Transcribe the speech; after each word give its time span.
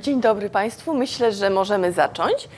Dzień 0.00 0.20
dobry 0.20 0.50
Państwu. 0.50 0.94
Myślę, 0.94 1.32
że 1.32 1.50
możemy 1.50 1.92
zacząć. 1.92 2.48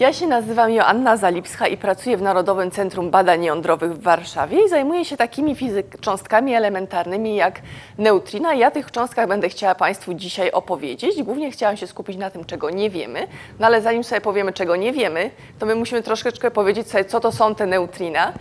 Ja 0.00 0.12
się 0.12 0.26
nazywam 0.26 0.70
Joanna 0.70 1.16
Zalipska 1.16 1.66
i 1.66 1.76
pracuję 1.76 2.16
w 2.16 2.22
Narodowym 2.22 2.70
Centrum 2.70 3.10
Badań 3.10 3.44
Jądrowych 3.44 3.92
w 3.94 4.02
Warszawie 4.02 4.64
i 4.64 4.68
zajmuję 4.68 5.04
się 5.04 5.16
takimi 5.16 5.54
fizyk- 5.56 6.00
cząstkami 6.00 6.54
elementarnymi 6.54 7.36
jak 7.36 7.60
neutrina. 7.98 8.54
Ja 8.54 8.70
tych 8.70 8.90
cząstkach 8.90 9.28
będę 9.28 9.48
chciała 9.48 9.74
Państwu 9.74 10.14
dzisiaj 10.14 10.50
opowiedzieć. 10.52 11.22
Głównie 11.22 11.50
chciałam 11.50 11.76
się 11.76 11.86
skupić 11.86 12.16
na 12.16 12.30
tym, 12.30 12.44
czego 12.44 12.70
nie 12.70 12.90
wiemy, 12.90 13.26
no 13.60 13.66
ale 13.66 13.82
zanim 13.82 14.04
sobie 14.04 14.20
powiemy, 14.20 14.52
czego 14.52 14.76
nie 14.76 14.92
wiemy, 14.92 15.30
to 15.58 15.66
my 15.66 15.74
musimy 15.74 16.02
troszeczkę 16.02 16.50
powiedzieć 16.50 16.90
sobie, 16.90 17.04
co 17.04 17.20
to 17.20 17.32
są 17.32 17.54
te 17.54 17.66
neutrina 17.66 18.32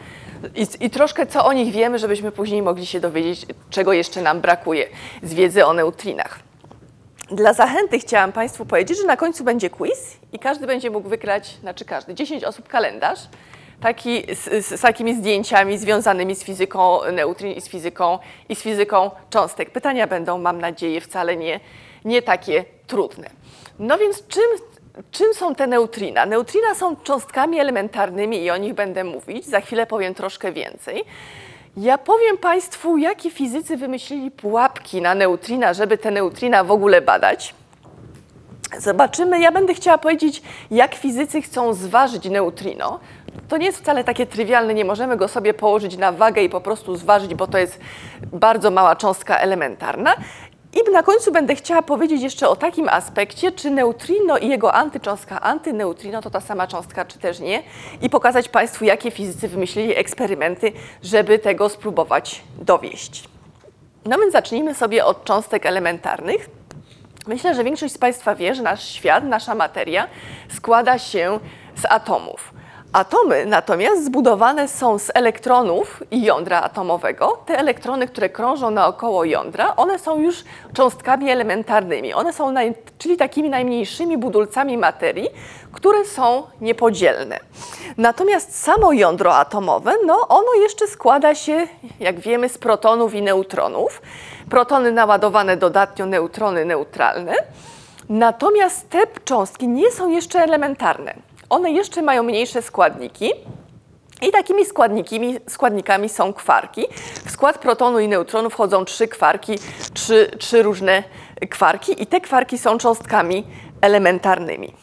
i, 0.56 0.68
i 0.86 0.90
troszkę 0.90 1.26
co 1.28 1.46
o 1.46 1.54
nich 1.54 1.74
wiemy, 1.74 2.00
żebyśmy 2.00 2.32
później 2.32 2.62
mogli 2.62 2.86
się 2.86 3.00
dowiedzieć, 3.00 3.46
czego 3.70 3.94
jeszcze 3.94 4.22
nam 4.22 4.42
brakuje 4.42 4.86
z 5.24 5.34
wiedzy 5.34 5.66
o 5.66 5.74
neutrinach. 5.74 6.51
Dla 7.32 7.54
zachęty 7.54 8.00
chciałam 8.00 8.32
Państwu 8.32 8.66
powiedzieć, 8.66 8.98
że 8.98 9.04
na 9.04 9.18
końcu 9.18 9.44
będzie 9.44 9.70
quiz 9.70 10.18
i 10.34 10.40
każdy 10.40 10.68
będzie 10.68 10.90
mógł 10.90 11.10
wygrać, 11.10 11.58
znaczy 11.62 11.86
każdy, 11.86 12.14
10 12.14 12.44
osób 12.44 12.68
kalendarz, 12.68 13.20
taki 13.82 14.36
z, 14.36 14.66
z, 14.66 14.80
z 14.80 14.82
takimi 14.82 15.16
zdjęciami 15.16 15.78
związanymi 15.78 16.36
z 16.36 16.44
fizyką 16.44 17.00
neutrin 17.12 17.54
i 17.54 17.62
z 17.62 17.70
fizyką, 17.70 18.20
i 18.50 18.56
z 18.56 18.62
fizyką 18.62 19.12
cząstek. 19.30 19.70
Pytania 19.70 20.08
będą, 20.08 20.38
mam 20.38 20.62
nadzieję, 20.62 21.02
wcale 21.02 21.38
nie, 21.38 21.60
nie 22.06 22.22
takie 22.22 22.66
trudne. 22.88 23.30
No 23.80 23.98
więc 23.98 24.28
czym, 24.28 24.44
czym 25.12 25.34
są 25.34 25.56
te 25.56 25.68
neutrina? 25.68 26.26
Neutrina 26.26 26.76
są 26.76 26.96
cząstkami 26.96 27.60
elementarnymi 27.60 28.44
i 28.44 28.52
o 28.52 28.58
nich 28.58 28.74
będę 28.74 29.04
mówić. 29.04 29.46
Za 29.46 29.62
chwilę 29.62 29.86
powiem 29.86 30.14
troszkę 30.14 30.52
więcej. 30.52 31.04
Ja 31.78 31.98
powiem 31.98 32.38
Państwu, 32.38 32.98
jakie 32.98 33.32
fizycy 33.32 33.78
wymyślili 33.78 34.32
pułapki 34.32 35.02
na 35.02 35.16
neutrina, 35.16 35.74
żeby 35.74 35.98
te 35.98 36.12
neutrina 36.12 36.64
w 36.64 36.72
ogóle 36.72 37.02
badać. 37.02 37.56
Zobaczymy, 38.78 39.40
ja 39.40 39.52
będę 39.52 39.74
chciała 39.74 39.98
powiedzieć, 39.98 40.42
jak 40.72 40.96
fizycy 40.96 41.42
chcą 41.42 41.74
zważyć 41.74 42.30
neutrino. 42.30 43.00
To 43.48 43.58
nie 43.58 43.66
jest 43.66 43.78
wcale 43.78 44.04
takie 44.04 44.26
trywialne, 44.26 44.74
nie 44.74 44.86
możemy 44.86 45.18
go 45.18 45.28
sobie 45.28 45.54
położyć 45.54 45.98
na 45.98 46.12
wagę 46.12 46.44
i 46.44 46.50
po 46.50 46.62
prostu 46.62 46.96
zważyć, 46.96 47.36
bo 47.36 47.48
to 47.48 47.58
jest 47.58 47.80
bardzo 48.34 48.72
mała 48.72 48.96
cząstka 48.96 49.38
elementarna. 49.38 50.16
I 50.74 50.92
na 50.92 51.04
końcu 51.04 51.32
będę 51.32 51.56
chciała 51.56 51.82
powiedzieć 51.82 52.22
jeszcze 52.22 52.50
o 52.50 52.56
takim 52.56 52.90
aspekcie, 52.90 53.52
czy 53.52 53.70
neutrino 53.70 54.38
i 54.38 54.48
jego 54.48 54.74
antycząstka 54.74 55.42
antyneutrino 55.42 56.22
to 56.22 56.30
ta 56.30 56.42
sama 56.42 56.68
cząstka, 56.68 57.06
czy 57.06 57.20
też 57.20 57.40
nie, 57.40 57.64
i 58.02 58.10
pokazać 58.10 58.50
Państwu, 58.50 58.86
jakie 58.86 59.12
fizycy 59.12 59.48
wymyślili 59.48 59.98
eksperymenty, 59.98 60.72
żeby 61.04 61.40
tego 61.40 61.70
spróbować 61.70 62.44
dowieść. 62.62 63.24
No 64.06 64.18
więc 64.18 64.32
zacznijmy 64.34 64.76
sobie 64.76 65.06
od 65.06 65.24
cząstek 65.24 65.66
elementarnych. 65.66 66.50
Myślę, 67.28 67.56
że 67.56 67.64
większość 67.64 67.94
z 67.94 67.98
Państwa 67.98 68.36
wie, 68.36 68.56
że 68.56 68.64
nasz 68.64 68.84
świat, 68.84 69.24
nasza 69.24 69.56
materia 69.56 70.08
składa 70.56 71.00
się 71.00 71.40
z 71.76 71.86
atomów. 71.86 72.51
Atomy 72.94 73.46
natomiast 73.46 74.06
zbudowane 74.06 74.68
są 74.68 75.00
z 75.00 75.12
elektronów 75.14 76.04
i 76.12 76.24
jądra 76.24 76.62
atomowego. 76.62 77.44
Te 77.46 77.58
elektrony, 77.60 78.08
które 78.08 78.30
krążą 78.30 78.72
naokoło 78.72 79.26
jądra, 79.26 79.76
one 79.76 80.00
są 80.00 80.20
już 80.20 80.44
cząstkami 80.74 81.30
elementarnymi. 81.30 82.14
One 82.14 82.34
są, 82.34 82.52
naj, 82.52 82.74
czyli 82.98 83.18
takimi 83.18 83.50
najmniejszymi 83.50 84.18
budulcami 84.18 84.78
materii, 84.78 85.30
które 85.72 86.06
są 86.06 86.44
niepodzielne. 86.62 87.40
Natomiast 87.98 88.64
samo 88.64 88.94
jądro 88.94 89.36
atomowe, 89.36 89.94
no 90.06 90.28
ono 90.30 90.54
jeszcze 90.62 90.88
składa 90.88 91.36
się, 91.36 91.68
jak 92.00 92.20
wiemy, 92.20 92.50
z 92.50 92.58
protonów 92.58 93.14
i 93.14 93.22
neutronów. 93.22 94.02
Protony 94.50 94.92
naładowane 94.92 95.58
dodatnio, 95.58 96.06
neutrony 96.06 96.66
neutralne. 96.66 97.34
Natomiast 98.10 98.90
te 98.90 99.00
cząstki 99.26 99.68
nie 99.68 99.92
są 99.92 100.10
jeszcze 100.10 100.40
elementarne 100.40 101.31
one 101.52 101.72
jeszcze 101.72 102.02
mają 102.02 102.24
mniejsze 102.24 102.62
składniki. 102.62 103.32
I 104.22 104.32
takimi 104.32 104.66
składnikami, 104.66 105.38
składnikami 105.50 106.10
są 106.10 106.34
kwarki. 106.34 106.88
W 107.26 107.32
skład 107.32 107.58
protonu 107.58 108.00
i 108.00 108.08
neutronu 108.08 108.50
wchodzą 108.50 108.86
trzy 108.86 109.08
kwarki, 109.08 109.60
trzy, 109.94 110.32
trzy 110.40 110.64
różne 110.64 111.04
kwarki 111.50 112.04
i 112.04 112.08
te 112.08 112.22
kwarki 112.22 112.58
są 112.58 112.78
cząstkami 112.78 113.44
elementarnymi. 113.82 114.74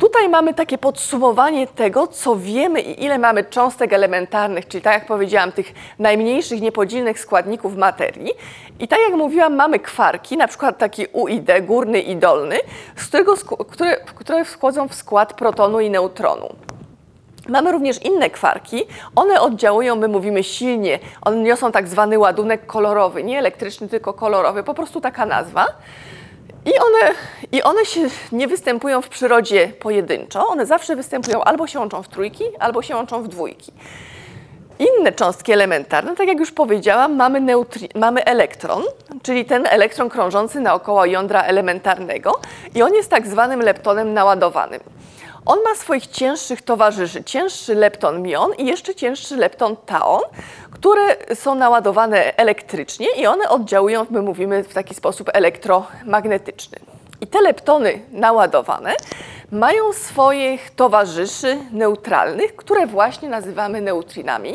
Tutaj 0.00 0.28
mamy 0.28 0.54
takie 0.54 0.78
podsumowanie 0.78 1.66
tego, 1.66 2.06
co 2.06 2.36
wiemy 2.36 2.80
i 2.80 3.04
ile 3.04 3.18
mamy 3.18 3.44
cząstek 3.44 3.92
elementarnych, 3.92 4.68
czyli 4.68 4.82
tak 4.82 4.94
jak 4.94 5.06
powiedziałam, 5.06 5.52
tych 5.52 5.72
najmniejszych 5.98 6.60
niepodzielnych 6.60 7.20
składników 7.20 7.76
materii. 7.76 8.32
I 8.78 8.88
tak 8.88 8.98
jak 9.08 9.18
mówiłam, 9.18 9.54
mamy 9.54 9.78
kwarki, 9.78 10.36
na 10.36 10.48
przykład 10.48 10.78
taki 10.78 11.06
U 11.12 11.28
i 11.28 11.40
D, 11.40 11.62
górny 11.62 12.00
i 12.00 12.16
dolny, 12.16 12.56
z 12.96 13.06
którego, 13.06 13.34
które, 13.68 13.96
które 13.96 14.44
wchodzą 14.44 14.88
w 14.88 14.94
skład 14.94 15.34
protonu 15.34 15.80
i 15.80 15.90
neutronu. 15.90 16.48
Mamy 17.48 17.72
również 17.72 18.02
inne 18.02 18.30
kwarki. 18.30 18.84
One 19.16 19.40
oddziałują, 19.40 19.96
my 19.96 20.08
mówimy 20.08 20.44
silnie, 20.44 20.98
one 21.22 21.36
niosą 21.36 21.72
tak 21.72 21.88
zwany 21.88 22.18
ładunek 22.18 22.66
kolorowy, 22.66 23.24
nie 23.24 23.38
elektryczny, 23.38 23.88
tylko 23.88 24.12
kolorowy, 24.12 24.62
po 24.62 24.74
prostu 24.74 25.00
taka 25.00 25.26
nazwa. 25.26 25.66
I 26.66 26.72
one, 26.78 27.14
I 27.52 27.62
one 27.62 27.84
się 27.84 28.00
nie 28.32 28.48
występują 28.48 29.02
w 29.02 29.08
przyrodzie 29.08 29.68
pojedynczo, 29.68 30.48
one 30.48 30.66
zawsze 30.66 30.96
występują 30.96 31.44
albo 31.44 31.66
się 31.66 31.78
łączą 31.78 32.02
w 32.02 32.08
trójki, 32.08 32.44
albo 32.58 32.82
się 32.82 32.96
łączą 32.96 33.22
w 33.22 33.28
dwójki. 33.28 33.72
Inne 34.78 35.12
cząstki 35.12 35.52
elementarne, 35.52 36.16
tak 36.16 36.28
jak 36.28 36.38
już 36.38 36.52
powiedziałam, 36.52 37.16
mamy, 37.16 37.40
neutri- 37.40 37.98
mamy 37.98 38.24
elektron, 38.24 38.82
czyli 39.22 39.44
ten 39.44 39.66
elektron 39.66 40.08
krążący 40.10 40.60
naokoło 40.60 41.04
jądra 41.04 41.42
elementarnego 41.42 42.40
i 42.74 42.82
on 42.82 42.94
jest 42.94 43.10
tak 43.10 43.26
zwanym 43.26 43.60
leptonem 43.60 44.14
naładowanym. 44.14 44.80
On 45.46 45.58
ma 45.62 45.74
swoich 45.74 46.06
cięższych 46.06 46.62
towarzyszy, 46.62 47.24
cięższy 47.24 47.74
lepton 47.74 48.22
mion 48.22 48.54
i 48.58 48.66
jeszcze 48.66 48.94
cięższy 48.94 49.36
lepton 49.36 49.76
taon, 49.86 50.22
które 50.70 51.34
są 51.34 51.54
naładowane 51.54 52.36
elektrycznie 52.36 53.06
i 53.16 53.26
one 53.26 53.48
oddziałują, 53.48 54.06
my 54.10 54.22
mówimy 54.22 54.64
w 54.64 54.74
taki 54.74 54.94
sposób 54.94 55.30
elektromagnetyczny. 55.32 56.78
I 57.20 57.26
te 57.26 57.42
leptony 57.42 58.00
naładowane 58.12 58.94
mają 59.52 59.92
swoich 59.92 60.70
towarzyszy 60.70 61.58
neutralnych, 61.72 62.56
które 62.56 62.86
właśnie 62.86 63.28
nazywamy 63.28 63.80
neutrinami. 63.80 64.54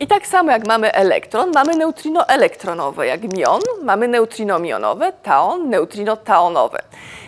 I 0.00 0.06
tak 0.06 0.26
samo 0.26 0.50
jak 0.50 0.66
mamy 0.66 0.92
elektron, 0.92 1.50
mamy 1.54 1.76
neutrino 1.76 2.28
elektronowe, 2.28 3.06
jak 3.06 3.36
mion, 3.36 3.60
mamy 3.82 4.08
neutrino 4.08 4.58
mionowe, 4.58 5.12
taon, 5.12 5.70
neutrino 5.70 6.16
taonowe. 6.16 6.82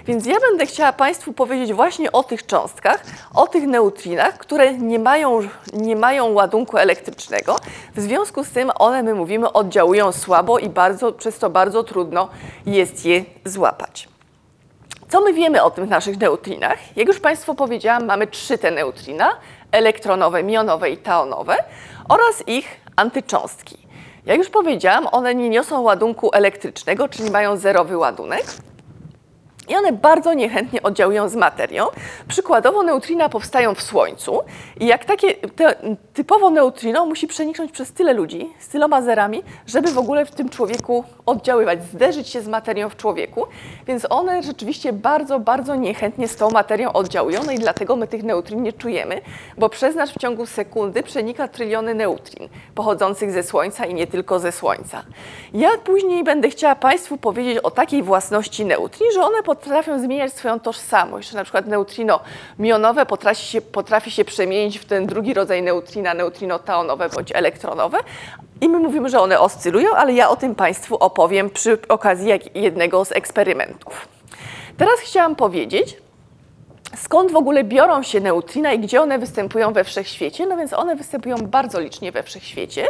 Więc 0.06 0.26
ja 0.26 0.41
będę 0.41 0.66
chciała 0.66 0.92
Państwu 0.92 1.32
powiedzieć 1.32 1.72
właśnie 1.72 2.12
o 2.12 2.22
tych 2.22 2.47
cząstkach, 2.47 3.04
o 3.34 3.47
tych 3.47 3.66
neutrinach, 3.66 4.38
które 4.38 4.75
nie 4.75 4.98
mają, 4.98 5.41
nie 5.72 5.97
mają 5.97 6.32
ładunku 6.32 6.78
elektrycznego. 6.78 7.56
W 7.97 8.00
związku 8.00 8.44
z 8.44 8.50
tym 8.50 8.71
one, 8.78 9.03
my 9.03 9.15
mówimy, 9.15 9.53
oddziałują 9.53 10.12
słabo 10.12 10.59
i 10.59 10.69
bardzo, 10.69 11.12
przez 11.12 11.38
to 11.38 11.50
bardzo 11.50 11.84
trudno 11.84 12.28
jest 12.66 13.04
je 13.06 13.25
złapać. 13.44 14.13
Co 15.09 15.20
my 15.20 15.32
wiemy 15.32 15.62
o 15.62 15.70
tych 15.70 15.88
naszych 15.88 16.20
neutrinach? 16.20 16.97
Jak 16.97 17.09
już 17.09 17.20
Państwu 17.20 17.54
powiedziałam, 17.54 18.04
mamy 18.04 18.26
trzy 18.26 18.59
te 18.59 18.70
neutrina, 18.70 19.37
elektronowe, 19.72 20.42
mionowe 20.42 20.91
i 20.91 20.97
taonowe 20.97 21.56
oraz 22.09 22.48
ich 22.48 22.81
antycząstki. 22.97 23.78
Jak 24.26 24.38
już 24.38 24.48
powiedziałam, 24.48 25.06
one 25.12 25.34
nie 25.34 25.48
niosą 25.50 25.81
ładunku 25.81 26.31
elektrycznego, 26.32 27.09
czyli 27.09 27.31
mają 27.31 27.56
zerowy 27.56 27.97
ładunek. 27.97 28.44
I 29.69 29.76
one 29.76 29.92
bardzo 29.92 30.34
niechętnie 30.34 30.82
oddziałują 30.82 31.28
z 31.28 31.36
materią. 31.36 31.86
Przykładowo 32.28 32.82
neutrina 32.82 33.28
powstają 33.28 33.75
w 33.75 33.82
Słońcu 33.82 34.41
i 34.80 34.86
jak 34.86 35.04
takie 35.04 35.34
te, 35.34 35.74
typowo 36.15 36.50
neutrino 36.50 37.06
musi 37.06 37.27
przeniknąć 37.27 37.72
przez 37.72 37.92
tyle 37.92 38.12
ludzi 38.12 38.53
z 38.59 38.68
tyloma 38.68 39.03
zerami, 39.03 39.42
żeby 39.66 39.91
w 39.91 39.98
ogóle 39.98 40.27
w 40.27 40.30
tym 40.30 40.48
człowieku 40.48 41.04
oddziaływać, 41.27 41.84
zderzyć 41.84 42.28
się 42.28 42.41
z 42.41 42.48
materią 42.48 42.89
w 42.89 42.97
człowieku. 42.97 43.47
Więc 43.86 44.06
one 44.10 44.42
rzeczywiście 44.42 44.92
bardzo, 44.92 45.41
bardzo 45.41 45.74
niechętnie 45.74 46.28
z 46.28 46.36
tą 46.36 46.50
materią 46.50 46.92
oddziałują 46.92 47.41
no 47.47 47.53
i 47.53 47.59
dlatego 47.59 47.97
my 47.97 48.06
tych 48.06 48.22
neutrin 48.22 48.62
nie 48.62 48.72
czujemy, 48.72 49.21
bo 49.59 49.68
przez 49.68 49.97
nas 49.97 50.10
w 50.10 50.18
ciągu 50.18 50.47
sekundy 50.47 51.03
przenika 51.03 51.48
tryliony 51.48 51.94
neutrin 51.94 52.48
pochodzących 52.74 53.33
ze 53.33 53.42
Słońca 53.42 53.86
i 53.86 53.94
nie 53.94 54.06
tylko 54.06 54.39
ze 54.39 54.53
Słońca. 54.53 55.03
Ja 55.54 55.68
później 55.84 56.24
będę 56.24 56.50
chciała 56.50 56.74
Państwu 56.74 57.16
powiedzieć 57.16 57.59
o 57.59 57.71
takiej 57.71 58.03
własności 58.03 58.65
neutrin, 58.65 59.09
że 59.15 59.22
one 59.22 59.42
potrafią 59.56 59.98
zmieniać 59.98 60.33
swoją 60.33 60.60
tożsamość, 60.60 61.33
na 61.33 61.45
przykład 61.45 61.66
neutrino 61.66 62.21
mionowe 62.59 63.06
potrafi 63.06 63.45
się, 63.47 63.60
potrafi 63.60 64.10
się 64.10 64.24
przemienić 64.24 64.78
w 64.78 64.84
ten 64.84 65.06
drugi 65.06 65.34
rodzaj 65.34 65.62
neutrina, 65.62 66.15
neutrino 66.15 66.59
taonowe 66.59 67.09
bądź 67.09 67.33
elektronowe. 67.33 67.98
I 68.60 68.68
my 68.68 68.78
mówimy, 68.78 69.09
że 69.09 69.21
one 69.21 69.41
oscylują, 69.41 69.95
ale 69.97 70.12
ja 70.12 70.28
o 70.28 70.36
tym 70.36 70.54
Państwu 70.54 70.97
opowiem 70.97 71.51
przy 71.51 71.78
okazji 71.89 72.30
jednego 72.54 73.04
z 73.04 73.12
eksperymentów. 73.12 74.09
Teraz 74.77 75.01
chciałam 75.01 75.36
powiedzieć, 75.36 75.97
Skąd 76.96 77.32
w 77.32 77.36
ogóle 77.36 77.64
biorą 77.64 78.02
się 78.02 78.20
neutrina 78.20 78.72
i 78.72 78.78
gdzie 78.78 79.02
one 79.02 79.18
występują 79.18 79.72
we 79.72 79.84
wszechświecie? 79.84 80.46
No 80.46 80.56
więc 80.56 80.72
one 80.72 80.96
występują 80.96 81.36
bardzo 81.36 81.80
licznie 81.80 82.12
we 82.12 82.22
wszechświecie. 82.22 82.86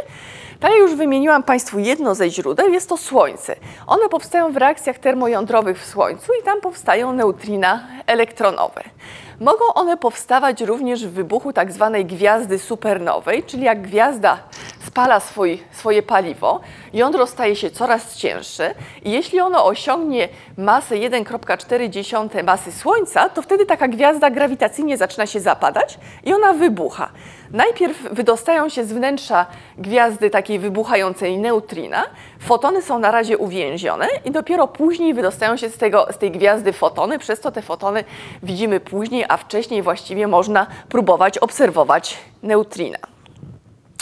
Tak 0.59 0.71
jak 0.71 0.79
już 0.79 0.95
wymieniłam 0.95 1.43
Państwu 1.43 1.79
jedno 1.79 2.15
ze 2.15 2.29
źródeł, 2.29 2.69
jest 2.69 2.89
to 2.89 2.97
Słońce. 2.97 3.55
One 3.87 4.09
powstają 4.09 4.51
w 4.51 4.57
reakcjach 4.57 4.97
termojądrowych 4.97 5.79
w 5.81 5.85
Słońcu 5.85 6.31
i 6.41 6.43
tam 6.43 6.61
powstają 6.61 7.13
neutrina 7.13 7.87
elektronowe. 8.07 8.83
Mogą 9.39 9.65
one 9.73 9.97
powstawać 9.97 10.61
również 10.61 11.07
w 11.07 11.11
wybuchu 11.11 11.53
tak 11.53 11.71
zwanej 11.71 12.05
gwiazdy 12.05 12.59
supernowej, 12.59 13.43
czyli 13.43 13.63
jak 13.63 13.81
gwiazda 13.81 14.39
spala 14.95 15.19
swój, 15.19 15.63
swoje 15.71 16.03
paliwo, 16.03 16.59
jądro 16.93 17.27
staje 17.27 17.55
się 17.55 17.71
coraz 17.71 18.15
cięższe 18.15 18.75
i 19.03 19.11
jeśli 19.11 19.39
ono 19.39 19.65
osiągnie 19.65 20.29
masę 20.57 20.95
1,4 20.95 22.43
masy 22.43 22.71
Słońca, 22.71 23.29
to 23.29 23.41
wtedy 23.41 23.65
taka 23.65 23.87
gwiazda 23.87 24.29
grawitacyjnie 24.29 24.97
zaczyna 24.97 25.25
się 25.25 25.39
zapadać 25.39 25.97
i 26.23 26.33
ona 26.33 26.53
wybucha. 26.53 27.09
Najpierw 27.51 28.01
wydostają 28.11 28.69
się 28.69 28.85
z 28.85 28.93
wnętrza 28.93 29.45
gwiazdy 29.77 30.29
takiej 30.29 30.59
wybuchającej 30.59 31.37
neutrina, 31.37 32.03
fotony 32.39 32.81
są 32.81 32.99
na 32.99 33.11
razie 33.11 33.37
uwięzione 33.37 34.07
i 34.25 34.31
dopiero 34.31 34.67
później 34.67 35.13
wydostają 35.13 35.57
się 35.57 35.69
z, 35.69 35.77
tego, 35.77 36.07
z 36.11 36.17
tej 36.17 36.31
gwiazdy 36.31 36.73
fotony, 36.73 37.19
przez 37.19 37.39
to 37.39 37.51
te 37.51 37.61
fotony 37.61 38.03
widzimy 38.43 38.79
później, 38.79 39.25
a 39.29 39.37
wcześniej 39.37 39.81
właściwie 39.81 40.27
można 40.27 40.67
próbować 40.89 41.37
obserwować 41.37 42.17
neutrina. 42.43 43.14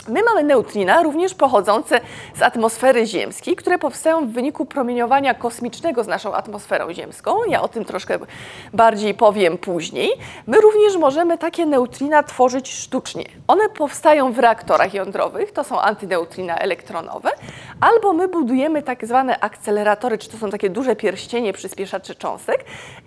My 0.08 0.22
mamy 0.22 0.44
neutrina 0.44 1.02
również 1.02 1.34
pochodzące 1.34 2.00
z 2.34 2.42
atmosfery 2.42 3.06
ziemskiej, 3.06 3.56
które 3.56 3.78
powstają 3.78 4.26
w 4.26 4.30
wyniku 4.30 4.66
promieniowania 4.66 5.34
kosmicznego 5.34 6.04
z 6.04 6.06
naszą 6.06 6.34
atmosferą 6.34 6.92
ziemską. 6.92 7.44
Ja 7.44 7.62
o 7.62 7.68
tym 7.68 7.84
troszkę 7.84 8.18
bardziej 8.72 9.14
powiem 9.14 9.58
później. 9.58 10.10
My 10.46 10.60
również 10.60 10.96
możemy 10.96 11.38
takie 11.38 11.66
neutrina 11.66 12.22
tworzyć 12.22 12.72
sztucznie. 12.72 13.24
One 13.48 13.68
powstają 13.68 14.32
w 14.32 14.38
reaktorach 14.38 14.94
jądrowych, 14.94 15.52
to 15.52 15.64
są 15.64 15.80
antyneutrina 15.80 16.56
elektronowe, 16.56 17.30
albo 17.80 18.12
my 18.12 18.28
budujemy 18.28 18.82
tak 18.82 19.06
zwane 19.06 19.40
akceleratory, 19.40 20.18
czy 20.18 20.28
to 20.30 20.36
są 20.36 20.50
takie 20.50 20.70
duże 20.70 20.96
pierścienie 20.96 21.52
przyspieszaczy 21.52 22.14
cząstek. 22.14 22.64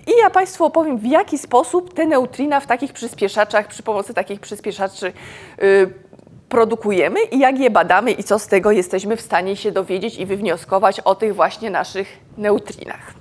I 0.08 0.12
ja 0.22 0.30
Państwu 0.30 0.66
opowiem, 0.66 0.98
w 0.98 1.06
jaki 1.06 1.38
sposób 1.38 1.94
te 1.94 2.06
neutrina 2.06 2.60
w 2.60 2.68
takich 2.68 2.94
przyspieszaczach, 2.94 3.68
przy 3.68 3.84
pomocy 3.84 4.14
takich 4.14 4.40
przyspieszaczy, 4.40 5.14
yy, 5.58 6.07
produkujemy 6.50 7.20
i 7.24 7.40
jak 7.40 7.60
je 7.60 7.70
badamy 7.70 8.12
i 8.12 8.24
co 8.24 8.40
z 8.40 8.48
tego 8.48 8.72
jesteśmy 8.72 9.18
w 9.18 9.22
stanie 9.22 9.56
się 9.56 9.72
dowiedzieć 9.72 10.18
i 10.18 10.26
wywnioskować 10.26 11.00
o 11.00 11.16
tych 11.16 11.36
właśnie 11.36 11.70
naszych 11.70 12.18
neutrinach. 12.38 13.14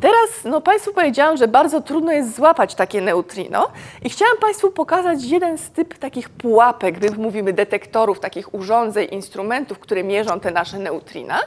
Teraz 0.00 0.44
no, 0.44 0.60
Państwu 0.60 0.92
powiedziałam, 0.92 1.36
że 1.36 1.48
bardzo 1.48 1.80
trudno 1.80 2.12
jest 2.12 2.36
złapać 2.36 2.74
takie 2.74 3.00
neutrino 3.00 3.70
i 4.04 4.10
chciałam 4.10 4.36
Państwu 4.36 4.70
pokazać 4.70 5.24
jeden 5.24 5.58
z 5.58 5.70
typ 5.70 5.98
takich 5.98 6.28
pułapek, 6.28 7.00
my 7.00 7.10
mówimy 7.10 7.52
detektorów, 7.52 8.20
takich 8.20 8.54
urządzeń, 8.54 9.08
instrumentów, 9.10 9.78
które 9.78 10.04
mierzą 10.04 10.40
te 10.40 10.50
nasze 10.50 10.78
neutrina. 10.78 11.38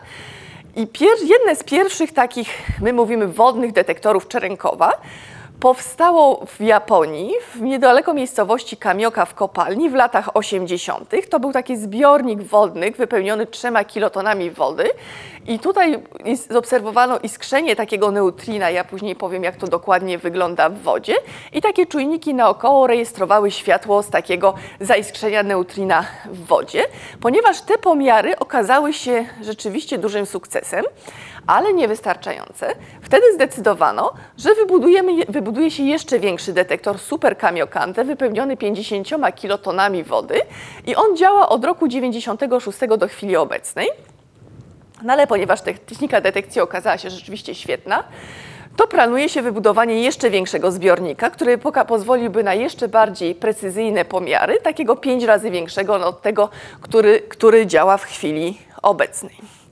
I 0.75 0.87
jedne 1.27 1.55
z 1.55 1.63
pierwszych 1.63 2.11
takich, 2.11 2.49
my 2.81 2.93
mówimy 2.93 3.27
wodnych 3.27 3.71
detektorów 3.71 4.27
Czerenkowa, 4.27 4.91
powstało 5.63 6.45
w 6.45 6.61
Japonii, 6.61 7.33
w 7.53 7.61
niedaleko 7.61 8.13
miejscowości 8.13 8.77
Kamioka 8.77 9.25
w 9.25 9.33
kopalni 9.33 9.89
w 9.89 9.93
latach 9.93 10.35
80. 10.35 11.11
To 11.29 11.39
był 11.39 11.51
taki 11.51 11.77
zbiornik 11.77 12.41
wodny 12.41 12.91
wypełniony 12.91 13.45
trzema 13.45 13.83
kilotonami 13.83 14.51
wody. 14.51 14.89
I 15.47 15.59
tutaj 15.59 16.03
zaobserwowano 16.49 17.19
iskrzenie 17.19 17.75
takiego 17.75 18.11
neutrina, 18.11 18.69
ja 18.69 18.83
później 18.83 19.15
powiem 19.15 19.43
jak 19.43 19.55
to 19.55 19.67
dokładnie 19.67 20.17
wygląda 20.17 20.69
w 20.69 20.81
wodzie. 20.81 21.15
I 21.53 21.61
takie 21.61 21.85
czujniki 21.85 22.33
naokoło 22.33 22.87
rejestrowały 22.87 23.51
światło 23.51 24.03
z 24.03 24.09
takiego 24.09 24.53
zaiskrzenia 24.79 25.43
neutrina 25.43 26.05
w 26.25 26.45
wodzie, 26.45 26.83
ponieważ 27.21 27.61
te 27.61 27.77
pomiary 27.77 28.39
okazały 28.39 28.93
się 28.93 29.25
rzeczywiście 29.41 29.97
dużym 29.97 30.25
sukcesem, 30.25 30.85
ale 31.47 31.73
niewystarczające. 31.73 32.75
Wtedy 33.01 33.33
zdecydowano, 33.33 34.13
że 34.37 34.55
wybudujemy, 34.55 35.25
wybuduje 35.29 35.71
się 35.71 35.83
jeszcze 35.83 36.19
większy 36.19 36.53
detektor 36.53 36.99
Super 36.99 37.37
Kamiokande 37.37 38.03
wypełniony 38.03 38.57
50 38.57 39.07
kilotonami 39.35 40.03
wody 40.03 40.41
i 40.87 40.95
on 40.95 41.17
działa 41.17 41.49
od 41.49 41.65
roku 41.65 41.87
96 41.87 42.79
do 42.97 43.07
chwili 43.07 43.35
obecnej. 43.35 43.87
No 45.03 45.13
ale 45.13 45.27
ponieważ 45.27 45.61
technika 45.61 46.21
detekcji 46.21 46.61
okazała 46.61 46.97
się 46.97 47.09
rzeczywiście 47.09 47.55
świetna, 47.55 48.03
to 48.75 48.87
planuje 48.87 49.29
się 49.29 49.41
wybudowanie 49.41 50.01
jeszcze 50.01 50.29
większego 50.29 50.71
zbiornika, 50.71 51.29
który 51.29 51.57
pozwoliłby 51.87 52.43
na 52.43 52.53
jeszcze 52.53 52.87
bardziej 52.87 53.35
precyzyjne 53.35 54.05
pomiary, 54.05 54.61
takiego 54.61 54.95
pięć 54.95 55.23
razy 55.23 55.51
większego 55.51 56.07
od 56.07 56.21
tego, 56.21 56.49
który, 56.81 57.19
który 57.19 57.67
działa 57.67 57.97
w 57.97 58.03
chwili 58.03 58.57
obecnej. 58.81 59.62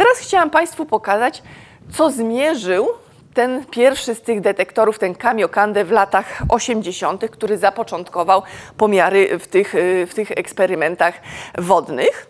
Teraz 0.00 0.18
chciałam 0.18 0.50
Państwu 0.50 0.86
pokazać, 0.86 1.42
co 1.92 2.10
zmierzył 2.10 2.88
ten 3.34 3.64
pierwszy 3.64 4.14
z 4.14 4.22
tych 4.22 4.40
detektorów, 4.40 4.98
ten 4.98 5.14
Kamiokande 5.14 5.84
w 5.84 5.90
latach 5.90 6.42
80., 6.48 7.30
który 7.30 7.58
zapoczątkował 7.58 8.42
pomiary 8.76 9.38
w 9.38 9.48
tych, 9.48 9.74
w 10.06 10.14
tych 10.14 10.30
eksperymentach 10.30 11.14
wodnych. 11.58 12.26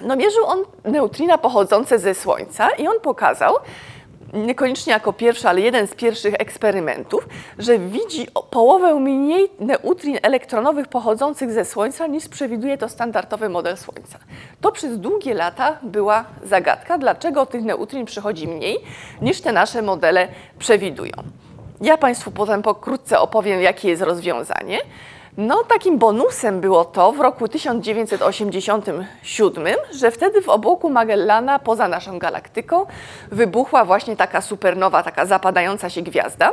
No, 0.00 0.16
mierzył 0.16 0.46
on 0.46 0.64
neutrina 0.84 1.38
pochodzące 1.38 1.98
ze 1.98 2.14
Słońca 2.14 2.70
i 2.70 2.88
on 2.88 3.00
pokazał, 3.00 3.56
niekoniecznie 4.32 4.92
jako 4.92 5.12
pierwszy, 5.12 5.48
ale 5.48 5.60
jeden 5.60 5.86
z 5.86 5.94
pierwszych 5.94 6.34
eksperymentów, 6.34 7.28
że 7.58 7.78
widzi 7.78 8.26
połowę 8.50 8.94
mniej 9.00 9.48
neutrin 9.60 10.18
elektronowych 10.22 10.88
pochodzących 10.88 11.52
ze 11.52 11.64
Słońca 11.64 12.06
niż 12.06 12.28
przewiduje 12.28 12.78
to 12.78 12.88
standardowy 12.88 13.48
model 13.48 13.76
Słońca. 13.76 14.18
To 14.60 14.72
przez 14.72 14.98
długie 14.98 15.34
lata 15.34 15.78
była 15.82 16.24
zagadka, 16.44 16.98
dlaczego 16.98 17.46
tych 17.46 17.62
neutrin 17.62 18.06
przychodzi 18.06 18.48
mniej 18.48 18.78
niż 19.22 19.40
te 19.40 19.52
nasze 19.52 19.82
modele 19.82 20.28
przewidują. 20.58 21.12
Ja 21.80 21.96
Państwu 21.96 22.30
potem 22.30 22.62
pokrótce 22.62 23.20
opowiem, 23.20 23.60
jakie 23.62 23.88
jest 23.88 24.02
rozwiązanie. 24.02 24.78
No, 25.38 25.64
takim 25.64 25.98
bonusem 25.98 26.60
było 26.60 26.84
to 26.84 27.12
w 27.12 27.20
roku 27.20 27.48
1987, 27.48 29.76
że 29.92 30.10
wtedy 30.10 30.42
w 30.42 30.48
obłoku 30.48 30.90
Magellana, 30.90 31.58
poza 31.58 31.88
naszą 31.88 32.18
galaktyką, 32.18 32.86
wybuchła 33.30 33.84
właśnie 33.84 34.16
taka 34.16 34.40
supernowa, 34.40 35.02
taka 35.02 35.26
zapadająca 35.26 35.90
się 35.90 36.02
gwiazda 36.02 36.52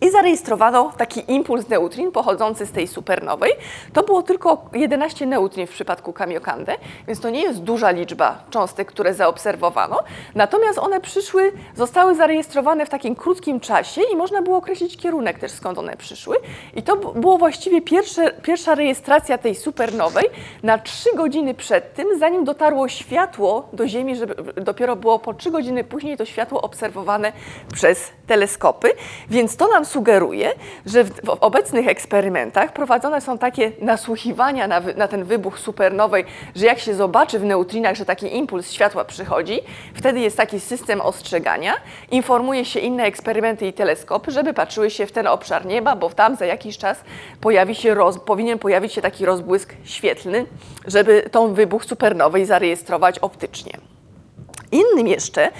i 0.00 0.10
zarejestrowano 0.10 0.92
taki 0.96 1.32
impuls 1.32 1.68
neutrin 1.68 2.12
pochodzący 2.12 2.66
z 2.66 2.70
tej 2.70 2.88
supernowej. 2.88 3.52
To 3.92 4.02
było 4.02 4.22
tylko 4.22 4.64
11 4.72 5.26
neutrin 5.26 5.66
w 5.66 5.70
przypadku 5.70 6.12
Kamiokande, 6.12 6.76
więc 7.06 7.20
to 7.20 7.30
nie 7.30 7.42
jest 7.42 7.62
duża 7.62 7.90
liczba 7.90 8.44
cząstek, 8.50 8.88
które 8.88 9.14
zaobserwowano. 9.14 9.98
Natomiast 10.34 10.78
one 10.78 11.00
przyszły, 11.00 11.52
zostały 11.76 12.14
zarejestrowane 12.14 12.86
w 12.86 12.88
takim 12.88 13.14
krótkim 13.14 13.60
czasie 13.60 14.00
i 14.12 14.16
można 14.16 14.42
było 14.42 14.56
określić 14.56 14.96
kierunek 14.96 15.38
też 15.38 15.52
skąd 15.52 15.78
one 15.78 15.96
przyszły. 15.96 16.36
I 16.74 16.82
to 16.82 16.96
było 16.96 17.38
właściwie 17.38 17.82
pierwsze, 17.82 18.32
pierwsza 18.42 18.74
rejestracja 18.74 19.38
tej 19.38 19.54
supernowej 19.54 20.24
na 20.62 20.78
3 20.78 21.16
godziny 21.16 21.54
przed 21.54 21.94
tym, 21.94 22.18
zanim 22.18 22.44
dotarło 22.44 22.88
światło 22.88 23.68
do 23.72 23.88
Ziemi, 23.88 24.16
żeby 24.16 24.62
dopiero 24.62 24.96
było 24.96 25.18
po 25.18 25.34
3 25.34 25.50
godziny 25.50 25.84
później 25.84 26.16
to 26.16 26.24
światło 26.24 26.62
obserwowane 26.62 27.32
przez 27.72 28.10
teleskopy. 28.26 28.88
Więc 29.30 29.56
to 29.56 29.68
nam 29.68 29.84
sugeruje, 29.88 30.52
że 30.86 31.04
w, 31.04 31.10
w, 31.10 31.28
obecnych 31.40 31.88
eksperymentach 31.88 32.72
prowadzone 32.72 33.20
są 33.20 33.38
takie 33.38 33.72
nasłuchiwania 33.80 34.66
na, 34.66 34.80
na, 34.96 35.08
ten 35.08 35.24
wybuch 35.24 35.58
supernowej, 35.58 36.24
że 36.56 36.66
jak 36.66 36.78
się 36.78 36.94
zobaczy 36.94 37.38
w 37.38 37.44
neutrinach, 37.44 37.96
że 37.96 38.04
taki 38.04 38.36
impuls 38.36 38.72
światła 38.72 39.04
przychodzi, 39.04 39.60
wtedy 39.94 40.20
jest 40.20 40.36
taki 40.36 40.60
system 40.60 41.00
ostrzegania, 41.00 41.74
informuje 42.10 42.64
się 42.64 42.80
inne 42.80 43.04
eksperymenty 43.04 43.66
i 43.66 43.72
teleskopy, 43.72 44.30
żeby 44.30 44.54
patrzyły 44.54 44.90
się 44.90 45.06
w 45.06 45.12
ten 45.12 45.26
obszar 45.26 45.66
nieba, 45.66 45.96
bo 45.96 46.10
tam 46.10 46.36
za 46.36 46.46
jakiś 46.46 46.78
czas 46.78 47.00
pojawi 47.40 47.74
się 47.74 47.94
roz, 47.94 48.18
powinien 48.18 48.58
pojawić 48.58 48.92
się 48.92 49.02
taki 49.02 49.26
rozbłysk 49.26 49.74
świetlny, 49.84 50.46
żeby 50.86 51.22
tą 51.30 51.54
wybuch 51.54 51.84
supernowej 51.84 52.46
zarejestrować 52.46 53.18
optycznie. 53.18 53.72
Innym 54.72 55.08
jeszcze 55.08 55.50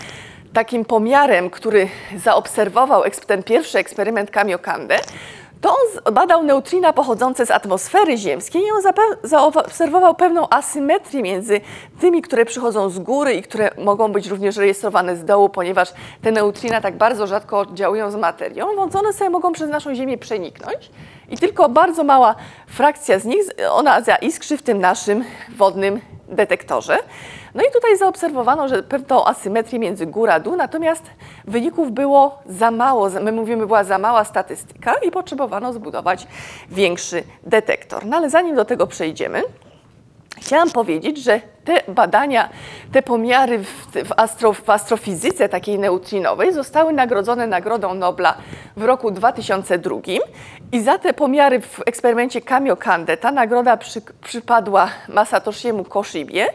takim 0.59 0.85
pomiarem, 0.85 1.51
który 1.51 1.89
zaobserwował 2.17 3.03
ten 3.27 3.43
pierwszy 3.43 3.79
eksperyment 3.79 4.31
Kamiokande, 4.31 4.99
to 5.61 5.71
on 5.71 6.15
badał 6.15 6.43
neutrina 6.43 6.93
pochodzące 6.93 7.47
z 7.47 7.51
atmosfery 7.51 8.17
ziemskiej 8.17 8.63
i 8.63 8.71
on 8.71 8.83
zaobserwował 9.23 10.15
pewną 10.15 10.49
asymetrię 10.51 11.23
między 11.23 11.61
tymi, 12.01 12.23
które 12.23 12.45
przychodzą 12.45 12.91
z 12.91 12.99
góry 12.99 13.35
i 13.35 13.43
które 13.43 13.71
mogą 13.79 14.13
być 14.13 14.27
również 14.27 14.57
rejestrowane 14.57 15.17
z 15.17 15.25
dołu, 15.25 15.49
ponieważ 15.49 15.93
te 16.23 16.33
neutrina 16.33 16.81
tak 16.81 16.97
bardzo 16.97 17.27
rzadko 17.27 17.67
działają 17.75 18.11
z 18.11 18.17
materią, 18.17 18.67
więc 18.77 18.97
one 18.97 19.13
sobie 19.13 19.31
mogą 19.31 19.53
przez 19.53 19.71
naszą 19.71 19.95
Ziemię 19.95 20.19
przeniknąć 20.19 20.91
i 21.29 21.39
tylko 21.39 21.69
bardzo 21.69 22.05
mała 22.05 22.35
frakcja 22.67 23.19
z 23.19 23.25
nich, 23.25 23.43
ona 23.71 24.01
zaiskrzy 24.01 24.57
w 24.57 24.63
tym 24.63 24.81
naszym 24.81 25.25
wodnym 25.57 26.01
detektorze. 26.29 26.99
No 27.55 27.63
i 27.63 27.73
tutaj 27.73 27.97
zaobserwowano, 27.97 28.69
że 28.69 28.83
pewną 28.83 29.25
asymetrię 29.25 29.79
między 29.79 30.07
góra 30.07 30.41
dół, 30.41 30.57
natomiast 30.57 31.03
wyników 31.45 31.93
było 31.93 32.39
za 32.47 32.71
mało. 32.71 33.11
My 33.11 33.33
mówimy, 33.33 33.67
była 33.67 33.85
za 33.85 33.99
mała 33.99 34.25
statystyka 34.25 34.95
i 34.95 35.11
potrzebowano 35.11 35.73
zbudować 35.73 36.27
większy 36.71 37.23
detektor. 37.43 38.07
No 38.07 38.17
ale 38.17 38.31
zanim 38.31 38.57
do 38.57 38.65
tego 38.65 38.87
przejdziemy, 38.87 39.43
Chciałam 40.41 40.71
powiedzieć, 40.71 41.19
że 41.19 41.41
te 41.69 41.93
badania, 41.93 42.49
te 42.93 43.03
pomiary 43.03 43.59
w, 43.59 44.13
astro, 44.17 44.53
w 44.53 44.71
astrofizyce 44.71 45.49
takiej 45.49 45.79
neutrinowej 45.79 46.53
zostały 46.53 46.93
nagrodzone 46.93 47.47
Nagrodą 47.47 47.95
Nobla 47.95 48.35
w 48.77 48.85
roku 48.85 49.11
2002 49.11 49.97
i 50.73 50.81
za 50.81 50.99
te 50.99 51.15
pomiary 51.15 51.61
w 51.61 51.81
eksperymencie 51.87 52.41
Kamiokande 52.41 53.17
ta 53.17 53.33
nagroda 53.33 53.77
przy, 53.77 54.03
przypadła 54.25 54.89
Masatoshiemu 55.09 55.85
Koshibie, 55.85 56.47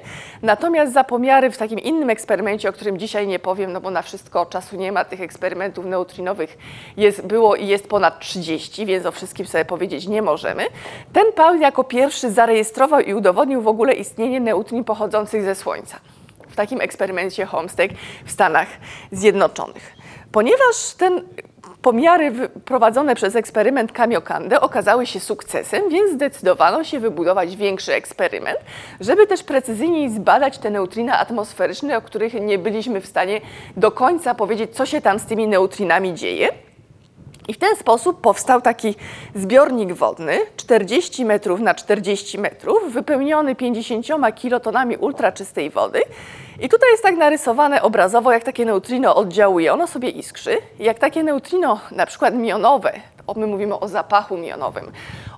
natomiast 0.42 0.94
za 0.94 1.04
pomiary 1.04 1.52
w 1.52 1.58
takim 1.58 1.80
innym 1.80 2.10
eksperymencie, 2.10 2.70
o 2.70 2.74
którym 2.74 2.98
dzisiaj 2.98 3.28
nie 3.28 3.40
powiem, 3.40 3.74
no 3.74 3.82
bo 3.82 3.92
na 3.92 4.02
wszystko 4.02 4.46
czasu 4.46 4.76
nie 4.76 4.92
ma, 4.92 5.06
tych 5.06 5.22
eksperymentów 5.22 5.86
neutrinowych 5.86 6.58
jest, 6.98 7.28
było 7.28 7.56
i 7.56 7.68
jest 7.68 7.88
ponad 7.88 8.20
30, 8.20 8.86
więc 8.86 9.06
o 9.06 9.12
wszystkim 9.12 9.46
sobie 9.46 9.66
powiedzieć 9.66 10.08
nie 10.08 10.22
możemy. 10.22 10.64
Ten 11.14 11.24
Paul 11.36 11.60
jako 11.60 11.84
pierwszy 11.84 12.32
zarejestrował 12.32 13.00
i 13.00 13.14
udowodnił 13.14 13.62
w 13.62 13.68
ogóle 13.68 13.94
istnienie 13.94 14.40
neutrin 14.40 14.84
pochodzących 14.84 15.03
ze 15.44 15.56
Słońca 15.56 16.00
w 16.54 16.56
takim 16.56 16.82
eksperymencie 16.82 17.46
Homestake 17.46 17.94
w 18.26 18.32
Stanach 18.32 18.68
Zjednoczonych. 19.12 19.96
Ponieważ 20.32 20.94
ten 20.98 21.22
pomiary 21.82 22.50
prowadzone 22.66 23.16
przez 23.16 23.36
eksperyment 23.36 23.92
Kamiokande 23.92 24.62
okazały 24.62 25.06
się 25.06 25.20
sukcesem, 25.20 25.90
więc 25.90 26.12
zdecydowano 26.12 26.84
się 26.84 27.00
wybudować 27.00 27.56
większy 27.56 27.94
eksperyment, 27.94 28.60
żeby 29.00 29.28
też 29.28 29.44
precyzyjniej 29.44 30.10
zbadać 30.10 30.58
te 30.58 30.70
neutrina 30.70 31.20
atmosferyczne, 31.20 31.98
o 31.98 32.02
których 32.02 32.34
nie 32.34 32.60
byliśmy 32.60 33.02
w 33.02 33.08
stanie 33.08 33.42
do 33.78 33.92
końca 33.92 34.36
powiedzieć, 34.36 34.76
co 34.76 34.86
się 34.86 35.02
tam 35.02 35.20
z 35.20 35.26
tymi 35.26 35.48
neutrinami 35.48 36.14
dzieje. 36.14 36.50
I 37.48 37.54
w 37.54 37.58
ten 37.58 37.76
sposób 37.76 38.22
powstał 38.22 38.62
taki 38.62 38.96
zbiornik 39.36 39.94
wodny 39.94 40.40
40 40.58 41.26
metrów 41.26 41.60
na 41.60 41.74
40 41.74 42.40
metrów, 42.40 42.94
wypełniony 42.94 43.56
50 43.56 44.06
kilotonami 44.36 44.98
ultraczystej 44.98 45.70
wody. 45.70 46.02
I 46.60 46.70
tutaj 46.70 46.92
jest 46.92 47.04
tak 47.04 47.18
narysowane 47.18 47.82
obrazowo, 47.82 48.32
jak 48.32 48.44
takie 48.44 48.66
neutrino 48.66 49.16
oddziałuje. 49.16 49.74
Ono 49.74 49.88
sobie 49.88 50.10
iskrzy. 50.10 50.58
Jak 50.80 51.00
takie 51.00 51.24
neutrino, 51.24 51.80
na 51.92 52.06
przykład 52.06 52.36
mionowe, 52.36 52.94
my 53.36 53.48
mówimy 53.48 53.80
o 53.80 53.88
zapachu 53.88 54.38
mionowym, 54.38 54.92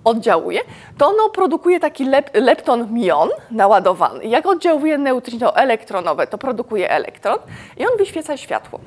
oddziałuje, 0.03 0.61
to 0.97 1.07
ono 1.07 1.29
produkuje 1.29 1.79
taki 1.79 2.05
lep, 2.05 2.29
lepton 2.33 2.93
mion 2.93 3.29
naładowany. 3.51 4.25
Jak 4.25 4.45
oddziałuje 4.45 4.97
neutrino 4.97 5.55
elektronowe, 5.55 6.27
to 6.27 6.37
produkuje 6.37 6.89
elektron 6.89 7.37
i 7.77 7.85
on 7.85 7.97
wyświeca 7.97 8.37
światło. 8.37 8.79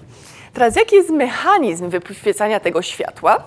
Teraz 0.58 0.76
jaki 0.76 0.96
jest 0.96 1.10
mechanizm 1.10 1.90
wyświecania 1.90 2.60
tego 2.60 2.82
światła? 2.82 3.42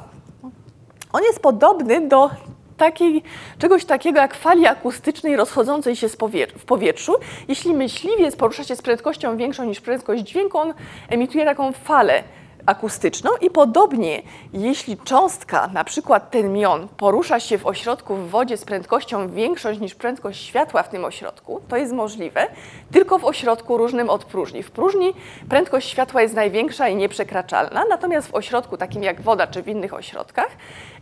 On 1.13 1.24
jest 1.24 1.39
podobny 1.39 2.08
do 2.08 2.30
takiej, 2.77 3.24
czegoś 3.60 3.86
takiego 3.86 4.20
jak 4.20 4.36
fali 4.36 4.68
akustycznej 4.68 5.36
rozchodzącej 5.36 5.96
się 5.96 6.10
w 6.56 6.65
powietrzu. 6.65 7.15
Jeśli 7.48 7.74
myśliwiec 7.74 8.36
porusza 8.36 8.63
się 8.63 8.75
z 8.75 8.82
prędkością 8.82 9.38
większą 9.38 9.63
niż 9.63 9.82
prędkość 9.82 10.24
dźwięku, 10.24 10.58
on 10.58 10.74
emituje 11.10 11.46
taką 11.46 11.72
falę 11.72 12.24
akustyczną 12.65 13.30
i 13.41 13.50
podobnie, 13.50 14.22
jeśli 14.53 14.98
cząstka, 14.98 15.68
na 15.68 15.84
przykład 15.84 16.32
ten 16.32 16.53
mion, 16.53 16.88
porusza 16.88 17.39
się 17.39 17.58
w 17.58 17.68
ośrodku 17.68 18.15
w 18.15 18.30
wodzie 18.30 18.58
z 18.58 18.65
prędkością 18.65 19.32
większą 19.32 19.72
niż 19.72 19.96
prędkość 19.96 20.46
światła 20.46 20.84
w 20.84 20.89
tym 20.89 21.06
ośrodku, 21.06 21.62
to 21.68 21.77
jest 21.77 21.94
możliwe 21.94 22.48
tylko 22.91 23.20
w 23.20 23.25
ośrodku 23.25 23.77
różnym 23.77 24.10
od 24.10 24.25
próżni. 24.25 24.63
W 24.63 24.72
próżni 24.72 25.13
prędkość 25.50 25.89
światła 25.89 26.22
jest 26.22 26.36
największa 26.36 26.88
i 26.88 26.96
nieprzekraczalna, 26.96 27.84
natomiast 27.89 28.27
w 28.27 28.36
ośrodku 28.36 28.77
takim 28.77 29.03
jak 29.03 29.22
woda 29.22 29.48
czy 29.48 29.63
w 29.63 29.68
innych 29.68 29.94
ośrodkach 29.94 30.50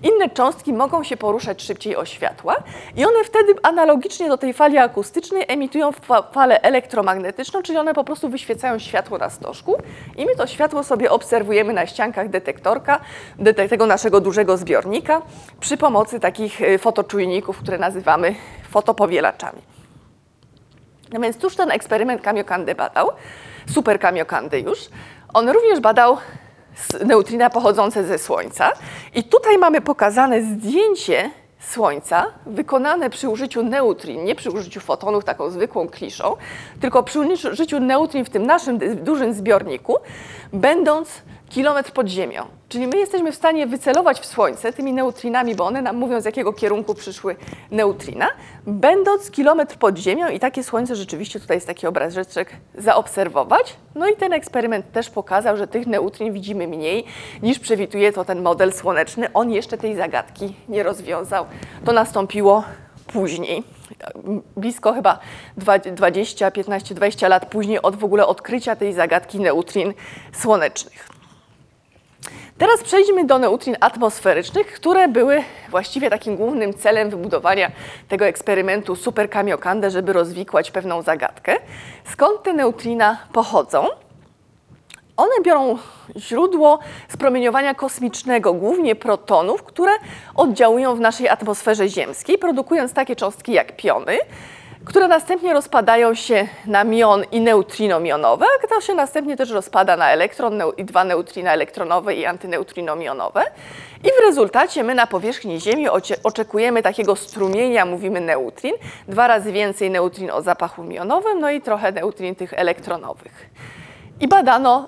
inne 0.03 0.29
cząstki 0.29 0.73
mogą 0.73 1.03
się 1.03 1.17
poruszać 1.17 1.61
szybciej 1.61 1.95
o 1.95 2.05
światła 2.05 2.55
i 2.95 3.05
one 3.05 3.23
wtedy 3.23 3.53
analogicznie 3.63 4.29
do 4.29 4.37
tej 4.37 4.53
fali 4.53 4.77
akustycznej 4.77 5.45
emitują 5.47 5.91
falę 6.31 6.61
elektromagnetyczną, 6.61 7.61
czyli 7.61 7.77
one 7.77 7.93
po 7.93 8.03
prostu 8.03 8.29
wyświecają 8.29 8.79
światło 8.79 9.17
na 9.17 9.29
stożku 9.29 9.75
i 10.17 10.25
my 10.25 10.35
to 10.35 10.47
światło 10.47 10.83
sobie 10.83 11.11
obserwujemy 11.11 11.73
na 11.73 11.85
ściankach 11.85 12.29
detektorka, 12.29 12.99
tego 13.69 13.85
naszego 13.85 14.21
dużego 14.21 14.57
zbiornika 14.57 15.21
przy 15.59 15.77
pomocy 15.77 16.19
takich 16.19 16.61
y, 16.61 16.77
fotoczujników, 16.77 17.57
które 17.57 17.77
nazywamy 17.77 18.35
fotopowielaczami. 18.69 19.61
No 21.13 21.19
więc 21.19 21.37
cóż 21.37 21.55
ten 21.55 21.71
eksperyment 21.71 22.21
Kamiokande 22.21 22.75
badał? 22.75 23.11
Super 23.73 23.99
Kamiokande 23.99 24.59
już. 24.59 24.79
On 25.33 25.49
również 25.49 25.79
badał 25.79 26.17
neutrina 27.05 27.49
pochodzące 27.49 28.03
ze 28.03 28.17
Słońca. 28.17 28.71
I 29.15 29.23
tutaj 29.23 29.57
mamy 29.57 29.81
pokazane 29.81 30.41
zdjęcie 30.41 31.31
Słońca 31.59 32.25
wykonane 32.45 33.09
przy 33.09 33.29
użyciu 33.29 33.63
neutrin, 33.63 34.23
nie 34.23 34.35
przy 34.35 34.51
użyciu 34.51 34.79
fotonów 34.79 35.25
taką 35.25 35.49
zwykłą 35.49 35.87
kliszą, 35.87 36.35
tylko 36.81 37.03
przy 37.03 37.19
użyciu 37.19 37.79
neutrin 37.79 38.25
w 38.25 38.29
tym 38.29 38.45
naszym 38.45 38.79
dużym 39.03 39.33
zbiorniku, 39.33 39.97
będąc 40.53 41.21
kilometr 41.49 41.91
pod 41.91 42.07
ziemią. 42.07 42.45
Czyli 42.69 42.87
my 42.87 42.97
jesteśmy 42.97 43.31
w 43.31 43.35
stanie 43.35 43.67
wycelować 43.67 44.19
w 44.19 44.25
Słońce 44.25 44.73
tymi 44.73 44.93
neutrinami, 44.93 45.55
bo 45.55 45.65
one 45.65 45.81
nam 45.81 45.95
mówią, 45.95 46.21
z 46.21 46.25
jakiego 46.25 46.53
kierunku 46.53 46.95
przyszły 46.95 47.35
neutrina, 47.71 48.27
będąc 48.67 49.31
kilometr 49.31 49.77
pod 49.77 49.97
ziemią 49.97 50.27
i 50.27 50.39
takie 50.39 50.63
Słońce 50.63 50.95
rzeczywiście 50.95 51.39
tutaj 51.39 51.57
jest 51.57 51.67
taki 51.67 51.87
obrazeczek 51.87 52.51
zaobserwować. 52.75 53.75
No 53.95 54.07
i 54.07 54.15
ten 54.15 54.33
eksperyment 54.33 54.91
też 54.91 55.09
pokazał, 55.09 55.57
że 55.57 55.67
tych 55.67 55.87
neutrin 55.87 56.33
widzimy 56.33 56.67
mniej 56.67 57.05
niż 57.43 57.59
przewiduje 57.59 58.13
to 58.13 58.25
ten 58.25 58.41
model 58.41 58.73
słoneczny. 58.73 59.33
On 59.33 59.51
jeszcze 59.51 59.77
tej 59.77 59.95
zagadki 59.95 60.55
nie 60.69 60.83
rozwiązał. 60.83 61.45
To 61.85 61.93
nastąpiło 61.93 62.63
później 63.13 63.63
blisko 64.57 64.93
chyba 64.93 65.19
20, 65.95 66.51
15, 66.51 66.95
20 66.95 67.27
lat 67.27 67.45
później 67.45 67.81
od 67.81 67.95
w 67.95 68.03
ogóle 68.03 68.27
odkrycia 68.27 68.75
tej 68.75 68.93
zagadki 68.93 69.39
neutrin 69.39 69.93
słonecznych. 70.31 71.18
Teraz 72.59 72.83
przejdźmy 72.83 73.25
do 73.25 73.39
neutrin 73.39 73.77
atmosferycznych, 73.79 74.67
które 74.67 75.07
były 75.07 75.43
właściwie 75.69 76.09
takim 76.09 76.35
głównym 76.35 76.73
celem 76.73 77.09
wybudowania 77.09 77.71
tego 78.07 78.25
eksperymentu 78.25 78.95
Super 78.95 79.29
Kamiokande, 79.29 79.91
żeby 79.91 80.13
rozwikłać 80.13 80.71
pewną 80.71 81.01
zagadkę. 81.01 81.55
Skąd 82.11 82.43
te 82.43 82.53
neutrina 82.53 83.17
pochodzą? 83.33 83.87
One 85.17 85.31
biorą 85.43 85.77
źródło 86.17 86.79
z 87.09 87.17
promieniowania 87.17 87.73
kosmicznego, 87.73 88.53
głównie 88.53 88.95
protonów, 88.95 89.63
które 89.63 89.91
oddziałują 90.35 90.95
w 90.95 90.99
naszej 90.99 91.29
atmosferze 91.29 91.89
ziemskiej, 91.89 92.37
produkując 92.37 92.93
takie 92.93 93.15
cząstki 93.15 93.53
jak 93.53 93.75
piony 93.75 94.17
które 94.89 95.07
następnie 95.07 95.53
rozpadają 95.53 96.13
się 96.13 96.47
na 96.65 96.83
mion 96.83 97.23
i 97.31 97.41
neutrinomionowe, 97.41 98.45
a 98.63 98.67
to 98.67 98.81
się 98.81 98.95
następnie 98.95 99.37
też 99.37 99.49
rozpada 99.49 99.97
na 99.97 100.11
elektron 100.11 100.61
i 100.77 100.85
dwa 100.85 101.03
neutrina 101.03 101.53
elektronowe 101.53 102.15
i 102.15 102.25
antyneutrinomionowe. 102.25 103.43
I 104.03 104.07
w 104.07 104.25
rezultacie 104.25 104.83
my 104.83 104.95
na 104.95 105.07
powierzchni 105.07 105.61
Ziemi 105.61 105.85
oczekujemy 106.23 106.83
takiego 106.83 107.15
strumienia, 107.15 107.85
mówimy 107.85 108.21
neutrin, 108.21 108.73
dwa 109.07 109.27
razy 109.27 109.51
więcej 109.51 109.91
neutrin 109.91 110.31
o 110.31 110.41
zapachu 110.41 110.83
mionowym, 110.83 111.39
no 111.39 111.51
i 111.51 111.61
trochę 111.61 111.91
neutrin 111.91 112.35
tych 112.35 112.53
elektronowych. 112.53 113.49
I 114.19 114.27
badano 114.27 114.87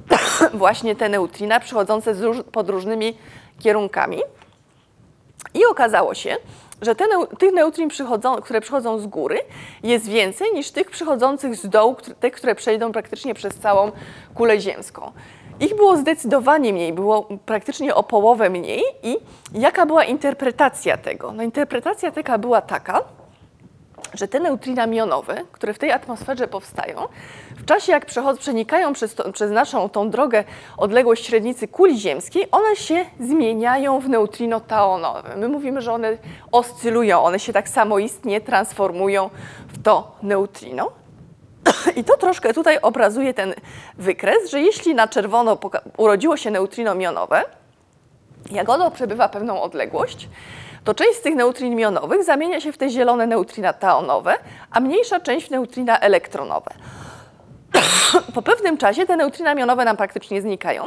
właśnie 0.54 0.96
te 0.96 1.08
neutrina 1.08 1.60
przychodzące 1.60 2.14
pod 2.52 2.70
różnymi 2.70 3.18
kierunkami. 3.62 4.22
I 5.54 5.64
okazało 5.64 6.14
się, 6.14 6.36
że 6.82 6.94
te, 6.94 7.04
tych 7.38 7.52
neutrin, 7.52 7.90
które 8.42 8.60
przychodzą 8.60 8.98
z 8.98 9.06
góry, 9.06 9.38
jest 9.82 10.08
więcej 10.08 10.52
niż 10.54 10.70
tych 10.70 10.90
przychodzących 10.90 11.56
z 11.56 11.68
dołu, 11.68 11.96
te, 12.20 12.30
które 12.30 12.54
przejdą 12.54 12.92
praktycznie 12.92 13.34
przez 13.34 13.54
całą 13.54 13.92
kulę 14.34 14.60
ziemską. 14.60 15.12
Ich 15.60 15.76
było 15.76 15.96
zdecydowanie 15.96 16.72
mniej, 16.72 16.92
było 16.92 17.28
praktycznie 17.46 17.94
o 17.94 18.02
połowę 18.02 18.50
mniej. 18.50 18.82
I 19.02 19.16
jaka 19.54 19.86
była 19.86 20.04
interpretacja 20.04 20.96
tego? 20.96 21.32
No, 21.32 21.42
interpretacja 21.42 22.10
taka 22.10 22.38
była 22.38 22.60
taka, 22.60 23.00
że 24.14 24.28
te 24.28 24.40
neutrina 24.40 24.86
mionowe, 24.86 25.44
które 25.52 25.74
w 25.74 25.78
tej 25.78 25.92
atmosferze 25.92 26.48
powstają, 26.48 27.08
w 27.56 27.64
czasie 27.64 27.92
jak 27.92 28.06
przenikają 28.38 28.92
przez, 28.92 29.14
to, 29.14 29.32
przez 29.32 29.50
naszą 29.50 29.88
tą 29.88 30.10
drogę 30.10 30.44
odległość 30.76 31.26
średnicy 31.26 31.68
kuli 31.68 31.98
ziemskiej, 31.98 32.48
one 32.50 32.76
się 32.76 33.04
zmieniają 33.20 34.00
w 34.00 34.08
neutrino 34.08 34.60
taonowe. 34.60 35.36
My 35.36 35.48
mówimy, 35.48 35.82
że 35.82 35.92
one 35.92 36.16
oscylują, 36.52 37.22
one 37.22 37.38
się 37.38 37.52
tak 37.52 37.68
samoistnie 37.68 38.40
transformują 38.40 39.30
w 39.68 39.82
to 39.82 40.16
neutrino. 40.22 40.92
I 41.96 42.04
to 42.04 42.16
troszkę 42.16 42.54
tutaj 42.54 42.78
obrazuje 42.82 43.34
ten 43.34 43.54
wykres, 43.98 44.50
że 44.50 44.60
jeśli 44.60 44.94
na 44.94 45.08
czerwono 45.08 45.58
urodziło 45.96 46.36
się 46.36 46.50
neutrino 46.50 46.94
mionowe, 46.94 47.44
Jak 48.50 48.68
ono 48.68 48.90
przebywa 48.90 49.28
pewną 49.28 49.62
odległość, 49.62 50.28
to 50.84 50.94
część 50.94 51.18
z 51.18 51.22
tych 51.22 51.34
neutrin 51.34 51.78
jonowych 51.78 52.24
zamienia 52.24 52.60
się 52.60 52.72
w 52.72 52.78
te 52.78 52.90
zielone 52.90 53.26
neutrina 53.26 53.72
taonowe, 53.72 54.34
a 54.70 54.80
mniejsza 54.80 55.20
część 55.20 55.46
w 55.46 55.50
neutrina 55.50 55.98
elektronowe. 55.98 56.70
po 58.34 58.42
pewnym 58.42 58.76
czasie 58.76 59.06
te 59.06 59.16
neutrina 59.16 59.52
jonowe 59.52 59.84
nam 59.84 59.96
praktycznie 59.96 60.42
znikają. 60.42 60.84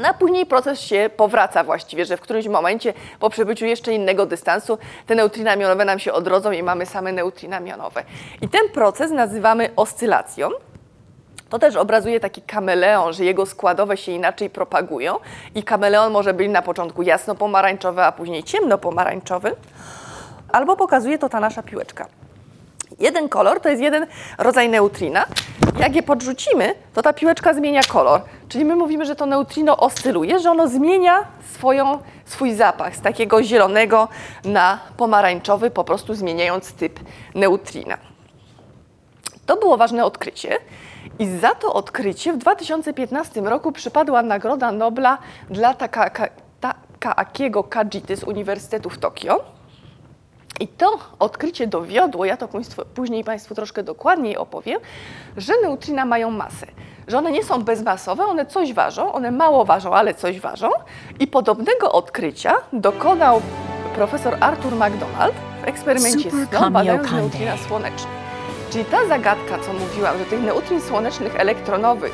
No 0.00 0.08
a 0.08 0.14
później 0.14 0.46
proces 0.46 0.80
się 0.80 1.10
powraca 1.16 1.64
właściwie, 1.64 2.04
że 2.04 2.16
w 2.16 2.20
którymś 2.20 2.48
momencie 2.48 2.94
po 3.20 3.30
przebyciu 3.30 3.66
jeszcze 3.66 3.92
innego 3.92 4.26
dystansu 4.26 4.78
te 5.06 5.14
neutrina 5.14 5.54
jonowe 5.54 5.84
nam 5.84 5.98
się 5.98 6.12
odrodzą 6.12 6.52
i 6.52 6.62
mamy 6.62 6.86
same 6.86 7.12
neutrina 7.12 7.60
jonowe. 7.60 8.04
I 8.42 8.48
ten 8.48 8.68
proces 8.68 9.10
nazywamy 9.10 9.70
oscylacją. 9.76 10.50
To 11.50 11.58
też 11.58 11.76
obrazuje 11.76 12.20
taki 12.20 12.42
kameleon, 12.42 13.12
że 13.12 13.24
jego 13.24 13.46
składowe 13.46 13.96
się 13.96 14.12
inaczej 14.12 14.50
propagują 14.50 15.16
i 15.54 15.62
kameleon 15.62 16.12
może 16.12 16.34
być 16.34 16.50
na 16.50 16.62
początku 16.62 17.02
jasno-pomarańczowy, 17.02 18.02
a 18.02 18.12
później 18.12 18.44
ciemno-pomarańczowy. 18.44 19.56
Albo 20.52 20.76
pokazuje 20.76 21.18
to 21.18 21.28
ta 21.28 21.40
nasza 21.40 21.62
piłeczka. 21.62 22.06
Jeden 23.00 23.28
kolor 23.28 23.60
to 23.60 23.68
jest 23.68 23.82
jeden 23.82 24.06
rodzaj 24.38 24.68
neutrina. 24.68 25.24
Jak 25.78 25.96
je 25.96 26.02
podrzucimy, 26.02 26.74
to 26.94 27.02
ta 27.02 27.12
piłeczka 27.12 27.54
zmienia 27.54 27.82
kolor. 27.82 28.20
Czyli 28.48 28.64
my 28.64 28.76
mówimy, 28.76 29.06
że 29.06 29.16
to 29.16 29.26
neutrino 29.26 29.76
oscyluje, 29.76 30.38
że 30.38 30.50
ono 30.50 30.68
zmienia 30.68 31.24
swoją, 31.54 31.98
swój 32.24 32.54
zapach 32.54 32.96
z 32.96 33.00
takiego 33.00 33.42
zielonego 33.42 34.08
na 34.44 34.78
pomarańczowy, 34.96 35.70
po 35.70 35.84
prostu 35.84 36.14
zmieniając 36.14 36.72
typ 36.72 37.00
neutrina. 37.34 37.98
To 39.46 39.56
było 39.56 39.76
ważne 39.76 40.04
odkrycie. 40.04 40.58
I 41.20 41.38
za 41.38 41.54
to 41.54 41.72
odkrycie 41.72 42.32
w 42.32 42.36
2015 42.36 43.40
roku 43.40 43.72
przypadła 43.72 44.22
Nagroda 44.22 44.72
Nobla 44.72 45.18
dla 45.50 45.74
Takaakiego 45.74 47.64
Kajity 47.64 48.16
z 48.16 48.24
Uniwersytetu 48.24 48.90
w 48.90 48.98
Tokio. 48.98 49.44
I 50.60 50.68
to 50.68 50.98
odkrycie 51.18 51.66
dowiodło, 51.66 52.24
ja 52.24 52.36
to 52.36 52.48
państwu, 52.48 52.82
później 52.94 53.24
Państwu 53.24 53.54
troszkę 53.54 53.82
dokładniej 53.82 54.36
opowiem, 54.36 54.80
że 55.36 55.52
neutrina 55.62 56.04
mają 56.04 56.30
masę. 56.30 56.66
Że 57.08 57.18
one 57.18 57.32
nie 57.32 57.44
są 57.44 57.62
bezmasowe, 57.62 58.24
one 58.24 58.46
coś 58.46 58.72
ważą, 58.72 59.12
one 59.12 59.30
mało 59.30 59.64
ważą, 59.64 59.94
ale 59.94 60.14
coś 60.14 60.40
ważą. 60.40 60.70
I 61.18 61.26
podobnego 61.26 61.92
odkrycia 61.92 62.52
dokonał 62.72 63.40
profesor 63.94 64.36
Arthur 64.40 64.76
MacDonald 64.76 65.34
w 65.62 65.68
eksperymencie 65.68 66.30
SNO, 66.30 66.70
badając 66.70 67.12
neutrina 67.12 67.56
słoneczne. 67.56 68.19
Czyli 68.70 68.84
ta 68.84 69.06
zagadka, 69.08 69.58
co 69.58 69.72
mówiłam, 69.72 70.18
że 70.18 70.24
tych 70.24 70.42
neutrin 70.42 70.80
słonecznych 70.80 71.36
elektronowych 71.36 72.12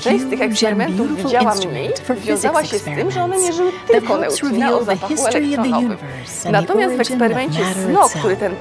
Część 0.00 0.24
z 0.24 0.30
tych 0.30 0.40
eksperymentów 0.40 1.16
widziała 1.16 1.54
mniej, 1.54 1.90
wiązała 2.16 2.64
się 2.64 2.78
z 2.78 2.82
tym, 2.82 3.10
że 3.10 3.22
one 3.22 3.38
mierzyły 3.38 3.72
tylko 3.86 4.18
neutrina 4.18 4.72
o 4.72 4.84
zapachu 4.84 5.26
elektronowym. 5.26 5.96
Natomiast 6.50 6.96
w 6.96 7.00
eksperymencie 7.00 7.60
SNO, 7.74 8.08
który 8.08 8.36
ten 8.36 8.54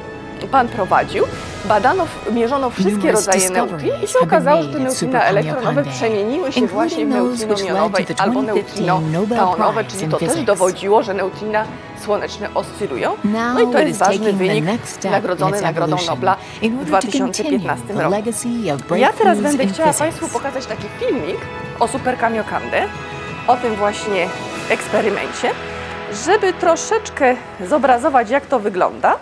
pan 0.45 0.67
prowadził, 0.67 1.25
badano, 1.65 2.07
mierzono 2.31 2.69
wszystkie 2.69 3.11
rodzaje 3.11 3.49
neutrin 3.49 3.91
i 4.03 4.07
się 4.07 4.19
okazało, 4.19 4.63
że 4.63 4.69
te 4.69 4.79
neutrina 4.79 5.23
elektronowe 5.23 5.83
przemieniły 5.83 6.51
się 6.51 6.67
właśnie 6.67 7.05
w 7.05 7.09
neutrino 7.09 7.55
mionowe 7.65 7.99
albo 8.17 8.41
neutrino. 8.41 9.01
Taonowe, 9.29 9.83
czyli 9.83 10.07
to 10.07 10.17
też 10.17 10.43
dowodziło, 10.43 11.03
że 11.03 11.13
neutrina 11.13 11.65
słoneczne 12.03 12.49
oscylują. 12.53 13.11
No 13.23 13.61
i 13.61 13.73
to 13.73 13.79
jest 13.79 13.99
ważny 13.99 14.33
wynik 14.33 14.65
nagrodzony 15.11 15.61
Nagrodą 15.61 15.97
Nobla 16.07 16.37
w 16.61 16.85
2015 16.85 17.93
roku. 17.93 18.95
Ja 18.95 19.13
teraz 19.13 19.41
będę 19.41 19.67
chciała 19.67 19.93
Państwu 19.93 20.27
pokazać 20.27 20.65
taki 20.65 20.87
filmik 20.99 21.37
o 21.79 21.87
Super 21.87 22.17
Kamiokande, 22.17 22.85
o 23.47 23.55
tym 23.55 23.75
właśnie 23.75 24.27
eksperymencie 24.69 25.51
żeby 26.25 26.53
troszeczkę 26.53 27.35
zobrazować, 27.69 28.29
jak 28.29 28.45
to 28.45 28.59
wygląda, 28.59 29.15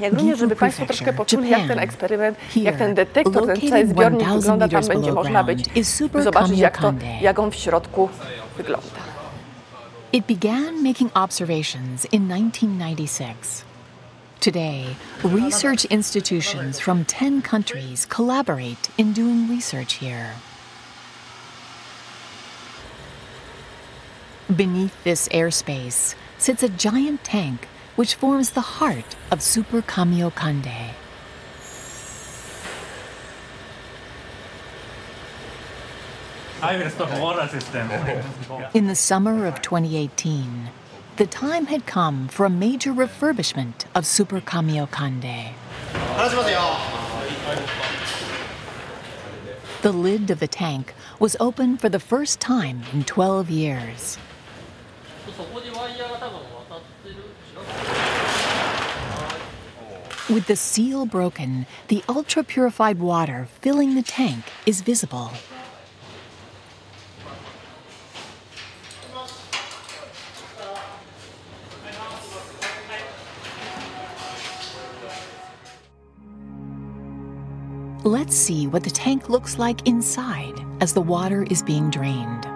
jak 0.00 0.12
również, 0.12 0.38
żeby 0.38 0.56
Państwo 0.56 0.86
troszkę 0.86 1.12
poczuli, 1.12 1.50
jak 1.50 1.66
ten 1.68 1.78
eksperyment, 1.78 2.38
jak 2.56 2.76
ten 2.76 2.94
detektor, 2.94 3.46
ten 3.46 3.70
cały 3.70 3.86
zbiornik 3.86 4.28
wygląda, 4.28 4.68
tam 4.68 4.86
będzie 4.86 5.12
można 5.12 5.44
być, 5.44 5.64
zobaczyć, 6.22 6.58
jak, 6.58 6.78
to, 6.78 6.94
jak 7.20 7.38
on 7.38 7.50
w 7.50 7.54
środku 7.54 8.08
wygląda. 8.56 9.02
It 10.12 10.26
began 10.26 10.82
making 10.82 11.10
observations 11.16 12.06
in 12.12 12.28
1996. 12.28 13.64
Today, 14.40 14.84
research 15.24 15.84
institutions 15.84 16.80
from 16.80 17.04
10 17.04 17.42
countries 17.42 18.06
collaborate 18.16 18.90
in 18.98 19.12
doing 19.12 19.50
research 19.50 19.92
here. 20.00 20.30
Beneath 24.56 25.02
this 25.02 25.28
airspace 25.28 26.14
sits 26.36 26.62
a 26.62 26.68
giant 26.68 27.24
tank 27.24 27.68
which 27.96 28.16
forms 28.16 28.50
the 28.50 28.60
heart 28.60 29.16
of 29.30 29.40
Super 29.40 29.80
Kamiokande. 29.80 30.90
In 38.74 38.86
the 38.88 38.94
summer 38.94 39.46
of 39.46 39.62
2018, 39.62 40.70
the 41.16 41.26
time 41.26 41.66
had 41.66 41.86
come 41.86 42.28
for 42.28 42.44
a 42.44 42.50
major 42.50 42.92
refurbishment 42.92 43.86
of 43.94 44.04
Super 44.04 44.40
Kamiokande. 44.40 45.52
The 49.80 49.92
lid 49.92 50.30
of 50.30 50.40
the 50.40 50.48
tank 50.48 50.94
was 51.18 51.36
open 51.40 51.78
for 51.78 51.88
the 51.88 52.00
first 52.00 52.38
time 52.38 52.82
in 52.92 53.04
12 53.04 53.48
years. 53.48 54.18
With 60.28 60.46
the 60.46 60.56
seal 60.56 61.06
broken, 61.06 61.66
the 61.88 62.02
ultra 62.08 62.42
purified 62.42 62.98
water 62.98 63.46
filling 63.60 63.94
the 63.94 64.02
tank 64.02 64.44
is 64.66 64.80
visible. 64.80 65.30
Let's 78.04 78.34
see 78.34 78.66
what 78.66 78.82
the 78.82 78.90
tank 78.90 79.28
looks 79.28 79.58
like 79.58 79.86
inside 79.86 80.54
as 80.80 80.92
the 80.92 81.00
water 81.00 81.46
is 81.48 81.62
being 81.62 81.90
drained. 81.90 82.51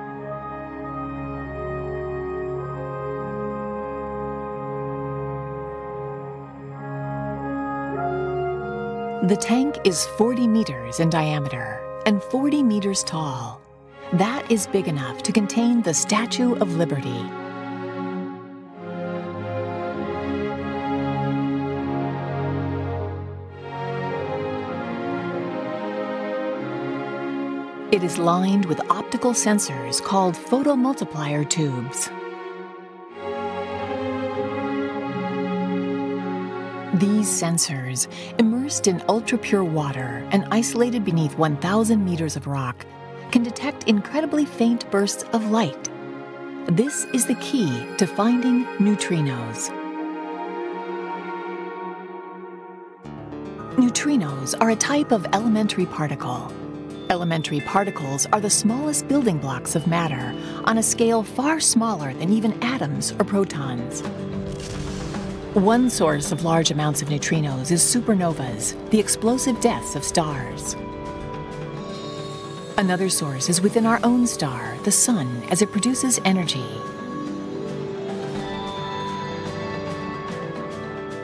The 9.27 9.37
tank 9.37 9.79
is 9.83 10.07
40 10.19 10.47
meters 10.47 11.01
in 11.01 11.11
diameter 11.11 11.81
and 12.07 12.23
40 12.23 12.63
meters 12.63 13.03
tall. 13.03 13.61
That 14.13 14.49
is 14.53 14.69
big 14.69 14.87
enough 14.87 15.21
to 15.25 15.33
contain 15.33 15.83
the 15.83 15.93
Statue 15.93 16.55
of 16.55 16.77
Liberty. 16.77 17.25
It 27.91 28.05
is 28.05 28.19
lined 28.19 28.67
with 28.67 28.81
optical 28.89 29.33
sensors 29.33 30.01
called 30.01 30.37
photomultiplier 30.37 31.51
tubes. 31.51 32.09
These 37.01 37.29
sensors, 37.29 38.09
immersed 38.39 38.87
in 38.87 39.03
ultra 39.07 39.37
pure 39.37 39.63
water 39.63 40.27
and 40.31 40.47
isolated 40.51 41.05
beneath 41.05 41.37
1,000 41.37 42.03
meters 42.03 42.37
of 42.37 42.47
rock, 42.47 42.87
can 43.31 43.43
detect 43.43 43.85
incredibly 43.85 44.47
faint 44.47 44.91
bursts 44.91 45.25
of 45.35 45.51
light. 45.51 45.91
This 46.69 47.05
is 47.13 47.27
the 47.27 47.35
key 47.35 47.87
to 47.99 48.07
finding 48.07 48.65
neutrinos. 48.79 49.69
Neutrinos 53.75 54.55
are 54.59 54.71
a 54.71 54.77
type 54.77 55.13
of 55.13 55.27
elementary 55.35 55.85
particle. 55.85 56.51
Elementary 57.11 57.61
particles 57.61 58.25
are 58.33 58.41
the 58.41 58.49
smallest 58.49 59.07
building 59.07 59.37
blocks 59.37 59.75
of 59.75 59.87
matter 59.87 60.35
on 60.65 60.79
a 60.79 60.83
scale 60.83 61.23
far 61.23 61.61
smaller 61.61 62.15
than 62.15 62.33
even 62.33 62.55
atoms 62.63 63.13
or 63.13 63.25
protons. 63.25 64.03
One 65.57 65.89
source 65.89 66.33
of 66.33 66.45
large 66.45 66.71
amounts 66.71 67.01
of 67.01 67.09
neutrinos 67.09 67.71
is 67.71 67.81
supernovas, 67.81 68.75
the 68.91 69.01
explosive 69.01 69.59
deaths 69.59 69.97
of 69.97 70.05
stars. 70.05 70.77
Another 72.77 73.09
source 73.09 73.49
is 73.49 73.63
within 73.63 73.87
our 73.87 73.99
own 74.05 74.27
star, 74.27 74.77
the 74.85 74.93
Sun, 74.93 75.45
as 75.51 75.63
it 75.63 75.73
produces 75.73 76.21
energy. 76.27 76.67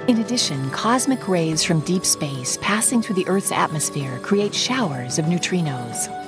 In 0.08 0.22
addition, 0.22 0.70
cosmic 0.70 1.28
rays 1.28 1.62
from 1.62 1.80
deep 1.80 2.06
space 2.06 2.56
passing 2.62 3.02
through 3.02 3.16
the 3.16 3.28
Earth's 3.28 3.52
atmosphere 3.52 4.18
create 4.22 4.54
showers 4.54 5.18
of 5.18 5.26
neutrinos. 5.26 6.21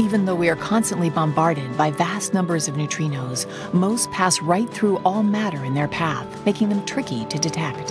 Even 0.00 0.24
though 0.24 0.34
we 0.34 0.48
are 0.48 0.56
constantly 0.56 1.10
bombarded 1.10 1.76
by 1.76 1.90
vast 1.90 2.32
numbers 2.32 2.68
of 2.68 2.74
neutrinos, 2.74 3.44
most 3.74 4.10
pass 4.10 4.40
right 4.40 4.66
through 4.70 4.96
all 5.04 5.22
matter 5.22 5.62
in 5.62 5.74
their 5.74 5.88
path, 5.88 6.26
making 6.46 6.70
them 6.70 6.82
tricky 6.86 7.26
to 7.26 7.38
detect. 7.38 7.90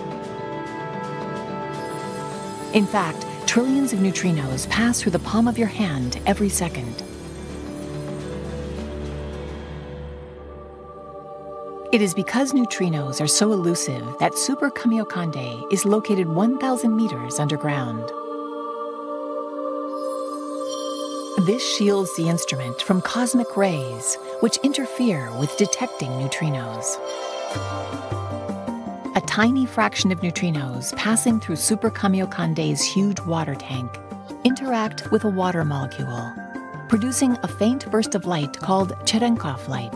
In 2.74 2.88
fact, 2.88 3.28
trillions 3.46 3.94
of 3.94 4.00
neutrinos 4.00 4.68
pass 4.72 5.00
through 5.00 5.12
the 5.12 5.20
palm 5.20 5.48
of 5.48 5.60
your 5.60 5.68
hand 5.68 6.20
every 6.26 6.50
second. 6.50 7.04
It 11.94 12.02
is 12.02 12.16
because 12.16 12.54
neutrinos 12.54 13.22
are 13.22 13.28
so 13.28 13.52
elusive 13.52 14.04
that 14.20 14.36
Super 14.36 14.72
Kamiokande 14.72 15.72
is 15.72 15.86
located 15.86 16.28
1,000 16.28 16.96
meters 16.96 17.38
underground. 17.38 18.12
This 21.46 21.66
shields 21.78 22.14
the 22.18 22.28
instrument 22.28 22.82
from 22.82 23.02
cosmic 23.02 23.56
rays, 23.56 24.16
which 24.42 24.58
interfere 24.58 25.32
with 25.40 25.56
detecting 25.56 26.10
neutrinos. 26.12 26.98
A 29.16 29.22
tiny 29.22 29.66
fraction 29.66 30.12
of 30.12 30.20
neutrinos 30.20 30.94
passing 30.98 31.40
through 31.40 31.56
Super 31.56 31.90
Kamiokande's 31.90 32.84
huge 32.84 33.22
water 33.22 33.56
tank 33.56 33.90
interact 34.44 35.10
with 35.12 35.24
a 35.24 35.30
water 35.30 35.64
molecule, 35.64 36.30
producing 36.90 37.38
a 37.42 37.48
faint 37.48 37.90
burst 37.90 38.16
of 38.16 38.26
light 38.26 38.58
called 38.58 38.92
Cherenkov 39.06 39.70
light. 39.70 39.96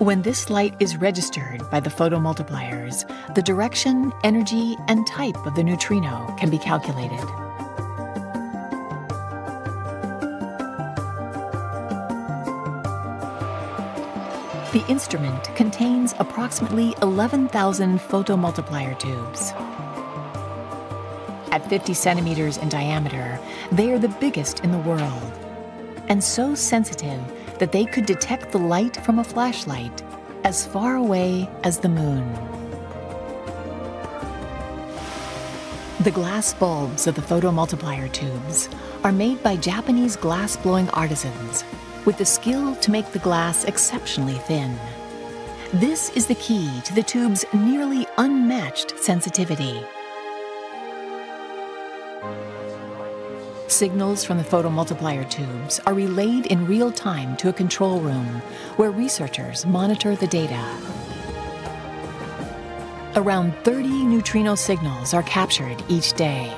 When 0.00 0.22
this 0.22 0.48
light 0.48 0.74
is 0.80 0.96
registered 0.96 1.70
by 1.70 1.80
the 1.80 1.90
photomultipliers, 1.90 3.04
the 3.34 3.42
direction, 3.42 4.14
energy, 4.24 4.76
and 4.88 5.06
type 5.06 5.44
of 5.44 5.54
the 5.56 5.62
neutrino 5.62 6.34
can 6.38 6.48
be 6.48 6.58
calculated. 6.58 7.45
Instrument 14.88 15.44
contains 15.54 16.14
approximately 16.18 16.94
11,000 17.02 17.98
photomultiplier 17.98 18.98
tubes. 18.98 19.52
At 21.52 21.68
50 21.68 21.94
centimeters 21.94 22.56
in 22.58 22.68
diameter, 22.68 23.38
they 23.72 23.92
are 23.92 23.98
the 23.98 24.14
biggest 24.20 24.60
in 24.60 24.72
the 24.72 24.78
world, 24.78 25.32
and 26.08 26.22
so 26.22 26.54
sensitive 26.54 27.20
that 27.58 27.72
they 27.72 27.84
could 27.84 28.06
detect 28.06 28.52
the 28.52 28.58
light 28.58 28.96
from 29.04 29.18
a 29.18 29.24
flashlight 29.24 30.02
as 30.44 30.66
far 30.66 30.96
away 30.96 31.48
as 31.64 31.78
the 31.78 31.88
moon. 31.88 32.32
The 36.00 36.10
glass 36.10 36.54
bulbs 36.54 37.06
of 37.06 37.14
the 37.14 37.22
photomultiplier 37.22 38.12
tubes 38.12 38.68
are 39.02 39.12
made 39.12 39.42
by 39.42 39.56
Japanese 39.56 40.14
glass 40.14 40.56
blowing 40.56 40.88
artisans 40.90 41.64
with 42.06 42.16
the 42.16 42.24
skill 42.24 42.74
to 42.76 42.90
make 42.90 43.10
the 43.12 43.18
glass 43.18 43.64
exceptionally 43.64 44.38
thin. 44.38 44.78
This 45.74 46.10
is 46.10 46.26
the 46.26 46.36
key 46.36 46.80
to 46.84 46.94
the 46.94 47.02
tube's 47.02 47.44
nearly 47.52 48.06
unmatched 48.16 48.98
sensitivity. 48.98 49.84
Signals 53.66 54.24
from 54.24 54.38
the 54.38 54.44
photomultiplier 54.44 55.28
tubes 55.28 55.80
are 55.80 55.92
relayed 55.92 56.46
in 56.46 56.66
real 56.66 56.92
time 56.92 57.36
to 57.38 57.48
a 57.48 57.52
control 57.52 58.00
room 58.00 58.40
where 58.76 58.92
researchers 58.92 59.66
monitor 59.66 60.14
the 60.14 60.28
data. 60.28 60.64
Around 63.16 63.54
30 63.64 63.88
neutrino 64.06 64.54
signals 64.54 65.12
are 65.12 65.24
captured 65.24 65.82
each 65.88 66.12
day. 66.12 66.54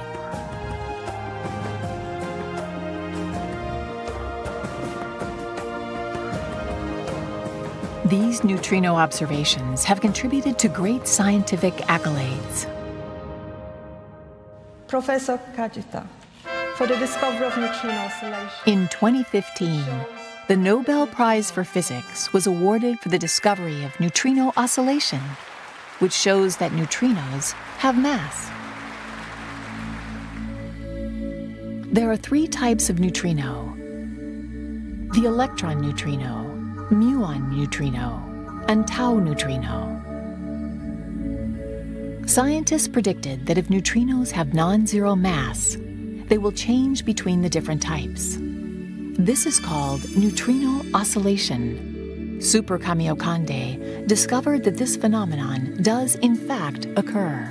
These 8.08 8.42
neutrino 8.42 8.94
observations 8.94 9.84
have 9.84 10.00
contributed 10.00 10.58
to 10.60 10.68
great 10.68 11.06
scientific 11.06 11.74
accolades. 11.88 12.66
Professor 14.86 15.38
Kajita, 15.54 16.06
for 16.76 16.86
the 16.86 16.96
discovery 16.96 17.46
of 17.46 17.54
neutrino 17.58 17.94
oscillation. 17.96 18.48
In 18.64 18.88
2015, 18.88 19.84
the 20.48 20.56
Nobel 20.56 21.06
Prize 21.06 21.50
for 21.50 21.64
Physics 21.64 22.32
was 22.32 22.46
awarded 22.46 22.98
for 22.98 23.10
the 23.10 23.18
discovery 23.18 23.84
of 23.84 24.00
neutrino 24.00 24.54
oscillation, 24.56 25.20
which 25.98 26.14
shows 26.14 26.56
that 26.56 26.72
neutrinos 26.72 27.52
have 27.76 27.98
mass. 27.98 28.48
There 31.92 32.10
are 32.10 32.16
three 32.16 32.46
types 32.46 32.88
of 32.88 33.00
neutrino 33.00 33.74
the 35.12 35.24
electron 35.24 35.80
neutrino, 35.80 36.47
muon 36.90 37.50
neutrino, 37.50 38.22
and 38.68 38.86
tau 38.86 39.18
neutrino. 39.18 39.94
Scientists 42.26 42.88
predicted 42.88 43.46
that 43.46 43.58
if 43.58 43.68
neutrinos 43.68 44.30
have 44.30 44.54
non 44.54 44.86
zero 44.86 45.16
mass, 45.16 45.76
they 46.28 46.38
will 46.38 46.52
change 46.52 47.04
between 47.04 47.42
the 47.42 47.48
different 47.48 47.82
types. 47.82 48.36
This 49.18 49.46
is 49.46 49.58
called 49.58 50.04
neutrino 50.16 50.84
oscillation. 50.94 52.40
Super 52.40 52.78
Kamiokande 52.78 54.06
discovered 54.06 54.62
that 54.64 54.76
this 54.76 54.96
phenomenon 54.96 55.82
does 55.82 56.14
in 56.16 56.36
fact 56.36 56.86
occur. 56.96 57.50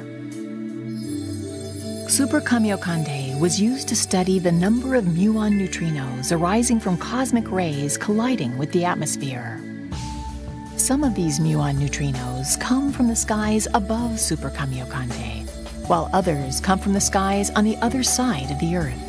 Super 2.08 2.40
Kamiokande 2.40 3.27
was 3.40 3.62
used 3.62 3.88
to 3.88 3.96
study 3.96 4.40
the 4.40 4.52
number 4.52 4.96
of 4.96 5.06
muon 5.06 5.54
neutrinos 5.54 6.36
arising 6.36 6.80
from 6.80 6.98
cosmic 6.98 7.52
rays 7.52 7.96
colliding 7.96 8.58
with 8.58 8.72
the 8.72 8.84
atmosphere. 8.84 9.62
Some 10.76 11.04
of 11.04 11.14
these 11.14 11.40
muon 11.40 11.76
neutrinos 11.76 12.60
come 12.60 12.92
from 12.92 13.08
the 13.08 13.16
skies 13.16 13.68
above 13.76 14.20
Super 14.20 14.50
Kamiokande, 14.50 15.48
while 15.88 16.10
others 16.14 16.60
come 16.60 16.80
from 16.80 16.94
the 16.94 17.02
skies 17.02 17.52
on 17.52 17.64
the 17.64 17.78
other 17.78 18.02
side 18.02 18.50
of 18.50 18.60
the 18.60 18.76
Earth. 18.76 19.04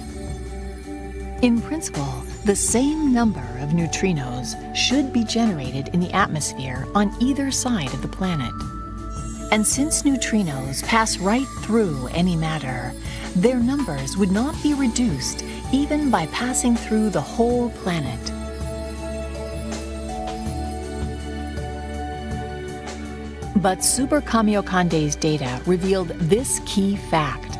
In 1.43 1.63
principle, 1.63 2.23
the 2.45 2.57
same 2.57 3.13
number 3.13 3.47
of 3.61 3.71
neutrinos 3.71 4.57
should 4.77 5.11
be 5.11 5.25
generated 5.25 5.89
in 5.95 6.01
the 6.01 6.13
atmosphere 6.13 6.87
on 6.95 7.15
either 7.21 7.51
side 7.51 7.95
of 7.95 8.03
the 8.03 8.09
planet. 8.09 8.53
And 9.51 9.67
since 9.67 10.03
neutrinos 10.03 10.85
pass 10.85 11.17
right 11.17 11.47
through 11.63 12.09
any 12.09 12.37
matter, 12.37 12.93
their 13.37 13.59
numbers 13.59 14.17
would 14.17 14.31
not 14.31 14.61
be 14.63 14.75
reduced 14.75 15.45
even 15.73 16.11
by 16.11 16.27
passing 16.27 16.77
through 16.77 17.11
the 17.11 17.21
whole 17.21 17.71
planet. 17.71 18.19
But 23.57 23.83
Super 23.83 24.21
Kamiokande's 24.21 25.17
data 25.17 25.61
revealed 25.67 26.09
this 26.11 26.61
key 26.65 26.97
fact. 26.97 27.59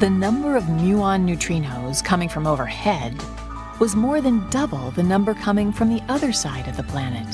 The 0.00 0.08
number 0.08 0.56
of 0.56 0.64
muon 0.64 1.28
neutrinos 1.28 2.02
coming 2.02 2.28
from 2.28 2.46
overhead 2.46 3.14
was 3.78 3.94
more 3.94 4.20
than 4.20 4.48
double 4.48 4.90
the 4.92 5.02
number 5.02 5.34
coming 5.34 5.72
from 5.72 5.94
the 5.94 6.02
other 6.08 6.32
side 6.32 6.68
of 6.68 6.76
the 6.76 6.82
planet. 6.84 7.26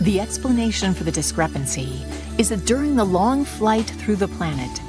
The 0.00 0.20
explanation 0.20 0.92
for 0.92 1.04
the 1.04 1.12
discrepancy 1.12 2.04
is 2.38 2.48
that 2.48 2.64
during 2.64 2.96
the 2.96 3.04
long 3.04 3.44
flight 3.44 3.86
through 3.86 4.16
the 4.16 4.28
planet, 4.28 4.80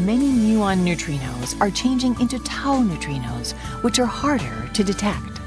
many 0.00 0.28
muon 0.28 0.78
neutrinos 0.78 1.60
are 1.60 1.70
changing 1.70 2.18
into 2.20 2.38
tau 2.40 2.78
neutrinos, 2.78 3.52
which 3.82 3.98
are 3.98 4.06
harder 4.06 4.68
to 4.72 4.84
detect. 4.84 5.40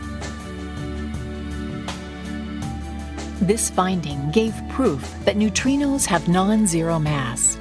This 3.41 3.69
finding 3.69 4.31
gave 4.31 4.53
proof 4.69 5.01
that 5.23 5.35
neutrinos 5.35 6.05
have 6.05 6.27
non 6.27 6.65
zero 6.65 6.99
mass. 6.99 7.57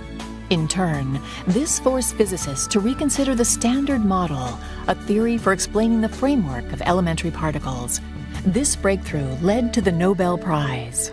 In 0.51 0.69
turn, 0.69 1.21
this 1.47 1.79
forced 1.79 2.15
physicists 2.15 2.67
to 2.69 2.81
reconsider 2.81 3.35
the 3.35 3.45
Standard 3.45 4.05
Model, 4.05 4.59
a 4.89 4.95
theory 4.95 5.39
for 5.39 5.53
explaining 5.53 6.01
the 6.01 6.09
framework 6.09 6.71
of 6.73 6.83
elementary 6.83 7.31
particles. 7.31 8.01
This 8.45 8.77
breakthrough 8.77 9.37
led 9.41 9.73
to 9.75 9.81
the 9.81 9.93
Nobel 9.93 10.37
Prize. 10.37 11.13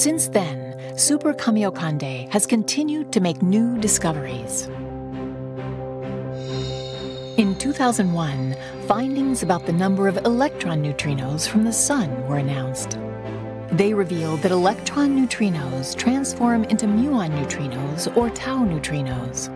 Since 0.00 0.28
then, 0.28 0.96
Super 0.96 1.34
Kamiokande 1.34 2.26
has 2.30 2.46
continued 2.46 3.12
to 3.12 3.20
make 3.20 3.42
new 3.42 3.76
discoveries. 3.76 4.66
In 7.36 7.54
2001, 7.58 8.56
findings 8.86 9.42
about 9.42 9.66
the 9.66 9.74
number 9.74 10.08
of 10.08 10.16
electron 10.24 10.82
neutrinos 10.82 11.46
from 11.46 11.64
the 11.64 11.72
Sun 11.74 12.26
were 12.26 12.38
announced. 12.38 12.96
They 13.72 13.92
revealed 13.92 14.40
that 14.40 14.52
electron 14.52 15.10
neutrinos 15.10 15.94
transform 15.94 16.64
into 16.64 16.86
muon 16.86 17.32
neutrinos 17.32 18.16
or 18.16 18.30
tau 18.30 18.64
neutrinos. 18.64 19.54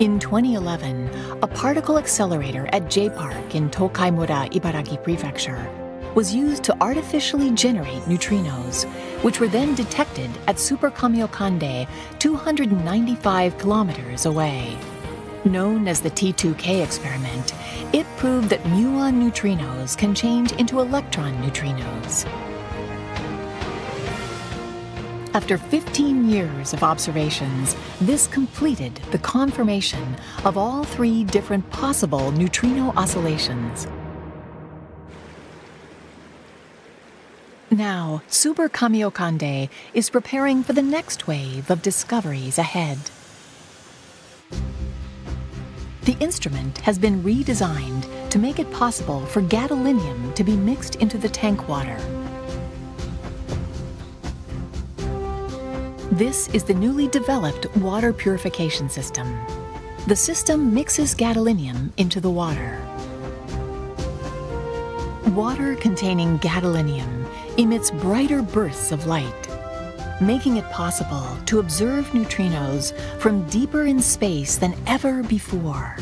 In 0.00 0.18
2011, 0.18 1.10
a 1.42 1.46
particle 1.46 1.98
accelerator 1.98 2.66
at 2.72 2.88
J 2.88 3.10
Park 3.10 3.54
in 3.54 3.68
Tokaimura, 3.68 4.50
Ibaraki 4.54 5.02
Prefecture 5.02 5.68
was 6.18 6.34
used 6.34 6.64
to 6.64 6.76
artificially 6.80 7.52
generate 7.52 8.02
neutrinos, 8.06 8.86
which 9.22 9.38
were 9.38 9.46
then 9.46 9.72
detected 9.76 10.28
at 10.48 10.58
Super 10.58 10.90
Kamiokande 10.90 11.86
295 12.18 13.56
kilometers 13.56 14.26
away. 14.26 14.76
Known 15.44 15.86
as 15.86 16.00
the 16.00 16.10
T2K 16.10 16.82
experiment, 16.82 17.54
it 17.94 18.04
proved 18.16 18.48
that 18.48 18.64
muon 18.64 19.22
neutrinos 19.22 19.96
can 19.96 20.12
change 20.12 20.50
into 20.54 20.80
electron 20.80 21.40
neutrinos. 21.40 22.26
After 25.34 25.56
15 25.56 26.28
years 26.28 26.72
of 26.72 26.82
observations, 26.82 27.76
this 28.00 28.26
completed 28.26 28.96
the 29.12 29.18
confirmation 29.18 30.16
of 30.44 30.58
all 30.58 30.82
three 30.82 31.22
different 31.22 31.70
possible 31.70 32.32
neutrino 32.32 32.92
oscillations. 32.96 33.86
Now, 37.70 38.22
Super 38.28 38.70
Kamiokande 38.70 39.68
is 39.92 40.08
preparing 40.08 40.62
for 40.62 40.72
the 40.72 40.80
next 40.80 41.26
wave 41.26 41.70
of 41.70 41.82
discoveries 41.82 42.56
ahead. 42.56 42.98
The 46.04 46.16
instrument 46.18 46.78
has 46.78 46.98
been 46.98 47.22
redesigned 47.22 48.30
to 48.30 48.38
make 48.38 48.58
it 48.58 48.70
possible 48.72 49.26
for 49.26 49.42
gadolinium 49.42 50.34
to 50.36 50.44
be 50.44 50.56
mixed 50.56 50.96
into 50.96 51.18
the 51.18 51.28
tank 51.28 51.68
water. 51.68 51.98
This 56.10 56.48
is 56.54 56.64
the 56.64 56.72
newly 56.72 57.08
developed 57.08 57.66
water 57.76 58.14
purification 58.14 58.88
system. 58.88 59.38
The 60.06 60.16
system 60.16 60.72
mixes 60.72 61.14
gadolinium 61.14 61.92
into 61.98 62.18
the 62.18 62.30
water. 62.30 62.80
Water 65.34 65.74
containing 65.74 66.38
gadolinium 66.38 67.27
emits 67.58 67.90
brighter 67.90 68.40
bursts 68.40 68.92
of 68.92 69.06
light, 69.06 69.48
making 70.20 70.56
it 70.56 70.64
possible 70.70 71.26
to 71.44 71.58
observe 71.58 72.06
neutrinos 72.10 72.96
from 73.18 73.44
deeper 73.48 73.84
in 73.84 74.00
space 74.00 74.56
than 74.56 74.74
ever 74.86 75.24
before. 75.24 75.96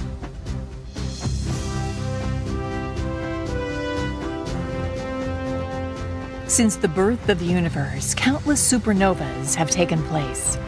Since 6.46 6.76
the 6.76 6.88
birth 6.88 7.28
of 7.30 7.38
the 7.38 7.46
universe, 7.46 8.14
countless 8.14 8.60
supernovas 8.62 9.54
have 9.54 9.70
taken 9.70 10.02
place. 10.04 10.58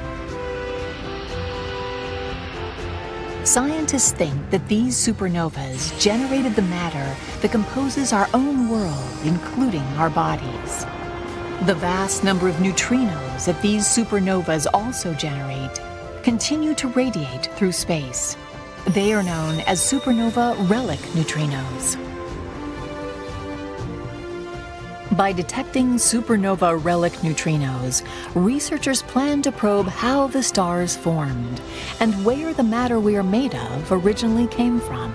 Scientists 3.49 4.13
think 4.13 4.51
that 4.51 4.69
these 4.69 4.95
supernovas 4.95 5.99
generated 5.99 6.55
the 6.55 6.61
matter 6.61 7.17
that 7.41 7.51
composes 7.51 8.13
our 8.13 8.29
own 8.35 8.69
world, 8.69 9.09
including 9.25 9.81
our 9.97 10.11
bodies. 10.11 10.85
The 11.65 11.75
vast 11.77 12.23
number 12.23 12.47
of 12.47 12.57
neutrinos 12.57 13.47
that 13.47 13.63
these 13.63 13.85
supernovas 13.85 14.67
also 14.75 15.15
generate 15.15 15.81
continue 16.23 16.75
to 16.75 16.89
radiate 16.89 17.47
through 17.57 17.73
space. 17.73 18.37
They 18.89 19.15
are 19.15 19.23
known 19.23 19.61
as 19.61 19.81
supernova 19.81 20.69
relic 20.69 21.01
neutrinos. 21.17 22.08
By 25.12 25.33
detecting 25.33 25.94
supernova 25.94 26.85
relic 26.85 27.14
neutrinos, 27.23 28.03
researchers 28.35 29.01
plan 29.03 29.40
to 29.42 29.51
probe 29.51 29.88
how 29.88 30.27
the 30.27 30.42
stars 30.42 30.97
formed 30.97 31.62
and 31.99 32.25
where 32.27 32.53
the 32.53 32.62
matter 32.62 33.01
we 33.01 33.16
are 33.16 33.23
made 33.23 33.55
of 33.55 33.90
originally 33.90 34.47
came 34.49 34.81
from. 34.81 35.14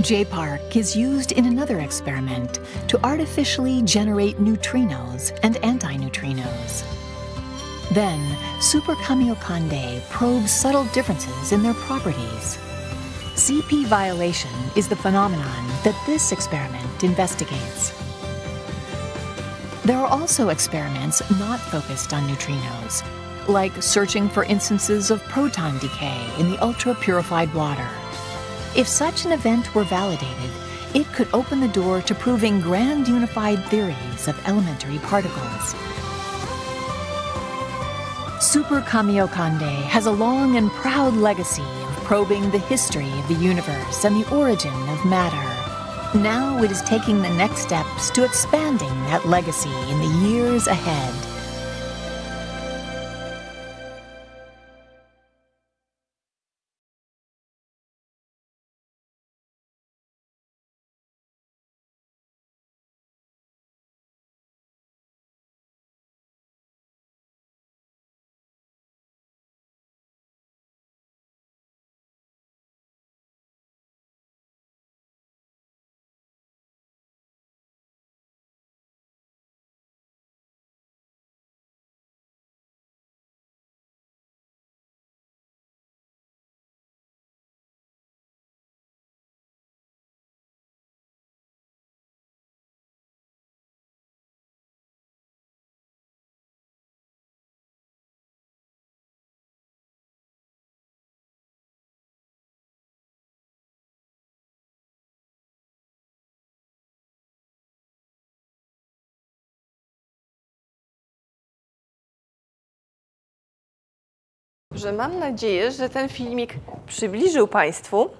J-Park 0.00 0.76
is 0.76 0.96
used 0.96 1.32
in 1.32 1.46
another 1.46 1.80
experiment 1.80 2.58
to 2.88 2.98
artificially 3.06 3.82
generate 3.82 4.38
neutrinos 4.38 5.38
and 5.44 5.54
antineutrinos. 5.56 6.84
Then, 7.92 8.36
Super 8.60 8.94
Kamiokande 8.96 10.02
probes 10.10 10.50
subtle 10.50 10.84
differences 10.86 11.52
in 11.52 11.62
their 11.62 11.74
properties. 11.74 12.58
CP 13.46 13.86
violation 13.86 14.50
is 14.74 14.88
the 14.88 14.96
phenomenon 14.96 15.68
that 15.84 15.94
this 16.04 16.32
experiment 16.32 17.04
investigates. 17.04 17.92
There 19.84 19.98
are 19.98 20.08
also 20.08 20.48
experiments 20.48 21.22
not 21.38 21.60
focused 21.60 22.12
on 22.12 22.26
neutrinos, 22.26 23.04
like 23.46 23.80
searching 23.80 24.28
for 24.28 24.42
instances 24.42 25.12
of 25.12 25.22
proton 25.28 25.78
decay 25.78 26.28
in 26.40 26.50
the 26.50 26.58
ultra 26.58 26.92
purified 26.96 27.54
water. 27.54 27.88
If 28.74 28.88
such 28.88 29.24
an 29.24 29.30
event 29.30 29.72
were 29.76 29.84
validated, 29.84 30.50
it 30.92 31.06
could 31.12 31.28
open 31.32 31.60
the 31.60 31.68
door 31.68 32.02
to 32.02 32.16
proving 32.16 32.60
grand 32.60 33.06
unified 33.06 33.64
theories 33.66 34.26
of 34.26 34.44
elementary 34.48 34.98
particles. 34.98 35.76
Super 38.40 38.80
Kamiokande 38.80 39.82
has 39.84 40.06
a 40.06 40.10
long 40.10 40.56
and 40.56 40.68
proud 40.72 41.14
legacy 41.14 41.62
probing 42.06 42.48
the 42.52 42.58
history 42.58 43.10
of 43.18 43.26
the 43.26 43.34
universe 43.34 44.04
and 44.04 44.14
the 44.14 44.32
origin 44.32 44.72
of 44.90 45.04
matter. 45.04 46.16
Now 46.16 46.62
it 46.62 46.70
is 46.70 46.80
taking 46.82 47.20
the 47.20 47.34
next 47.34 47.62
steps 47.62 48.10
to 48.10 48.22
expanding 48.22 48.94
that 49.06 49.26
legacy 49.26 49.74
in 49.90 49.98
the 49.98 50.28
years 50.28 50.68
ahead. 50.68 51.35
Że 114.76 114.92
mam 114.92 115.18
nadzieję, 115.18 115.72
że 115.72 115.88
ten 115.88 116.08
filmik 116.08 116.54
przybliżył 116.86 117.48
Państwu, 117.48 118.10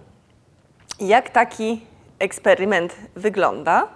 jak 1.01 1.31
taki 1.31 1.81
eksperyment 2.19 2.97
wygląda. 3.17 3.89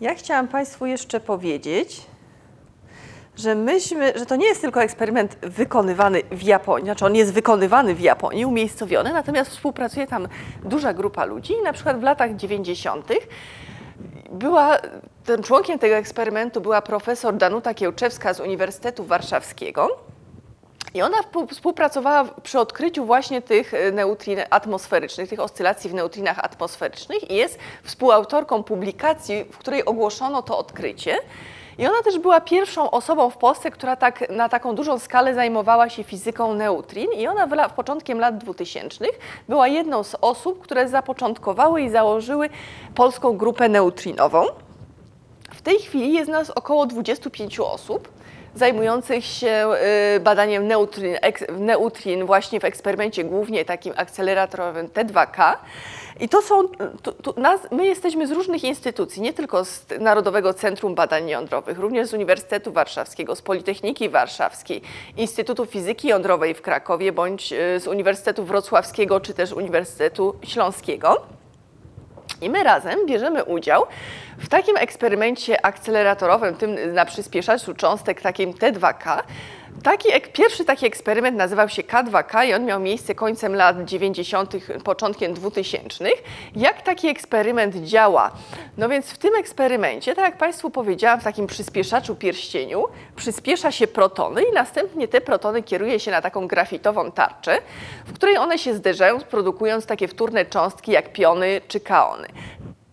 Ja 0.00 0.14
chciałam 0.14 0.48
Państwu 0.48 0.86
jeszcze 0.86 1.20
powiedzieć, 1.20 2.06
że 3.36 3.54
myśmy, 3.54 4.12
że 4.16 4.26
to 4.26 4.36
nie 4.36 4.46
jest 4.46 4.60
tylko 4.60 4.82
eksperyment 4.82 5.38
wykonywany 5.42 6.22
w 6.30 6.42
Japonii, 6.42 6.84
znaczy 6.84 7.06
on 7.06 7.14
jest 7.14 7.32
wykonywany 7.32 7.94
w 7.94 8.00
Japonii, 8.00 8.44
umiejscowiony, 8.44 9.12
natomiast 9.12 9.50
współpracuje 9.50 10.06
tam 10.06 10.28
duża 10.64 10.94
grupa 10.94 11.24
ludzi. 11.24 11.54
Na 11.64 11.72
przykład 11.72 12.00
w 12.00 12.02
latach 12.02 12.36
90. 12.36 13.08
była, 14.30 14.78
tym 15.24 15.42
członkiem 15.42 15.78
tego 15.78 15.94
eksperymentu 15.94 16.60
była 16.60 16.82
profesor 16.82 17.36
Danuta 17.36 17.74
Kiełczewska 17.74 18.34
z 18.34 18.40
Uniwersytetu 18.40 19.04
Warszawskiego. 19.04 19.98
I 20.94 21.02
ona 21.02 21.16
współpracowała 21.50 22.24
przy 22.42 22.58
odkryciu 22.58 23.04
właśnie 23.04 23.42
tych 23.42 23.74
e, 23.74 23.92
neutrin 23.92 24.38
atmosferycznych, 24.50 25.28
tych 25.28 25.40
oscylacji 25.40 25.90
w 25.90 25.94
neutrinach 25.94 26.38
atmosferycznych 26.38 27.30
i 27.30 27.34
jest 27.34 27.58
współautorką 27.82 28.62
publikacji, 28.62 29.44
w 29.44 29.58
której 29.58 29.84
ogłoszono 29.84 30.42
to 30.42 30.58
odkrycie. 30.58 31.16
I 31.78 31.86
ona 31.86 32.02
też 32.02 32.18
była 32.18 32.40
pierwszą 32.40 32.90
osobą 32.90 33.30
w 33.30 33.36
Polsce, 33.36 33.70
która 33.70 33.96
tak, 33.96 34.30
na 34.30 34.48
taką 34.48 34.74
dużą 34.74 34.98
skalę 34.98 35.34
zajmowała 35.34 35.88
się 35.88 36.04
fizyką 36.04 36.54
neutrin 36.54 37.12
i 37.12 37.26
ona 37.26 37.46
w, 37.46 37.50
w 37.70 37.72
początkiem 37.72 38.18
lat 38.18 38.38
2000 38.38 39.04
była 39.48 39.68
jedną 39.68 40.04
z 40.04 40.16
osób, 40.20 40.60
które 40.62 40.88
zapoczątkowały 40.88 41.82
i 41.82 41.90
założyły 41.90 42.50
polską 42.94 43.36
grupę 43.36 43.68
neutrinową. 43.68 44.44
W 45.54 45.62
tej 45.62 45.78
chwili 45.78 46.12
jest 46.12 46.30
nas 46.30 46.50
około 46.50 46.86
25 46.86 47.60
osób. 47.60 48.08
Zajmujących 48.54 49.24
się 49.24 49.68
y, 50.16 50.20
badaniem 50.20 50.66
neutrin, 50.66 51.16
neutrin 51.58 52.26
właśnie 52.26 52.60
w 52.60 52.64
eksperymencie 52.64 53.24
głównie 53.24 53.64
takim 53.64 53.92
akceleratorowym 53.96 54.88
T2K. 54.88 55.56
I 56.20 56.28
to 56.28 56.42
są, 56.42 56.68
nas, 57.36 57.60
my 57.70 57.86
jesteśmy 57.86 58.26
z 58.26 58.30
różnych 58.30 58.64
instytucji, 58.64 59.22
nie 59.22 59.32
tylko 59.32 59.64
z 59.64 59.86
Narodowego 60.00 60.54
Centrum 60.54 60.94
Badań 60.94 61.28
Jądrowych, 61.28 61.78
również 61.78 62.08
z 62.08 62.14
Uniwersytetu 62.14 62.72
Warszawskiego, 62.72 63.36
z 63.36 63.42
Politechniki 63.42 64.08
Warszawskiej, 64.08 64.82
Instytutu 65.16 65.66
Fizyki 65.66 66.08
Jądrowej 66.08 66.54
w 66.54 66.62
Krakowie, 66.62 67.12
bądź 67.12 67.52
y, 67.52 67.80
z 67.80 67.86
Uniwersytetu 67.86 68.44
Wrocławskiego, 68.44 69.20
czy 69.20 69.34
też 69.34 69.52
Uniwersytetu 69.52 70.34
Śląskiego. 70.42 71.41
I 72.42 72.50
my 72.50 72.62
razem 72.62 73.06
bierzemy 73.06 73.44
udział 73.44 73.86
w 74.38 74.48
takim 74.48 74.76
eksperymencie 74.76 75.66
akceleratorowym, 75.66 76.54
tym 76.54 76.94
na 76.94 77.04
przyspieszaczu 77.04 77.74
cząstek, 77.74 78.20
takim 78.20 78.52
T2K. 78.52 79.22
Taki, 79.82 80.08
pierwszy 80.32 80.64
taki 80.64 80.86
eksperyment 80.86 81.36
nazywał 81.36 81.68
się 81.68 81.82
K2K 81.82 82.46
i 82.46 82.54
on 82.54 82.64
miał 82.64 82.80
miejsce 82.80 83.14
końcem 83.14 83.54
lat 83.54 83.84
90., 83.84 84.52
początkiem 84.84 85.34
2000. 85.34 86.04
Jak 86.56 86.82
taki 86.82 87.08
eksperyment 87.08 87.76
działa? 87.76 88.30
No 88.78 88.88
więc 88.88 89.10
w 89.10 89.18
tym 89.18 89.34
eksperymencie, 89.34 90.14
tak 90.14 90.24
jak 90.24 90.38
Państwu 90.38 90.70
powiedziałam, 90.70 91.20
w 91.20 91.24
takim 91.24 91.46
przyspieszaczu 91.46 92.16
pierścieniu 92.16 92.84
przyspiesza 93.16 93.70
się 93.72 93.86
protony 93.86 94.42
i 94.42 94.52
następnie 94.52 95.08
te 95.08 95.20
protony 95.20 95.62
kieruje 95.62 96.00
się 96.00 96.10
na 96.10 96.22
taką 96.22 96.46
grafitową 96.46 97.10
tarczę, 97.10 97.58
w 98.06 98.12
której 98.12 98.36
one 98.36 98.58
się 98.58 98.74
zderzają, 98.74 99.20
produkując 99.20 99.86
takie 99.86 100.08
wtórne 100.08 100.44
cząstki 100.46 100.92
jak 100.92 101.12
piony 101.12 101.60
czy 101.68 101.80
kaony. 101.80 102.28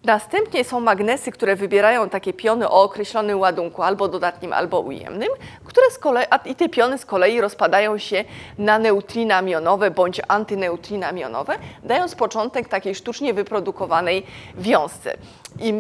Następnie 0.10 0.64
są 0.64 0.80
magnesy, 0.80 1.32
które 1.32 1.56
wybierają 1.56 2.10
takie 2.10 2.34
piony 2.34 2.70
o 2.70 2.84
określonym 2.84 3.40
ładunku, 3.40 3.84
albo 3.84 4.08
dodatnim, 4.08 4.54
albo 4.54 4.80
ujemnym, 4.80 5.30
które 5.66 5.92
z 5.92 5.98
kolei, 5.98 6.26
a 6.30 6.38
i 6.38 6.56
te 6.56 6.70
piony 6.70 6.98
z 6.98 7.06
kolei 7.06 7.42
rozpadają 7.42 7.98
się 7.98 8.24
na 8.58 8.80
neutrina 8.80 9.42
mionowe 9.42 9.92
bądź 9.92 10.22
antyneutrina 10.28 11.12
mionowe, 11.12 11.56
dając 11.84 12.16
początek 12.16 12.68
takiej 12.68 12.96
sztucznie 12.96 13.34
wyprodukowanej 13.34 14.26
wiązce. 14.58 15.18
I 15.60 15.74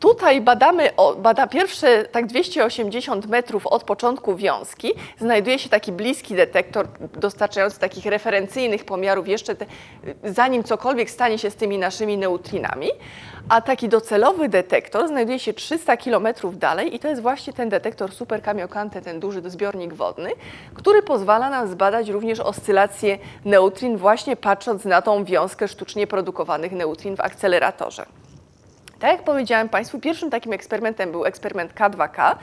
Tutaj 0.00 0.40
badamy, 0.40 0.90
bada 1.18 1.46
pierwsze 1.46 2.04
tak 2.04 2.26
280 2.26 3.26
metrów 3.26 3.66
od 3.66 3.84
początku 3.84 4.36
wiązki, 4.36 4.92
znajduje 5.18 5.58
się 5.58 5.68
taki 5.68 5.92
bliski 5.92 6.34
detektor 6.34 6.88
dostarczający 7.00 7.80
takich 7.80 8.06
referencyjnych 8.06 8.84
pomiarów 8.84 9.28
jeszcze 9.28 9.54
te, 9.54 9.66
zanim 10.24 10.64
cokolwiek 10.64 11.10
stanie 11.10 11.38
się 11.38 11.50
z 11.50 11.54
tymi 11.54 11.78
naszymi 11.78 12.18
neutrinami, 12.18 12.88
a 13.48 13.60
taki 13.60 13.88
docelowy 13.88 14.48
detektor 14.48 15.08
znajduje 15.08 15.38
się 15.38 15.52
300 15.52 15.96
kilometrów 15.96 16.58
dalej 16.58 16.94
i 16.94 16.98
to 16.98 17.08
jest 17.08 17.22
właśnie 17.22 17.52
ten 17.52 17.68
detektor 17.68 18.12
Super 18.12 18.42
Kamiokande, 18.42 19.02
ten 19.02 19.20
duży 19.20 19.50
zbiornik 19.50 19.94
wodny, 19.94 20.30
który 20.74 21.02
pozwala 21.02 21.50
nam 21.50 21.68
zbadać 21.68 22.08
również 22.08 22.40
oscylacje 22.40 23.18
neutrin 23.44 23.96
właśnie 23.96 24.36
patrząc 24.36 24.84
na 24.84 25.02
tą 25.02 25.24
wiązkę 25.24 25.68
sztucznie 25.68 26.06
produkowanych 26.06 26.72
neutrin 26.72 27.16
w 27.16 27.20
akceleratorze. 27.20 28.06
Tak 28.98 29.10
jak 29.10 29.22
powiedziałem 29.22 29.68
Państwu, 29.68 30.00
pierwszym 30.00 30.30
takim 30.30 30.52
eksperymentem 30.52 31.12
był 31.12 31.24
eksperyment 31.24 31.74
K2K 31.74 32.36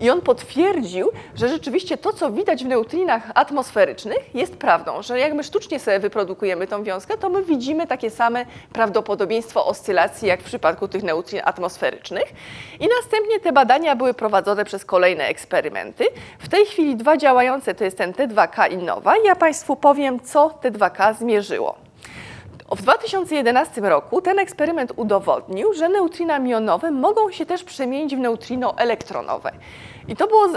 i 0.00 0.10
on 0.10 0.20
potwierdził, 0.20 1.10
że 1.34 1.48
rzeczywiście 1.48 1.96
to, 1.96 2.12
co 2.12 2.32
widać 2.32 2.64
w 2.64 2.66
neutrinach 2.66 3.22
atmosferycznych 3.34 4.34
jest 4.34 4.56
prawdą, 4.56 5.02
że 5.02 5.18
jak 5.18 5.34
my 5.34 5.44
sztucznie 5.44 5.80
sobie 5.80 5.98
wyprodukujemy 5.98 6.66
tą 6.66 6.84
wiązkę, 6.84 7.18
to 7.18 7.28
my 7.28 7.42
widzimy 7.42 7.86
takie 7.86 8.10
same 8.10 8.46
prawdopodobieństwo 8.72 9.66
oscylacji, 9.66 10.28
jak 10.28 10.40
w 10.40 10.44
przypadku 10.44 10.88
tych 10.88 11.02
neutrin 11.02 11.40
atmosferycznych. 11.44 12.32
I 12.80 12.88
następnie 13.02 13.40
te 13.40 13.52
badania 13.52 13.96
były 13.96 14.14
prowadzone 14.14 14.64
przez 14.64 14.84
kolejne 14.84 15.24
eksperymenty. 15.24 16.04
W 16.38 16.48
tej 16.48 16.66
chwili 16.66 16.96
dwa 16.96 17.16
działające 17.16 17.74
to 17.74 17.84
jest 17.84 17.98
ten 17.98 18.12
T2K 18.12 18.72
i 18.72 18.76
NOWA. 18.76 19.14
Ja 19.24 19.36
Państwu 19.36 19.76
powiem, 19.76 20.20
co 20.20 20.48
T2K 20.62 21.14
zmierzyło. 21.14 21.87
W 22.76 22.82
2011 22.82 23.80
roku 23.80 24.20
ten 24.20 24.38
eksperyment 24.38 24.92
udowodnił, 24.96 25.72
że 25.72 25.88
neutrina 25.88 26.38
mionowe 26.38 26.90
mogą 26.90 27.30
się 27.30 27.46
też 27.46 27.64
przemienić 27.64 28.16
w 28.16 28.18
neutrino 28.18 28.78
elektronowe. 28.78 29.50
I 30.08 30.16
to 30.16 30.26
było, 30.26 30.48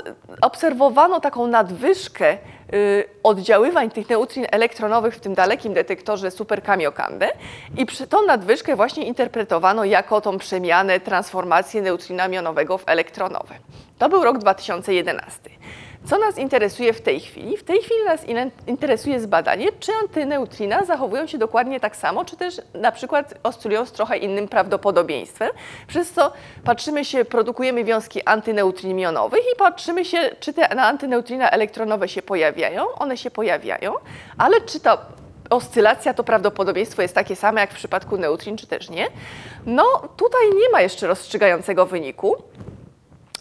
obserwowano 0.42 1.20
taką 1.20 1.48
nadwyżkę 1.48 2.38
y, 2.74 3.04
oddziaływań 3.24 3.92
tych 3.92 4.10
neutrin 4.10 4.46
elektronowych 4.52 5.16
w 5.16 5.20
tym 5.20 5.34
dalekim 5.34 5.74
detektorze 5.74 6.32
Super 6.32 6.64
Kamiokande 6.64 7.32
i 7.78 7.86
przy 7.86 8.08
tą 8.08 8.26
nadwyżkę 8.26 8.76
właśnie 8.76 9.06
interpretowano 9.06 9.86
jako 9.86 10.22
tą 10.22 10.38
przemianę, 10.38 11.00
transformację 11.00 11.82
neutrina 11.82 12.28
mionowego 12.28 12.78
w 12.78 12.84
elektronowe. 12.86 13.56
To 13.98 14.10
był 14.10 14.24
rok 14.24 14.38
2011. 14.38 15.40
Co 16.06 16.18
nas 16.18 16.38
interesuje 16.38 16.94
w 16.94 17.02
tej 17.02 17.20
chwili? 17.20 17.58
W 17.58 17.64
tej 17.64 17.80
chwili 17.80 18.04
nas 18.06 18.22
interesuje 18.68 19.20
zbadanie, 19.20 19.68
czy 19.80 19.92
antyneutrina 20.02 20.86
zachowują 20.86 21.28
się 21.28 21.38
dokładnie 21.38 21.80
tak 21.80 21.96
samo, 21.96 22.26
czy 22.26 22.38
też 22.38 22.62
na 22.74 22.92
przykład 22.92 23.34
oscylują 23.44 23.86
z 23.86 23.92
trochę 23.92 24.18
innym 24.18 24.48
prawdopodobieństwem. 24.48 25.50
Przez 25.88 26.12
co 26.12 26.32
patrzymy 26.64 27.06
się, 27.06 27.26
produkujemy 27.26 27.84
wiązki 27.84 28.24
antyneutrin 28.26 28.96
mionowych 28.98 29.42
i 29.54 29.56
patrzymy 29.58 30.06
się, 30.06 30.18
czy 30.40 30.54
te 30.54 30.76
na 30.76 30.88
antyneutrina 30.88 31.50
elektronowe 31.50 32.08
się 32.08 32.22
pojawiają. 32.22 32.86
One 33.00 33.18
się 33.18 33.32
pojawiają, 33.32 33.94
ale 34.38 34.62
czy 34.62 34.80
ta 34.80 34.98
oscylacja 35.50 36.14
to 36.14 36.24
prawdopodobieństwo 36.24 37.02
jest 37.02 37.16
takie 37.16 37.36
same 37.36 37.62
jak 37.62 37.72
w 37.72 37.76
przypadku 37.76 38.18
neutrin, 38.18 38.58
czy 38.58 38.68
też 38.68 38.90
nie? 38.90 39.08
No 39.66 39.84
tutaj 40.18 40.42
nie 40.62 40.70
ma 40.72 40.82
jeszcze 40.82 41.08
rozstrzygającego 41.08 41.86
wyniku. 41.86 42.36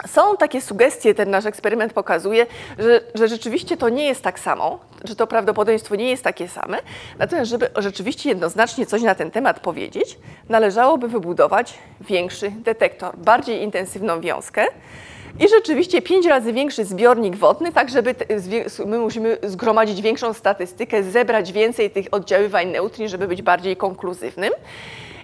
Są 0.07 0.37
takie 0.37 0.61
sugestie, 0.61 1.15
ten 1.15 1.31
nasz 1.31 1.47
eksperyment 1.47 1.93
pokazuje, 1.93 2.47
że, 2.79 3.01
że 3.15 3.29
rzeczywiście 3.29 3.77
to 3.77 3.89
nie 3.89 4.07
jest 4.07 4.23
tak 4.23 4.39
samo, 4.39 4.79
że 5.05 5.17
to 5.17 5.27
prawdopodobieństwo 5.27 5.97
nie 5.97 6.11
jest 6.11 6.25
takie 6.25 6.49
same. 6.49 6.79
Natomiast, 7.19 7.51
żeby 7.51 7.69
rzeczywiście 7.77 8.29
jednoznacznie 8.29 8.87
coś 8.87 9.03
na 9.03 9.15
ten 9.15 9.31
temat 9.31 9.61
powiedzieć, 9.61 10.19
należałoby 10.49 11.09
wybudować 11.09 11.79
większy 12.01 12.51
detektor, 12.51 13.17
bardziej 13.17 13.63
intensywną 13.63 14.21
wiązkę 14.21 14.67
i 15.41 15.49
rzeczywiście 15.49 16.03
pięć 16.03 16.27
razy 16.27 16.53
większy 16.53 16.85
zbiornik 16.85 17.37
wodny, 17.37 17.73
tak 17.73 17.89
żeby 17.89 18.15
my 18.87 18.99
musimy 18.99 19.39
zgromadzić 19.43 20.03
większą 20.03 20.33
statystykę, 20.33 21.03
zebrać 21.03 21.53
więcej 21.53 21.91
tych 21.91 22.07
oddziaływań 22.11 22.69
neutrin, 22.69 23.09
żeby 23.09 23.29
być 23.29 23.43
bardziej 23.43 23.77
konkluzywnym. 23.77 24.53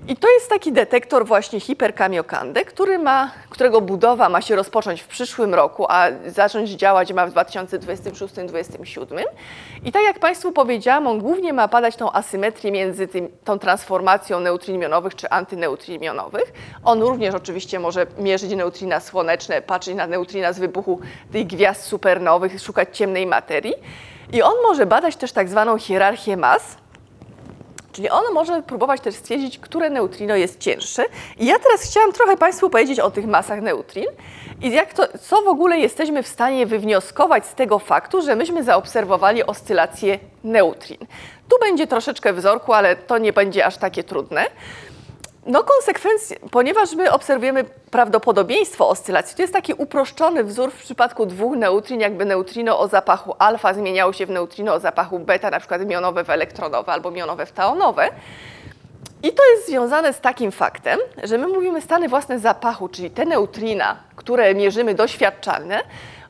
I 0.08 0.16
to 0.16 0.28
jest 0.30 0.50
taki 0.50 0.72
detektor 0.72 1.26
właśnie 1.26 1.60
hiperkamiokande, 1.60 2.64
który 2.64 2.98
ma, 2.98 3.30
którego 3.50 3.80
budowa 3.80 4.28
ma 4.28 4.40
się 4.40 4.56
rozpocząć 4.56 5.02
w 5.02 5.06
przyszłym 5.06 5.54
roku, 5.54 5.86
a 5.88 6.06
zacząć 6.26 6.70
działać 6.70 7.12
ma 7.12 7.26
w 7.26 7.32
2026-2027. 7.32 9.22
I 9.84 9.92
tak 9.92 10.02
jak 10.02 10.18
Państwu 10.18 10.52
powiedziałam, 10.52 11.06
on 11.06 11.18
głównie 11.18 11.52
ma 11.52 11.68
badać 11.68 11.96
tą 11.96 12.12
asymetrię 12.12 12.72
między 12.72 13.08
tym, 13.08 13.28
tą 13.44 13.58
transformacją 13.58 14.40
neutrin 14.40 14.78
mionowych 14.78 15.14
czy 15.14 15.30
antyneutrin 15.30 16.00
mionowych. 16.00 16.52
On 16.84 17.02
również 17.02 17.34
oczywiście 17.34 17.80
może 17.80 18.06
mierzyć 18.18 18.50
neutrina 18.50 19.00
słoneczne, 19.00 19.62
patrzeć 19.62 19.94
na 19.94 20.06
neutrina 20.06 20.52
z 20.52 20.58
wybuchu 20.58 21.00
tych 21.32 21.46
gwiazd 21.46 21.82
supernowych, 21.82 22.60
szukać 22.60 22.96
ciemnej 22.96 23.26
materii. 23.26 23.74
I 24.32 24.42
on 24.42 24.54
może 24.62 24.86
badać 24.86 25.16
też 25.16 25.32
tak 25.32 25.48
zwaną 25.48 25.78
hierarchię 25.78 26.36
mas, 26.36 26.76
Czyli 27.96 28.10
on 28.10 28.24
może 28.34 28.62
próbować 28.62 29.00
też 29.00 29.14
stwierdzić, 29.14 29.58
które 29.58 29.90
neutrino 29.90 30.36
jest 30.36 30.58
cięższe. 30.58 31.04
I 31.38 31.46
ja 31.46 31.58
teraz 31.58 31.82
chciałam 31.82 32.12
trochę 32.12 32.36
Państwu 32.36 32.70
powiedzieć 32.70 33.00
o 33.00 33.10
tych 33.10 33.26
masach 33.26 33.60
neutrin 33.62 34.06
i 34.62 34.70
jak 34.70 34.94
to, 34.94 35.18
co 35.18 35.42
w 35.42 35.48
ogóle 35.48 35.78
jesteśmy 35.78 36.22
w 36.22 36.28
stanie 36.28 36.66
wywnioskować 36.66 37.46
z 37.46 37.54
tego 37.54 37.78
faktu, 37.78 38.22
że 38.22 38.36
myśmy 38.36 38.64
zaobserwowali 38.64 39.44
oscylację 39.44 40.18
neutrin. 40.44 40.98
Tu 41.48 41.56
będzie 41.60 41.86
troszeczkę 41.86 42.32
wzorku, 42.32 42.72
ale 42.72 42.96
to 42.96 43.18
nie 43.18 43.32
będzie 43.32 43.66
aż 43.66 43.76
takie 43.76 44.04
trudne. 44.04 44.46
No 45.46 45.64
konsekwencje, 45.64 46.36
ponieważ 46.50 46.94
my 46.94 47.12
obserwujemy 47.12 47.64
prawdopodobieństwo 47.90 48.88
oscylacji, 48.88 49.36
to 49.36 49.42
jest 49.42 49.54
taki 49.54 49.74
uproszczony 49.74 50.44
wzór 50.44 50.70
w 50.70 50.82
przypadku 50.82 51.26
dwóch 51.26 51.56
neutrin, 51.56 52.00
jakby 52.00 52.24
neutrino 52.24 52.78
o 52.78 52.88
zapachu 52.88 53.34
alfa 53.38 53.74
zmieniało 53.74 54.12
się 54.12 54.26
w 54.26 54.30
neutrino 54.30 54.74
o 54.74 54.80
zapachu 54.80 55.18
beta, 55.18 55.50
na 55.50 55.58
przykład 55.58 55.86
mionowe 55.86 56.24
w 56.24 56.30
elektronowe 56.30 56.92
albo 56.92 57.10
mionowe 57.10 57.46
w 57.46 57.52
taonowe. 57.52 58.08
I 59.22 59.32
to 59.32 59.42
jest 59.50 59.66
związane 59.66 60.12
z 60.12 60.20
takim 60.20 60.52
faktem, 60.52 60.98
że 61.24 61.38
my 61.38 61.48
mówimy 61.48 61.80
stany 61.80 62.08
własne 62.08 62.38
zapachu, 62.38 62.88
czyli 62.88 63.10
te 63.10 63.24
neutrina, 63.24 63.96
które 64.16 64.54
mierzymy 64.54 64.94
doświadczalne, 64.94 65.80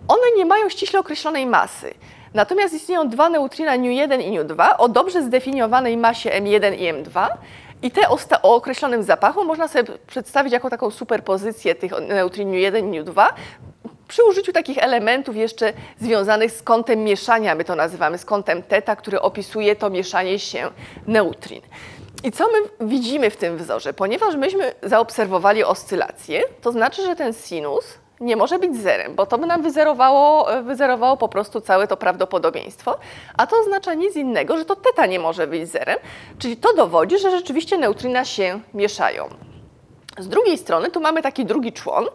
one 0.09 0.23
nie 0.37 0.45
mają 0.45 0.69
ściśle 0.69 1.01
określonej 1.01 1.47
masy. 1.47 1.95
Natomiast 2.35 2.75
istnieją 2.75 3.09
dwa 3.09 3.29
neutrina 3.29 3.73
nu1 3.79 4.21
i 4.21 4.39
nu2 4.41 4.75
o 4.79 4.89
dobrze 4.89 5.23
zdefiniowanej 5.23 5.97
masie 5.97 6.31
m1 6.31 6.75
i 6.75 6.93
m2 6.93 7.29
i 7.87 7.91
te 7.91 8.09
o, 8.09 8.19
określonym 8.43 9.03
zapachu 9.03 9.45
można 9.45 9.69
sobie 9.69 9.93
przedstawić 10.07 10.53
jako 10.53 10.71
taką 10.71 10.91
superpozycję 10.91 11.75
tych 11.75 11.93
neutrin 12.09 12.53
nu1 12.53 12.79
i 12.79 13.03
nu2 13.03 13.27
przy 14.09 14.25
użyciu 14.25 14.53
takich 14.53 14.79
elementów 14.79 15.37
jeszcze 15.37 15.73
związanych 16.01 16.53
z 16.53 16.63
kątem 16.63 17.05
mieszania, 17.05 17.55
my 17.55 17.65
to 17.65 17.75
nazywamy, 17.75 18.19
z 18.19 18.25
kątem 18.25 18.63
teta, 18.63 18.97
który 18.97 19.21
opisuje 19.21 19.77
to 19.77 19.91
mieszanie 19.91 20.39
się 20.39 20.71
neutrin. 21.07 21.63
I 22.25 22.33
co 22.33 22.45
my 22.45 22.89
widzimy 22.89 23.31
w 23.31 23.37
tym 23.37 23.57
wzorze? 23.57 23.93
Ponieważ 23.93 24.37
myśmy 24.37 24.75
zaobserwowali 24.83 25.65
oscylację, 25.65 26.43
to 26.63 26.73
znaczy, 26.73 27.03
że 27.03 27.17
ten 27.17 27.33
sinus 27.33 27.99
nie 28.21 28.37
może 28.37 28.59
być 28.59 28.77
zerem, 28.77 29.15
bo 29.15 29.27
to 29.27 29.39
by 29.39 29.47
nam 29.47 29.63
wyzerowało, 29.63 30.49
wyzerowało 30.63 31.17
po 31.17 31.29
prostu 31.29 31.61
całe 31.61 31.87
to 31.87 31.97
prawdopodobieństwo, 31.97 32.99
a 33.37 33.47
to 33.47 33.57
oznacza 33.61 33.95
nic 33.95 34.17
innego, 34.17 34.59
że 34.59 34.65
to 34.65 34.77
teta 34.77 35.07
nie 35.07 35.19
może 35.19 35.47
być 35.47 35.69
zerem, 35.69 35.99
czyli 36.39 36.57
to 36.57 36.75
dowodzi, 36.75 37.19
że 37.19 37.31
rzeczywiście 37.31 37.79
neutrina 37.79 38.25
się 38.25 38.61
mieszają. 38.75 39.29
Z 40.19 40.29
drugiej 40.29 40.59
strony 40.59 40.91
tu 40.91 41.01
mamy 41.01 41.23
taki 41.23 41.45
drugi 41.45 41.73
człon 41.73 42.07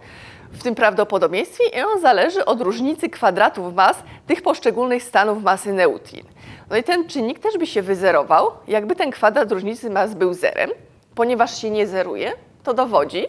w 0.52 0.64
tym 0.64 0.76
prawdopodobieństwie 0.76 1.64
i 1.80 1.82
on 1.82 2.02
zależy 2.02 2.46
od 2.46 2.62
różnicy 2.62 3.10
kwadratów 3.10 3.76
mas 3.76 3.98
tych 4.28 4.42
poszczególnych 4.42 5.04
stanów 5.04 5.44
masy 5.44 5.74
neutrin. 5.74 6.26
No 6.70 6.78
i 6.78 6.84
ten 6.84 7.08
czynnik 7.08 7.40
też 7.40 7.58
by 7.58 7.68
się 7.68 7.82
wyzerował, 7.82 8.52
jakby 8.68 8.96
ten 8.96 9.12
kwadrat 9.12 9.52
różnicy 9.52 9.90
mas 9.90 10.14
był 10.14 10.34
zerem, 10.34 10.70
ponieważ 11.16 11.62
się 11.62 11.70
nie 11.70 11.88
zeruje, 11.88 12.34
to 12.64 12.74
dowodzi, 12.74 13.28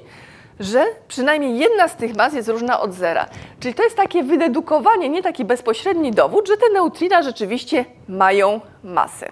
że 0.60 0.84
przynajmniej 1.08 1.58
jedna 1.58 1.88
z 1.88 1.96
tych 1.96 2.16
mas 2.16 2.34
jest 2.34 2.48
różna 2.48 2.80
od 2.80 2.94
zera. 2.94 3.26
Czyli 3.60 3.74
to 3.74 3.82
jest 3.82 3.96
takie 3.96 4.22
wydedukowanie, 4.22 5.08
nie 5.08 5.22
taki 5.22 5.44
bezpośredni 5.44 6.12
dowód, 6.12 6.48
że 6.48 6.56
te 6.56 6.70
neutrina 6.72 7.22
rzeczywiście 7.22 7.84
mają 8.08 8.60
masę. 8.84 9.28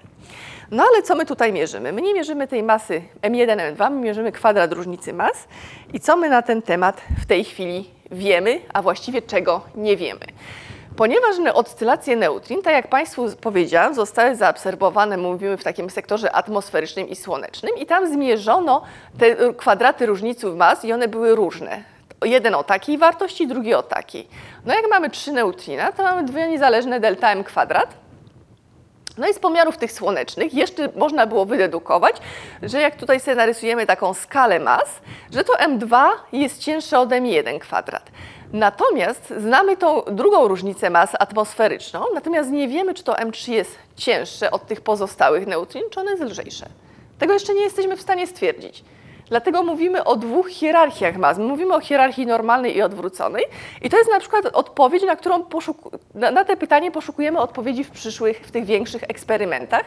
No 0.70 0.82
ale 0.82 1.02
co 1.02 1.14
my 1.14 1.26
tutaj 1.26 1.52
mierzymy? 1.52 1.92
My 1.92 2.02
nie 2.02 2.14
mierzymy 2.14 2.48
tej 2.48 2.62
masy 2.62 3.02
M1, 3.22 3.74
M2, 3.74 3.90
my 3.90 4.00
mierzymy 4.00 4.32
kwadrat 4.32 4.72
różnicy 4.72 5.12
mas. 5.12 5.48
I 5.92 6.00
co 6.00 6.16
my 6.16 6.28
na 6.28 6.42
ten 6.42 6.62
temat 6.62 7.00
w 7.22 7.26
tej 7.26 7.44
chwili 7.44 7.90
wiemy, 8.10 8.60
a 8.72 8.82
właściwie 8.82 9.22
czego 9.22 9.60
nie 9.74 9.96
wiemy? 9.96 10.26
Ponieważ 11.00 11.36
oscylacje 11.54 12.16
neutrin, 12.16 12.62
tak 12.62 12.74
jak 12.74 12.88
Państwu 12.88 13.26
powiedziałam, 13.40 13.94
zostały 13.94 14.36
zaobserwowane, 14.36 15.16
mówimy 15.16 15.56
w 15.56 15.64
takim 15.64 15.90
sektorze 15.90 16.32
atmosferycznym 16.32 17.08
i 17.08 17.16
słonecznym 17.16 17.76
i 17.76 17.86
tam 17.86 18.12
zmierzono 18.12 18.82
te 19.18 19.54
kwadraty 19.54 20.06
różnicy 20.06 20.46
mas 20.46 20.84
i 20.84 20.92
one 20.92 21.08
były 21.08 21.34
różne. 21.34 21.84
Jeden 22.24 22.54
o 22.54 22.64
takiej 22.64 22.98
wartości, 22.98 23.46
drugi 23.46 23.74
o 23.74 23.82
takiej. 23.82 24.28
No 24.66 24.74
jak 24.74 24.84
mamy 24.90 25.10
trzy 25.10 25.32
neutrina, 25.32 25.92
to 25.92 26.02
mamy 26.02 26.24
dwie 26.24 26.48
niezależne 26.48 27.00
delta 27.00 27.32
m 27.32 27.44
kwadrat, 27.44 27.94
no 29.18 29.28
i 29.28 29.34
z 29.34 29.38
pomiarów 29.38 29.76
tych 29.76 29.92
słonecznych 29.92 30.54
jeszcze 30.54 30.88
można 30.96 31.26
było 31.26 31.44
wydedukować, 31.44 32.16
że 32.62 32.80
jak 32.80 32.96
tutaj 32.96 33.20
sobie 33.20 33.34
narysujemy 33.34 33.86
taką 33.86 34.14
skalę 34.14 34.58
mas, 34.58 35.00
że 35.34 35.44
to 35.44 35.52
M2 35.52 36.08
jest 36.32 36.58
cięższe 36.58 36.98
od 36.98 37.08
M1 37.08 37.58
kwadrat. 37.58 38.10
Natomiast 38.52 39.32
znamy 39.36 39.76
tą 39.76 40.02
drugą 40.02 40.48
różnicę 40.48 40.90
mas 40.90 41.10
atmosferyczną, 41.18 42.04
natomiast 42.14 42.50
nie 42.50 42.68
wiemy, 42.68 42.94
czy 42.94 43.04
to 43.04 43.12
M3 43.12 43.52
jest 43.52 43.78
cięższe 43.96 44.50
od 44.50 44.66
tych 44.66 44.80
pozostałych 44.80 45.46
neutrin, 45.46 45.82
czy 45.90 46.00
one 46.00 46.10
jest 46.10 46.22
lżejsze. 46.22 46.66
Tego 47.18 47.32
jeszcze 47.32 47.54
nie 47.54 47.62
jesteśmy 47.62 47.96
w 47.96 48.00
stanie 48.00 48.26
stwierdzić. 48.26 48.84
Dlatego 49.30 49.62
mówimy 49.62 50.04
o 50.04 50.16
dwóch 50.16 50.48
hierarchiach 50.48 51.16
mas. 51.16 51.38
Mówimy 51.38 51.74
o 51.74 51.80
hierarchii 51.80 52.26
normalnej 52.26 52.76
i 52.76 52.82
odwróconej. 52.82 53.44
I 53.82 53.90
to 53.90 53.98
jest 53.98 54.10
na 54.10 54.20
przykład 54.20 54.46
odpowiedź, 54.46 55.02
na 55.02 55.16
którą 55.16 55.44
na, 56.14 56.30
na 56.30 56.44
te 56.44 56.56
pytanie 56.56 56.90
poszukujemy 56.90 57.38
odpowiedzi 57.38 57.84
w 57.84 57.90
przyszłych, 57.90 58.38
w 58.38 58.50
tych 58.50 58.64
większych 58.64 59.02
eksperymentach. 59.02 59.84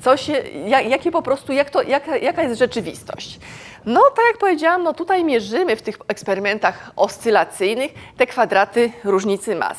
Co 0.00 0.16
się, 0.16 0.32
jak, 0.66 0.88
jakie 0.88 1.10
po 1.10 1.22
prostu, 1.22 1.52
jak 1.52 1.70
to, 1.70 1.82
jaka, 1.82 2.16
jaka 2.16 2.42
jest 2.42 2.58
rzeczywistość. 2.58 3.38
No, 3.86 4.00
tak 4.00 4.24
jak 4.28 4.38
powiedziałam, 4.38 4.82
no 4.82 4.94
tutaj 4.94 5.24
mierzymy 5.24 5.76
w 5.76 5.82
tych 5.82 5.98
eksperymentach 6.08 6.90
oscylacyjnych 6.96 7.92
te 8.16 8.26
kwadraty 8.26 8.92
różnicy 9.04 9.56
mas. 9.56 9.78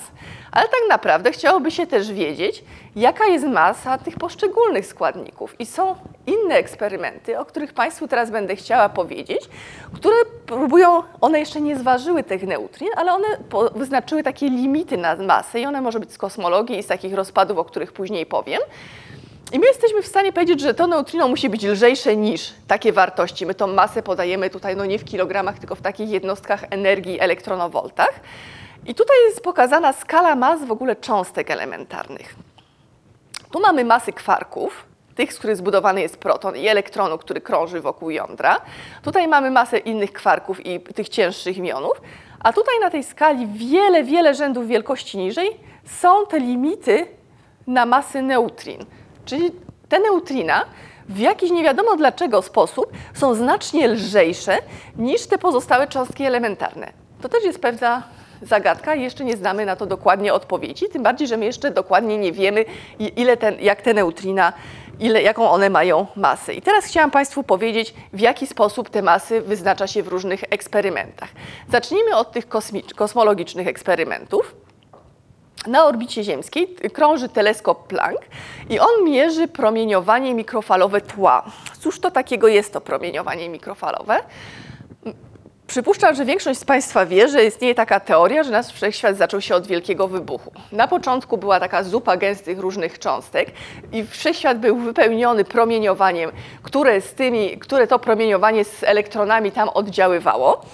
Ale 0.54 0.66
tak 0.66 0.82
naprawdę 0.90 1.32
chciałoby 1.32 1.72
się 1.72 1.88
też 1.88 2.12
wiedzieć, 2.12 2.64
jaka 2.96 3.26
jest 3.26 3.46
masa 3.46 3.98
tych 3.98 4.16
poszczególnych 4.16 4.86
składników. 4.86 5.60
I 5.60 5.66
są 5.66 5.96
inne 6.28 6.56
eksperymenty, 6.56 7.40
o 7.40 7.46
których 7.46 7.74
Państwu 7.74 8.08
teraz 8.08 8.32
będę 8.32 8.56
chciała 8.56 8.90
powiedzieć, 8.90 9.50
które 9.94 10.16
próbują, 10.46 11.04
one 11.22 11.40
jeszcze 11.40 11.62
nie 11.62 11.78
zważyły 11.78 12.24
tych 12.24 12.44
neutrin, 12.44 12.90
ale 12.96 13.14
one 13.14 13.28
wyznaczyły 13.76 14.24
takie 14.24 14.50
limity 14.50 14.98
na 14.98 15.16
masę 15.16 15.62
i 15.62 15.66
one 15.66 15.82
może 15.82 16.00
być 16.00 16.14
z 16.14 16.18
kosmologii 16.18 16.78
i 16.78 16.84
z 16.84 16.88
takich 16.88 17.14
rozpadów, 17.14 17.58
o 17.58 17.66
których 17.66 17.94
później 17.94 18.26
powiem. 18.26 18.62
I 19.52 19.60
my 19.60 19.68
jesteśmy 19.68 20.02
w 20.02 20.08
stanie 20.08 20.34
powiedzieć, 20.34 20.60
że 20.60 20.74
to 20.74 20.88
neutrino 20.88 21.28
musi 21.28 21.50
być 21.50 21.64
lżejsze 21.64 22.16
niż 22.16 22.54
takie 22.68 22.94
wartości. 22.94 23.46
My 23.46 23.56
tą 23.56 23.68
masę 23.68 24.04
podajemy 24.04 24.50
tutaj 24.50 24.76
no 24.76 24.86
nie 24.86 25.00
w 25.00 25.06
kilogramach, 25.06 25.60
tylko 25.60 25.76
w 25.76 25.82
takich 25.82 26.10
jednostkach 26.10 26.64
energii 26.70 27.20
elektronowoltach. 27.20 28.20
I 28.86 28.96
tutaj 28.96 29.18
jest 29.26 29.44
pokazana 29.44 29.94
skala 29.94 30.36
mas 30.36 30.66
w 30.66 30.72
ogóle 30.72 30.96
cząstek 30.96 31.52
elementarnych. 31.52 32.36
Tu 33.52 33.60
mamy 33.60 33.86
masy 33.86 34.14
kwarków, 34.14 34.86
tych, 35.16 35.34
z 35.34 35.40
których 35.40 35.58
zbudowany 35.58 36.02
jest 36.02 36.18
proton 36.18 36.56
i 36.56 36.68
elektronu, 36.68 37.18
który 37.18 37.42
krąży 37.42 37.82
wokół 37.82 38.10
jądra. 38.10 38.62
Tutaj 39.04 39.28
mamy 39.28 39.52
masę 39.52 39.78
innych 39.78 40.14
kwarków 40.14 40.66
i 40.66 40.80
tych 40.80 41.10
cięższych 41.10 41.58
mionów. 41.58 42.02
A 42.40 42.54
tutaj 42.54 42.76
na 42.82 42.90
tej 42.90 43.04
skali 43.04 43.48
wiele, 43.48 44.04
wiele 44.04 44.36
rzędów 44.36 44.68
wielkości 44.68 45.18
niżej 45.18 45.60
są 45.86 46.26
te 46.26 46.40
limity 46.40 47.08
na 47.68 47.86
masy 47.86 48.22
neutrin. 48.22 48.86
Czyli 49.26 49.52
te 49.90 50.00
neutrina 50.00 50.66
w 51.10 51.20
jakiś 51.20 51.52
nie 51.52 51.64
wiadomo 51.64 51.96
dlaczego 51.96 52.42
sposób 52.42 52.86
są 53.14 53.36
znacznie 53.36 53.88
lżejsze 53.88 54.58
niż 54.96 55.28
te 55.28 55.38
pozostałe 55.38 55.88
cząstki 55.88 56.24
elementarne. 56.24 56.94
To 57.22 57.30
też 57.30 57.44
jest 57.44 57.60
pewna 57.60 58.04
zagadka 58.48 58.96
i 58.96 59.02
jeszcze 59.02 59.24
nie 59.26 59.38
znamy 59.38 59.66
na 59.66 59.76
to 59.76 59.86
dokładnie 59.86 60.34
odpowiedzi, 60.34 60.90
tym 60.90 61.04
bardziej, 61.04 61.28
że 61.28 61.38
my 61.38 61.46
jeszcze 61.46 61.72
dokładnie 61.72 62.18
nie 62.18 62.32
wiemy, 62.32 62.66
ile 63.00 63.38
ten, 63.38 63.56
jak 63.60 63.82
te 63.82 63.94
neutrina, 63.94 64.54
ile, 65.00 65.22
jaką 65.22 65.50
one 65.50 65.70
mają 65.70 66.08
masę. 66.16 66.54
I 66.54 66.62
teraz 66.62 66.86
chciałam 66.86 67.12
Państwu 67.12 67.44
powiedzieć, 67.44 67.94
w 68.14 68.20
jaki 68.20 68.48
sposób 68.48 68.90
te 68.90 69.02
masy 69.02 69.42
wyznacza 69.42 69.88
się 69.88 70.04
w 70.04 70.08
różnych 70.08 70.44
eksperymentach. 70.50 71.30
Zacznijmy 71.70 72.16
od 72.16 72.32
tych 72.32 72.46
kosmologicznych 72.96 73.68
eksperymentów. 73.68 74.56
Na 75.68 75.86
orbicie 75.86 76.24
ziemskiej 76.24 76.76
krąży 76.94 77.30
teleskop 77.30 77.88
Planck 77.88 78.22
i 78.70 78.80
on 78.80 79.04
mierzy 79.04 79.48
promieniowanie 79.48 80.34
mikrofalowe 80.34 81.02
tła. 81.02 81.44
Cóż 81.80 82.00
to 82.00 82.12
takiego 82.12 82.48
jest 82.48 82.74
to 82.74 82.82
promieniowanie 82.82 83.50
mikrofalowe? 83.50 84.20
Przypuszczam, 85.74 86.16
że 86.16 86.26
większość 86.26 86.60
z 86.60 86.66
Państwa 86.66 87.06
wie, 87.06 87.30
że 87.30 87.46
istnieje 87.46 87.76
taka 87.76 88.00
teoria, 88.00 88.44
że 88.44 88.52
nasz 88.52 88.68
wszechświat 88.68 89.18
zaczął 89.18 89.42
się 89.42 89.56
od 89.56 89.68
wielkiego 89.68 90.08
wybuchu. 90.08 90.52
Na 90.72 90.88
początku 90.88 91.38
była 91.38 91.60
taka 91.60 91.84
zupa 91.84 92.18
gęstych 92.18 92.60
różnych 92.60 93.00
cząstek 93.00 93.52
i 93.92 94.06
wszechświat 94.06 94.60
był 94.60 94.78
wypełniony 94.78 95.44
promieniowaniem, 95.44 96.32
które, 96.64 97.02
z 97.02 97.14
tymi, 97.14 97.58
które 97.58 97.88
to 97.88 98.00
promieniowanie 98.00 98.66
z 98.66 98.84
elektronami 98.84 99.52
tam 99.52 99.70
oddziaływało. 99.70 100.66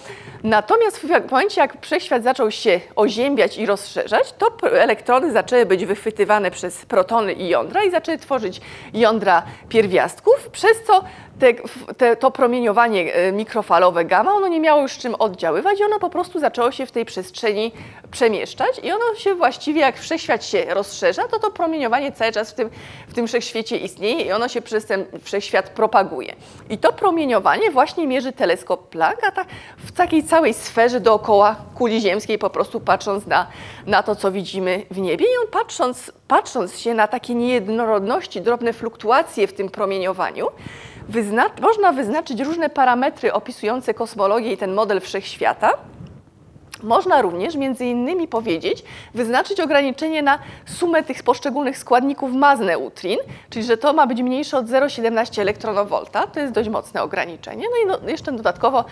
Natomiast 0.44 1.00
w 1.00 1.32
momencie, 1.32 1.62
jak 1.62 1.82
wszechświat 1.82 2.24
zaczął 2.24 2.52
się 2.52 2.82
oziębiać 2.96 3.58
i 3.58 3.66
rozszerzać, 3.66 4.34
to 4.38 4.72
elektrony 4.72 5.32
zaczęły 5.32 5.66
być 5.66 5.86
wychwytywane 5.86 6.52
przez 6.52 6.86
protony 6.86 7.34
i 7.34 7.48
jądra 7.48 7.84
i 7.84 7.92
zaczęły 7.92 8.18
tworzyć 8.18 8.62
jądra 8.94 9.44
pierwiastków, 9.70 10.50
przez 10.50 10.84
co 10.88 11.04
te, 11.40 11.54
te, 11.94 12.16
to 12.16 12.32
promieniowanie 12.32 13.14
e, 13.14 13.32
mikrofalowe 13.32 14.06
gamma, 14.06 14.34
ono 14.34 14.48
nie 14.48 14.60
miało 14.60 14.82
już 14.82 14.98
czym 14.98 15.16
oddziaływać 15.16 15.80
i 15.80 15.84
ono 15.84 16.00
po 16.00 16.10
prostu 16.10 16.40
zaczęło 16.40 16.72
się 16.72 16.86
w 16.86 16.92
tej 16.92 17.06
przestrzeni 17.06 17.72
przemieszczać 18.12 18.80
i 18.84 18.92
ono 18.92 19.16
się 19.16 19.36
właściwie, 19.36 19.82
jak 19.82 19.98
wszechświat 19.98 20.46
się 20.46 20.66
rozszerza, 20.66 21.28
to 21.28 21.40
to 21.40 21.52
promieniowanie 21.52 22.12
cały 22.12 22.32
czas 22.32 22.52
w 22.52 22.54
tym, 22.54 22.70
w 23.08 23.14
tym 23.14 23.28
wszechświecie 23.28 23.78
istnieje 23.78 24.22
i 24.22 24.32
ono 24.32 24.48
się 24.48 24.62
przez 24.62 24.86
ten 24.86 25.06
wszechświat 25.24 25.70
propaguje. 25.70 26.36
I 26.70 26.78
to 26.78 26.94
promieniowanie 26.94 27.72
właśnie 27.72 28.08
mierzy 28.08 28.32
teleskop 28.32 28.90
Planck, 28.90 29.24
a 29.24 29.32
tak 29.32 29.48
w 29.78 29.92
takiej 29.92 30.24
całej 30.24 30.54
sferze 30.54 31.00
dookoła 31.00 31.56
kuli 31.76 32.02
ziemskiej, 32.02 32.38
po 32.38 32.50
prostu 32.50 32.80
patrząc 32.80 33.26
na, 33.26 33.48
na 33.88 34.04
to, 34.04 34.16
co 34.16 34.32
widzimy 34.32 34.86
w 34.92 34.98
niebie. 34.98 35.26
I 35.26 35.46
on 35.46 35.52
patrząc, 35.52 36.12
patrząc 36.28 36.80
się 36.80 36.94
na 36.94 37.08
takie 37.08 37.36
niejednorodności, 37.36 38.42
drobne 38.42 38.74
fluktuacje 38.74 39.48
w 39.48 39.54
tym 39.54 39.70
promieniowaniu, 39.70 40.48
wyzna 41.10 41.46
można 41.62 41.92
wyznaczyć 41.92 42.40
różne 42.42 42.70
parametry 42.70 43.34
opisujące 43.34 43.94
kosmologię 43.94 44.54
i 44.54 44.58
ten 44.58 44.74
model 44.74 45.02
wszechświata. 45.02 45.74
Można 46.84 47.22
również 47.22 47.56
między 47.56 47.86
innymi 47.86 48.28
powiedzieć, 48.28 48.84
wyznaczyć 49.14 49.60
ograniczenie 49.60 50.22
na 50.22 50.40
sumę 50.66 51.04
tych 51.04 51.24
poszczególnych 51.24 51.78
składników 51.78 52.34
mas 52.34 52.60
neutrin, 52.60 53.20
czyli 53.50 53.66
że 53.66 53.78
to 53.78 53.94
ma 53.94 54.08
być 54.08 54.22
mniejsze 54.22 54.58
od 54.58 54.66
0,17 54.66 55.42
elektronowolta. 55.42 56.28
To 56.28 56.40
jest 56.40 56.54
dość 56.54 56.70
mocne 56.70 57.04
ograniczenie. 57.04 57.66
No 57.72 57.78
i 57.84 58.02
no, 58.02 58.10
jeszcze 58.10 58.32
dodatkowo 58.32 58.86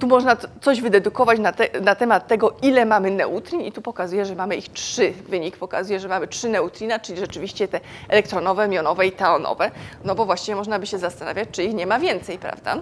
tu 0.00 0.06
można 0.06 0.36
coś 0.60 0.80
wydedukować 0.80 1.38
na, 1.38 1.52
te, 1.52 1.80
na 1.80 1.94
temat 1.94 2.26
tego, 2.26 2.54
ile 2.62 2.86
mamy 2.86 3.10
neutrin 3.10 3.60
i 3.60 3.72
tu 3.72 3.82
pokazuje, 3.82 4.26
że 4.26 4.34
mamy 4.34 4.56
ich 4.56 4.68
trzy. 4.68 5.12
Wynik 5.28 5.56
pokazuje, 5.56 6.00
że 6.00 6.08
mamy 6.08 6.28
trzy 6.28 6.48
neutrina, 6.48 6.98
czyli 6.98 7.18
rzeczywiście 7.18 7.68
te 7.68 7.80
elektronowe, 8.08 8.68
mionowe 8.68 9.06
i 9.06 9.12
taonowe. 9.12 9.70
No 10.04 10.14
bo 10.14 10.24
właściwie 10.24 10.56
można 10.56 10.78
by 10.78 10.86
się 10.86 10.98
zastanawiać, 10.98 11.48
czy 11.52 11.62
ich 11.64 11.74
nie 11.74 11.86
ma 11.86 11.98
więcej, 11.98 12.38
prawda? 12.38 12.76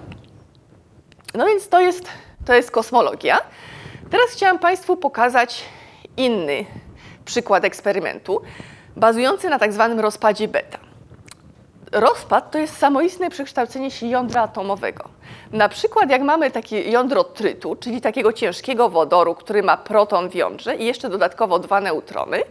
No 1.34 1.46
więc 1.46 1.68
to 1.68 1.80
jest, 1.80 2.04
to 2.44 2.54
jest 2.54 2.70
kosmologia. 2.70 3.40
Teraz 4.10 4.30
chciałam 4.30 4.58
Państwu 4.58 4.96
pokazać 4.96 5.64
inny 6.16 6.64
przykład 7.24 7.64
eksperymentu, 7.64 8.40
bazujący 8.96 9.48
na 9.48 9.58
tak 9.58 9.72
zwanym 9.72 10.00
rozpadzie 10.00 10.48
beta. 10.48 10.78
rozpad 11.92 12.50
to 12.50 12.58
jest 12.58 12.76
samoistne 12.78 13.30
przekształcenie 13.30 13.90
się 13.90 14.06
jądra 14.06 14.42
atomowego. 14.42 15.04
Na 15.52 15.68
przykład 15.68 16.10
jak 16.10 16.22
mamy 16.22 16.50
takie 16.50 16.90
jądro 16.90 17.24
trytu, 17.24 17.76
czyli 17.76 18.00
takiego 18.00 18.32
ciężkiego 18.32 18.88
wodoru, 18.88 19.34
który 19.34 19.62
ma 19.62 19.76
proton 19.76 20.30
w 20.30 20.34
jądrze 20.34 20.76
i 20.76 20.84
jeszcze 20.86 21.08
dodatkowo 21.08 21.58
dwa 21.58 21.80
neutrony, 21.80 22.42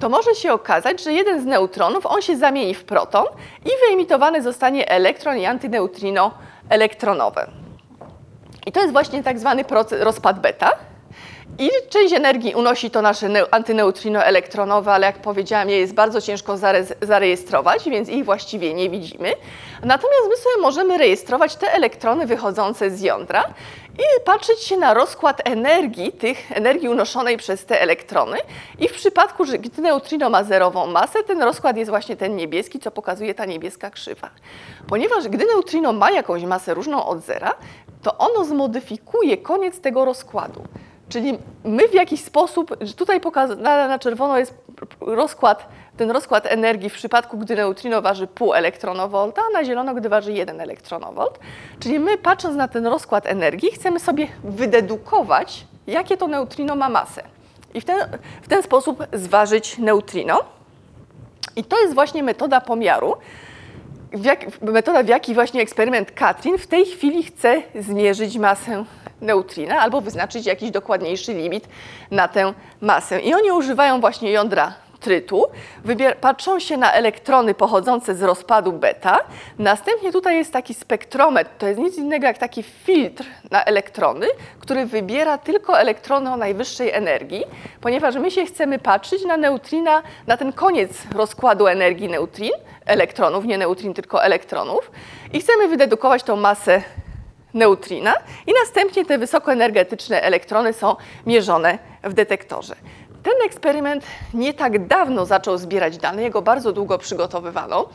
to 0.00 0.08
może 0.08 0.34
się 0.34 0.52
okazać, 0.52 1.02
że 1.02 1.12
jeden 1.12 1.42
z 1.42 1.44
neutronów, 1.44 2.06
on 2.06 2.22
się 2.22 2.36
zamieni 2.36 2.74
w 2.74 2.84
proton 2.84 3.24
i 3.64 3.70
wyemitowany 3.86 4.42
zostanie 4.42 4.88
elektron 4.88 5.38
i 5.38 5.46
antyneutrino 5.46 6.34
elektronowe. 6.68 7.50
I 8.66 8.72
to 8.72 8.80
jest 8.80 8.92
właśnie 8.92 9.22
tak 9.22 9.38
zwany 9.38 9.64
rozpad 10.00 10.40
beta. 10.40 10.91
I 11.58 11.70
część 11.88 12.14
energii 12.14 12.54
unosi 12.54 12.90
to 12.90 13.02
nasze 13.02 13.28
neu- 13.28 13.46
antyneutrino 13.50 14.24
elektronowe, 14.24 14.92
ale 14.92 15.06
jak 15.06 15.18
powiedziałam, 15.18 15.68
je 15.68 15.78
jest 15.78 15.94
bardzo 15.94 16.20
ciężko 16.20 16.56
zarejestrować, 17.02 17.84
więc 17.88 18.08
ich 18.08 18.24
właściwie 18.24 18.74
nie 18.74 18.90
widzimy. 18.90 19.32
Natomiast 19.82 20.28
my 20.28 20.36
sobie 20.36 20.56
możemy 20.62 20.98
rejestrować 20.98 21.56
te 21.56 21.72
elektrony 21.72 22.26
wychodzące 22.26 22.90
z 22.90 23.00
jądra 23.00 23.44
i 23.98 24.24
patrzeć 24.24 24.60
się 24.60 24.76
na 24.76 24.94
rozkład 24.94 25.48
energii, 25.48 26.12
tych 26.12 26.52
energii 26.52 26.88
unoszonej 26.88 27.36
przez 27.36 27.64
te 27.64 27.80
elektrony. 27.80 28.36
I 28.78 28.88
w 28.88 28.92
przypadku, 28.92 29.44
że 29.44 29.58
gdy 29.58 29.82
neutrino 29.82 30.30
ma 30.30 30.44
zerową 30.44 30.86
masę, 30.86 31.22
ten 31.22 31.42
rozkład 31.42 31.76
jest 31.76 31.90
właśnie 31.90 32.16
ten 32.16 32.36
niebieski, 32.36 32.78
co 32.78 32.90
pokazuje 32.90 33.34
ta 33.34 33.44
niebieska 33.44 33.90
krzywa. 33.90 34.30
Ponieważ 34.88 35.28
gdy 35.28 35.46
neutrino 35.46 35.92
ma 35.92 36.10
jakąś 36.10 36.42
masę 36.42 36.74
różną 36.74 37.06
od 37.06 37.24
zera, 37.24 37.54
to 38.02 38.18
ono 38.18 38.44
zmodyfikuje 38.44 39.36
koniec 39.36 39.80
tego 39.80 40.04
rozkładu. 40.04 40.62
Czyli 41.08 41.38
my 41.64 41.88
w 41.88 41.94
jakiś 41.94 42.24
sposób, 42.24 42.76
tutaj 42.96 43.20
pokazane 43.20 43.88
na 43.88 43.98
czerwono 43.98 44.38
jest 44.38 44.54
rozkład, 45.00 45.68
ten 45.96 46.10
rozkład 46.10 46.46
energii 46.46 46.90
w 46.90 46.94
przypadku, 46.94 47.38
gdy 47.38 47.56
neutrino 47.56 48.02
waży 48.02 48.26
pół 48.26 48.54
elektronowolta, 48.54 49.42
a 49.48 49.52
na 49.52 49.64
zielono, 49.64 49.94
gdy 49.94 50.08
waży 50.08 50.32
1 50.32 50.60
elektronowolt. 50.60 51.38
Czyli 51.80 51.98
my 51.98 52.18
patrząc 52.18 52.56
na 52.56 52.68
ten 52.68 52.86
rozkład 52.86 53.26
energii, 53.26 53.70
chcemy 53.70 54.00
sobie 54.00 54.28
wydedukować, 54.44 55.66
jakie 55.86 56.16
to 56.16 56.26
neutrino 56.26 56.74
ma 56.74 56.88
masę. 56.88 57.22
I 57.74 57.80
w 57.80 57.84
ten, 57.84 57.98
w 58.42 58.48
ten 58.48 58.62
sposób 58.62 59.06
zważyć 59.12 59.78
neutrino. 59.78 60.40
I 61.56 61.64
to 61.64 61.80
jest 61.80 61.94
właśnie 61.94 62.22
metoda 62.22 62.60
pomiaru, 62.60 63.16
w 64.12 64.24
jak, 64.24 64.62
metoda, 64.62 65.02
w 65.02 65.08
jaki 65.08 65.34
właśnie 65.34 65.62
eksperyment 65.62 66.12
Katrin 66.12 66.58
w 66.58 66.66
tej 66.66 66.86
chwili 66.86 67.22
chce 67.22 67.62
zmierzyć 67.74 68.38
masę 68.38 68.84
neutrina 69.20 69.80
albo 69.80 70.00
wyznaczyć 70.00 70.46
jakiś 70.46 70.70
dokładniejszy 70.70 71.34
limit 71.34 71.68
na 72.10 72.28
tę 72.28 72.54
masę. 72.80 73.20
I 73.20 73.34
oni 73.34 73.52
używają 73.52 74.00
właśnie 74.00 74.30
jądra 74.30 74.74
trytu, 75.02 75.44
patrzą 76.20 76.58
się 76.58 76.76
na 76.76 76.92
elektrony 76.92 77.54
pochodzące 77.54 78.14
z 78.14 78.22
rozpadu 78.22 78.72
beta. 78.72 79.18
Następnie 79.58 80.12
tutaj 80.12 80.36
jest 80.36 80.52
taki 80.52 80.74
spektrometr, 80.74 81.50
to 81.58 81.66
jest 81.66 81.80
nic 81.80 81.98
innego 81.98 82.26
jak 82.26 82.38
taki 82.38 82.62
filtr 82.62 83.24
na 83.50 83.64
elektrony, 83.64 84.26
który 84.60 84.86
wybiera 84.86 85.38
tylko 85.38 85.80
elektrony 85.80 86.32
o 86.32 86.36
najwyższej 86.36 86.90
energii, 86.90 87.44
ponieważ 87.80 88.14
my 88.16 88.30
się 88.30 88.46
chcemy 88.46 88.78
patrzeć 88.78 89.24
na 89.24 89.36
neutrina, 89.36 90.02
na 90.26 90.36
ten 90.36 90.52
koniec 90.52 90.90
rozkładu 91.14 91.66
energii 91.66 92.08
neutrin, 92.08 92.52
elektronów, 92.86 93.44
nie 93.44 93.58
neutrin, 93.58 93.94
tylko 93.94 94.24
elektronów 94.24 94.90
i 95.32 95.40
chcemy 95.40 95.68
wydedukować 95.68 96.22
tą 96.22 96.36
masę 96.36 96.82
neutrina 97.54 98.14
i 98.46 98.52
następnie 98.52 99.04
te 99.04 99.18
wysokoenergetyczne 99.18 100.22
elektrony 100.22 100.72
są 100.72 100.96
mierzone 101.26 101.78
w 102.04 102.12
detektorze. 102.12 102.74
Ten 103.22 103.34
eksperyment 103.46 104.04
nie 104.34 104.54
tak 104.54 104.86
dawno 104.86 105.26
zaczął 105.26 105.58
zbierać 105.58 105.96
dane, 105.96 106.22
jego 106.22 106.42
bardzo 106.42 106.72
długo 106.72 106.98
przygotowywano 106.98 107.88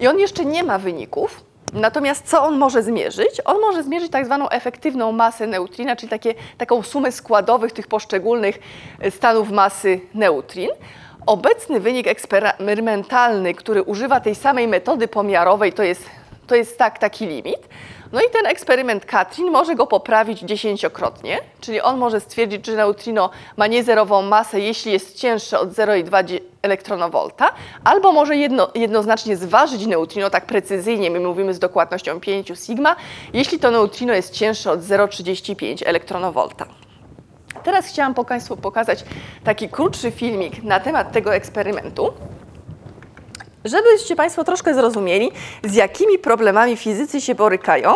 i 0.00 0.06
on 0.06 0.18
jeszcze 0.18 0.44
nie 0.44 0.62
ma 0.62 0.78
wyników. 0.78 1.44
Natomiast 1.72 2.28
co 2.28 2.42
on 2.42 2.58
może 2.58 2.82
zmierzyć? 2.82 3.40
On 3.44 3.60
może 3.60 3.82
zmierzyć 3.82 4.12
tak 4.12 4.26
zwaną 4.26 4.48
efektywną 4.48 5.12
masę 5.12 5.46
neutrina, 5.46 5.96
czyli 5.96 6.10
takie, 6.10 6.34
taką 6.58 6.82
sumę 6.82 7.12
składowych 7.12 7.72
tych 7.72 7.86
poszczególnych 7.86 8.58
e, 9.00 9.10
stanów 9.10 9.50
masy 9.50 10.00
neutrin. 10.14 10.70
Obecny 11.26 11.80
wynik 11.80 12.06
eksperymentalny, 12.06 13.54
który 13.54 13.82
używa 13.82 14.20
tej 14.20 14.34
samej 14.34 14.68
metody 14.68 15.08
pomiarowej, 15.08 15.72
to 15.72 15.82
jest, 15.82 16.10
to 16.46 16.54
jest 16.54 16.78
tak, 16.78 16.98
taki 16.98 17.26
limit. 17.26 17.68
No 18.12 18.20
i 18.20 18.30
ten 18.32 18.46
eksperyment 18.46 19.04
Katrin 19.04 19.50
może 19.50 19.74
go 19.74 19.86
poprawić 19.86 20.40
dziesięciokrotnie, 20.40 21.38
czyli 21.60 21.80
on 21.80 21.98
może 21.98 22.20
stwierdzić, 22.20 22.66
że 22.66 22.76
neutrino 22.76 23.30
ma 23.56 23.66
niezerową 23.66 24.22
masę, 24.22 24.60
jeśli 24.60 24.92
jest 24.92 25.16
cięższe 25.16 25.60
od 25.60 25.68
0,2 25.68 26.40
elektronowolta, 26.62 27.52
albo 27.84 28.12
może 28.12 28.36
jedno, 28.36 28.68
jednoznacznie 28.74 29.36
zważyć 29.36 29.86
neutrino 29.86 30.30
tak 30.30 30.46
precyzyjnie, 30.46 31.10
my 31.10 31.20
mówimy 31.20 31.54
z 31.54 31.58
dokładnością 31.58 32.20
5 32.20 32.52
sigma, 32.66 32.96
jeśli 33.32 33.58
to 33.58 33.70
neutrino 33.70 34.14
jest 34.14 34.34
cięższe 34.34 34.70
od 34.70 34.80
0,35 34.80 35.82
elektronowolta. 35.86 36.66
Teraz 37.64 37.86
chciałam 37.86 38.14
Państwu 38.14 38.56
pokazać 38.56 39.04
taki 39.44 39.68
krótszy 39.68 40.10
filmik 40.10 40.62
na 40.62 40.80
temat 40.80 41.12
tego 41.12 41.34
eksperymentu, 41.34 42.12
żebyście 43.64 44.16
Państwo 44.16 44.44
troszkę 44.44 44.74
zrozumieli, 44.74 45.30
z 45.64 45.74
jakimi 45.74 46.18
problemami 46.18 46.76
fizycy 46.76 47.20
się 47.20 47.34
borykają, 47.34 47.94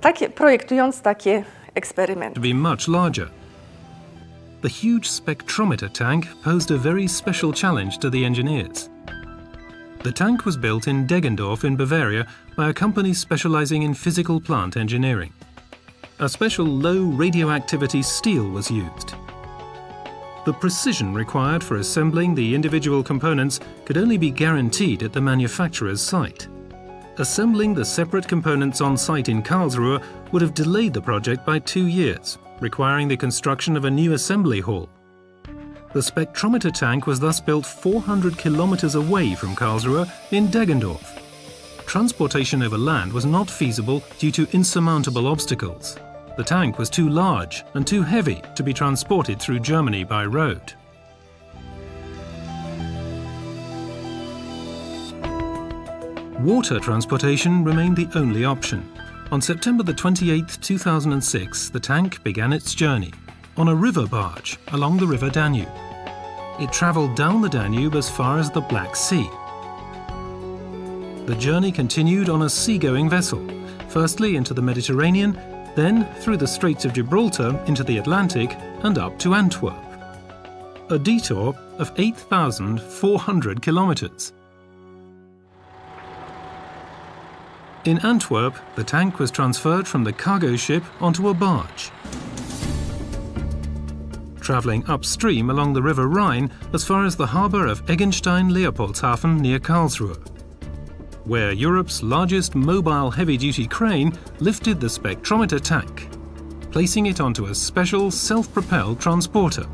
takie, 0.00 0.30
projektując 0.30 1.00
takie 1.00 1.44
eksperymenty. 1.74 2.40
The 4.62 4.68
huge 4.68 5.08
spectrometer 5.08 5.88
tank 5.88 6.26
posed 6.44 6.70
a 6.72 6.78
very 6.78 7.08
special 7.08 7.52
challenge 7.52 7.98
to 7.98 8.10
the 8.10 8.24
engineers. 8.26 8.90
The 10.02 10.12
tank 10.12 10.44
was 10.44 10.56
built 10.56 10.86
in 10.88 11.06
Deggendorf 11.06 11.64
in 11.64 11.76
Bavaria 11.76 12.24
by 12.56 12.68
a 12.68 12.72
company 12.72 13.14
specializing 13.14 13.82
in 13.82 13.94
physical 13.94 14.40
plant 14.40 14.76
engineering. 14.76 15.32
A 16.18 16.28
special 16.28 16.66
low 16.66 17.04
radioactivity 17.04 18.02
steel 18.02 18.48
was 18.50 18.70
used. 18.70 19.27
The 20.48 20.54
precision 20.54 21.12
required 21.12 21.62
for 21.62 21.76
assembling 21.76 22.34
the 22.34 22.54
individual 22.54 23.02
components 23.02 23.60
could 23.84 23.98
only 23.98 24.16
be 24.16 24.30
guaranteed 24.30 25.02
at 25.02 25.12
the 25.12 25.20
manufacturer's 25.20 26.00
site. 26.00 26.48
Assembling 27.18 27.74
the 27.74 27.84
separate 27.84 28.26
components 28.26 28.80
on 28.80 28.96
site 28.96 29.28
in 29.28 29.42
Karlsruhe 29.42 30.02
would 30.32 30.40
have 30.40 30.54
delayed 30.54 30.94
the 30.94 31.02
project 31.02 31.44
by 31.44 31.58
two 31.58 31.86
years, 31.86 32.38
requiring 32.60 33.08
the 33.08 33.16
construction 33.16 33.76
of 33.76 33.84
a 33.84 33.90
new 33.90 34.14
assembly 34.14 34.60
hall. 34.60 34.88
The 35.92 36.00
spectrometer 36.00 36.72
tank 36.72 37.06
was 37.06 37.20
thus 37.20 37.42
built 37.42 37.66
400 37.66 38.38
kilometers 38.38 38.94
away 38.94 39.34
from 39.34 39.54
Karlsruhe 39.54 40.10
in 40.30 40.48
Deggendorf. 40.48 41.20
Transportation 41.84 42.62
over 42.62 42.78
land 42.78 43.12
was 43.12 43.26
not 43.26 43.50
feasible 43.50 44.02
due 44.18 44.32
to 44.32 44.48
insurmountable 44.52 45.26
obstacles. 45.26 45.98
The 46.38 46.44
tank 46.44 46.78
was 46.78 46.88
too 46.88 47.08
large 47.08 47.64
and 47.74 47.84
too 47.84 48.00
heavy 48.00 48.40
to 48.54 48.62
be 48.62 48.72
transported 48.72 49.40
through 49.40 49.58
Germany 49.58 50.04
by 50.04 50.24
road. 50.24 50.72
Water 56.38 56.78
transportation 56.78 57.64
remained 57.64 57.96
the 57.96 58.08
only 58.14 58.44
option. 58.44 58.88
On 59.32 59.40
September 59.40 59.82
the 59.82 59.92
28th, 59.92 60.60
2006, 60.60 61.70
the 61.70 61.80
tank 61.80 62.22
began 62.22 62.52
its 62.52 62.72
journey 62.72 63.12
on 63.56 63.66
a 63.66 63.74
river 63.74 64.06
barge 64.06 64.60
along 64.68 64.98
the 64.98 65.08
River 65.08 65.30
Danube. 65.30 65.68
It 66.60 66.72
travelled 66.72 67.16
down 67.16 67.42
the 67.42 67.48
Danube 67.48 67.96
as 67.96 68.08
far 68.08 68.38
as 68.38 68.48
the 68.48 68.60
Black 68.60 68.94
Sea. 68.94 69.28
The 71.26 71.36
journey 71.36 71.72
continued 71.72 72.28
on 72.28 72.42
a 72.42 72.48
seagoing 72.48 73.10
vessel, 73.10 73.44
firstly 73.88 74.36
into 74.36 74.54
the 74.54 74.62
Mediterranean, 74.62 75.57
then 75.74 76.04
through 76.20 76.36
the 76.36 76.46
Straits 76.46 76.84
of 76.84 76.92
Gibraltar 76.92 77.62
into 77.66 77.84
the 77.84 77.98
Atlantic 77.98 78.56
and 78.82 78.98
up 78.98 79.18
to 79.20 79.34
Antwerp. 79.34 79.84
A 80.90 80.98
detour 80.98 81.54
of 81.78 81.92
8,400 81.96 83.62
kilometres. 83.62 84.32
In 87.84 87.98
Antwerp, 88.04 88.54
the 88.74 88.84
tank 88.84 89.18
was 89.18 89.30
transferred 89.30 89.86
from 89.86 90.04
the 90.04 90.12
cargo 90.12 90.56
ship 90.56 90.82
onto 91.00 91.28
a 91.28 91.34
barge. 91.34 91.90
Travelling 94.40 94.84
upstream 94.86 95.50
along 95.50 95.74
the 95.74 95.82
River 95.82 96.08
Rhine 96.08 96.50
as 96.72 96.84
far 96.84 97.04
as 97.04 97.16
the 97.16 97.26
harbour 97.26 97.66
of 97.66 97.84
Eggenstein 97.86 98.50
Leopoldshafen 98.50 99.40
near 99.40 99.58
Karlsruhe, 99.58 100.18
where 101.28 101.52
Europe's 101.52 102.02
largest 102.02 102.54
mobile 102.54 103.10
heavy 103.10 103.36
duty 103.36 103.66
crane 103.66 104.12
lifted 104.40 104.80
the 104.80 104.86
spectrometer 104.86 105.60
tank, 105.60 106.08
placing 106.70 107.06
it 107.06 107.20
onto 107.20 107.46
a 107.46 107.54
special 107.54 108.10
self 108.10 108.50
propelled 108.52 108.98
transporter. 108.98 109.66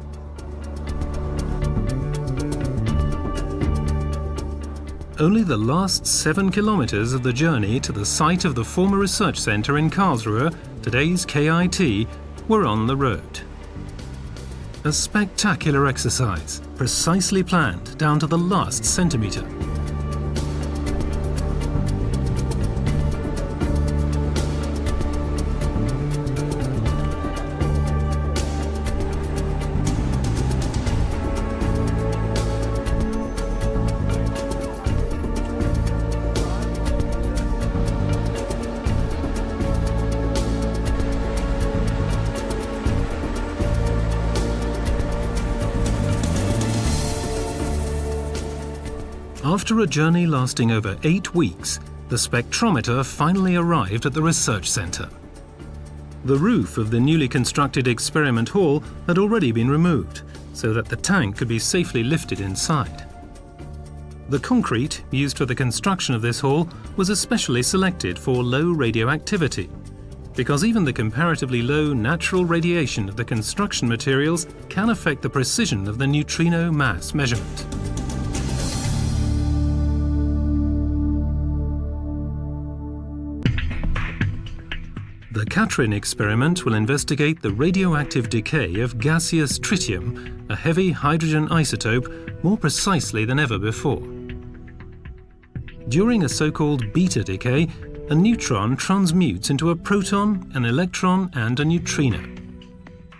Only 5.20 5.44
the 5.44 5.57
last 5.57 6.05
seven 6.05 6.50
kilometres 6.50 7.12
of 7.12 7.22
the 7.22 7.32
journey 7.32 7.78
to 7.78 7.92
the 7.92 8.05
site 8.05 8.44
of 8.44 8.57
the 8.57 8.64
former 8.64 8.98
research 8.98 9.38
centre 9.38 9.78
in 9.78 9.88
Karlsruhe, 9.88 10.52
today's 10.82 11.24
KIT, 11.24 12.09
were 12.48 12.66
on 12.66 12.88
the 12.88 12.96
road. 12.96 13.40
A 14.82 14.92
spectacular 14.92 15.86
exercise, 15.86 16.61
precisely 16.74 17.44
planned 17.44 17.96
down 17.96 18.18
to 18.18 18.26
the 18.26 18.36
last 18.36 18.84
centimetre. 18.84 19.46
After 49.64 49.80
a 49.80 49.86
journey 49.86 50.26
lasting 50.26 50.72
over 50.72 50.94
eight 51.04 51.34
weeks, 51.34 51.80
the 52.10 52.16
spectrometer 52.16 53.02
finally 53.02 53.56
arrived 53.56 54.04
at 54.04 54.12
the 54.12 54.20
research 54.20 54.70
centre. 54.70 55.08
The 56.26 56.36
roof 56.36 56.76
of 56.76 56.90
the 56.90 57.00
newly 57.00 57.28
constructed 57.28 57.88
experiment 57.88 58.50
hall 58.50 58.84
had 59.06 59.16
already 59.16 59.52
been 59.52 59.70
removed, 59.70 60.20
so 60.52 60.74
that 60.74 60.84
the 60.84 60.96
tank 60.96 61.38
could 61.38 61.48
be 61.48 61.58
safely 61.58 62.04
lifted 62.04 62.42
inside. 62.42 63.08
The 64.28 64.38
concrete 64.38 65.02
used 65.10 65.38
for 65.38 65.46
the 65.46 65.54
construction 65.54 66.14
of 66.14 66.20
this 66.20 66.40
hall 66.40 66.68
was 66.98 67.08
especially 67.08 67.62
selected 67.62 68.18
for 68.18 68.44
low 68.44 68.70
radioactivity, 68.70 69.70
because 70.34 70.62
even 70.62 70.84
the 70.84 70.92
comparatively 70.92 71.62
low 71.62 71.94
natural 71.94 72.44
radiation 72.44 73.08
of 73.08 73.16
the 73.16 73.24
construction 73.24 73.88
materials 73.88 74.46
can 74.68 74.90
affect 74.90 75.22
the 75.22 75.30
precision 75.30 75.88
of 75.88 75.96
the 75.96 76.06
neutrino 76.06 76.70
mass 76.70 77.14
measurement. 77.14 77.84
Katrin 85.55 85.92
experiment 85.92 86.64
will 86.64 86.74
investigate 86.74 87.40
the 87.40 87.52
radioactive 87.52 88.28
decay 88.28 88.80
of 88.80 88.98
gaseous 88.98 89.57
tritium, 89.57 90.50
a 90.50 90.57
heavy 90.57 90.90
hydrogen 90.90 91.46
isotope, 91.46 92.42
more 92.42 92.59
precisely 92.59 93.24
than 93.24 93.38
ever 93.38 93.57
before. 93.57 94.02
During 95.90 96.24
a 96.24 96.28
so 96.28 96.50
called 96.50 96.92
beta 96.92 97.22
decay, 97.22 97.68
a 98.11 98.14
neutron 98.16 98.76
transmutes 98.76 99.48
into 99.48 99.70
a 99.70 99.76
proton, 99.76 100.50
an 100.55 100.64
electron, 100.64 101.30
and 101.34 101.61
a 101.61 101.64
neutrino. 101.64 102.18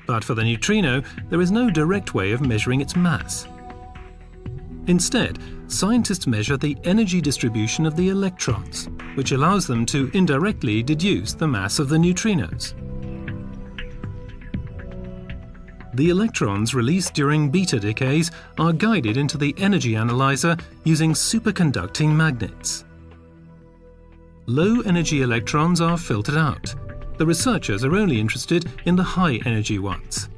But 0.05 0.25
for 0.25 0.35
the 0.35 0.43
neutrino, 0.43 1.05
there 1.31 1.41
is 1.41 1.53
no 1.53 1.71
direct 1.71 2.15
way 2.15 2.33
of 2.33 2.41
measuring 2.41 2.81
its 2.81 2.97
mass. 2.97 3.47
Instead, 4.87 5.39
scientists 5.67 6.27
measure 6.27 6.57
the 6.57 6.77
energy 6.85 7.21
distribution 7.21 7.87
of 7.87 7.97
the 7.97 8.11
electrons, 8.11 8.89
which 9.15 9.33
allows 9.33 9.67
them 9.67 9.87
to 9.87 10.11
indirectly 10.13 10.83
deduce 10.83 11.33
the 11.33 11.49
mass 11.49 11.79
of 11.79 11.89
the 11.89 11.97
neutrinos. 11.97 12.75
The 15.95 16.11
electrons 16.11 16.75
released 16.75 17.15
during 17.15 17.51
beta 17.51 17.79
decays 17.79 18.31
are 18.59 18.73
guided 18.73 19.17
into 19.17 19.39
the 19.39 19.55
energy 19.59 19.95
analyzer 19.97 20.57
using 20.83 21.13
superconducting 21.13 22.09
magnets. 22.09 22.85
Low 24.47 24.81
energy 24.83 25.23
electrons 25.23 25.81
are 25.81 25.97
filtered 25.97 26.37
out. 26.37 26.75
The 27.17 27.25
researchers 27.25 27.85
are 27.85 27.95
only 27.95 28.21
interested 28.21 28.71
in 28.85 28.97
the 28.97 29.05
high 29.05 29.37
energy 29.47 29.79
ones 29.79 30.29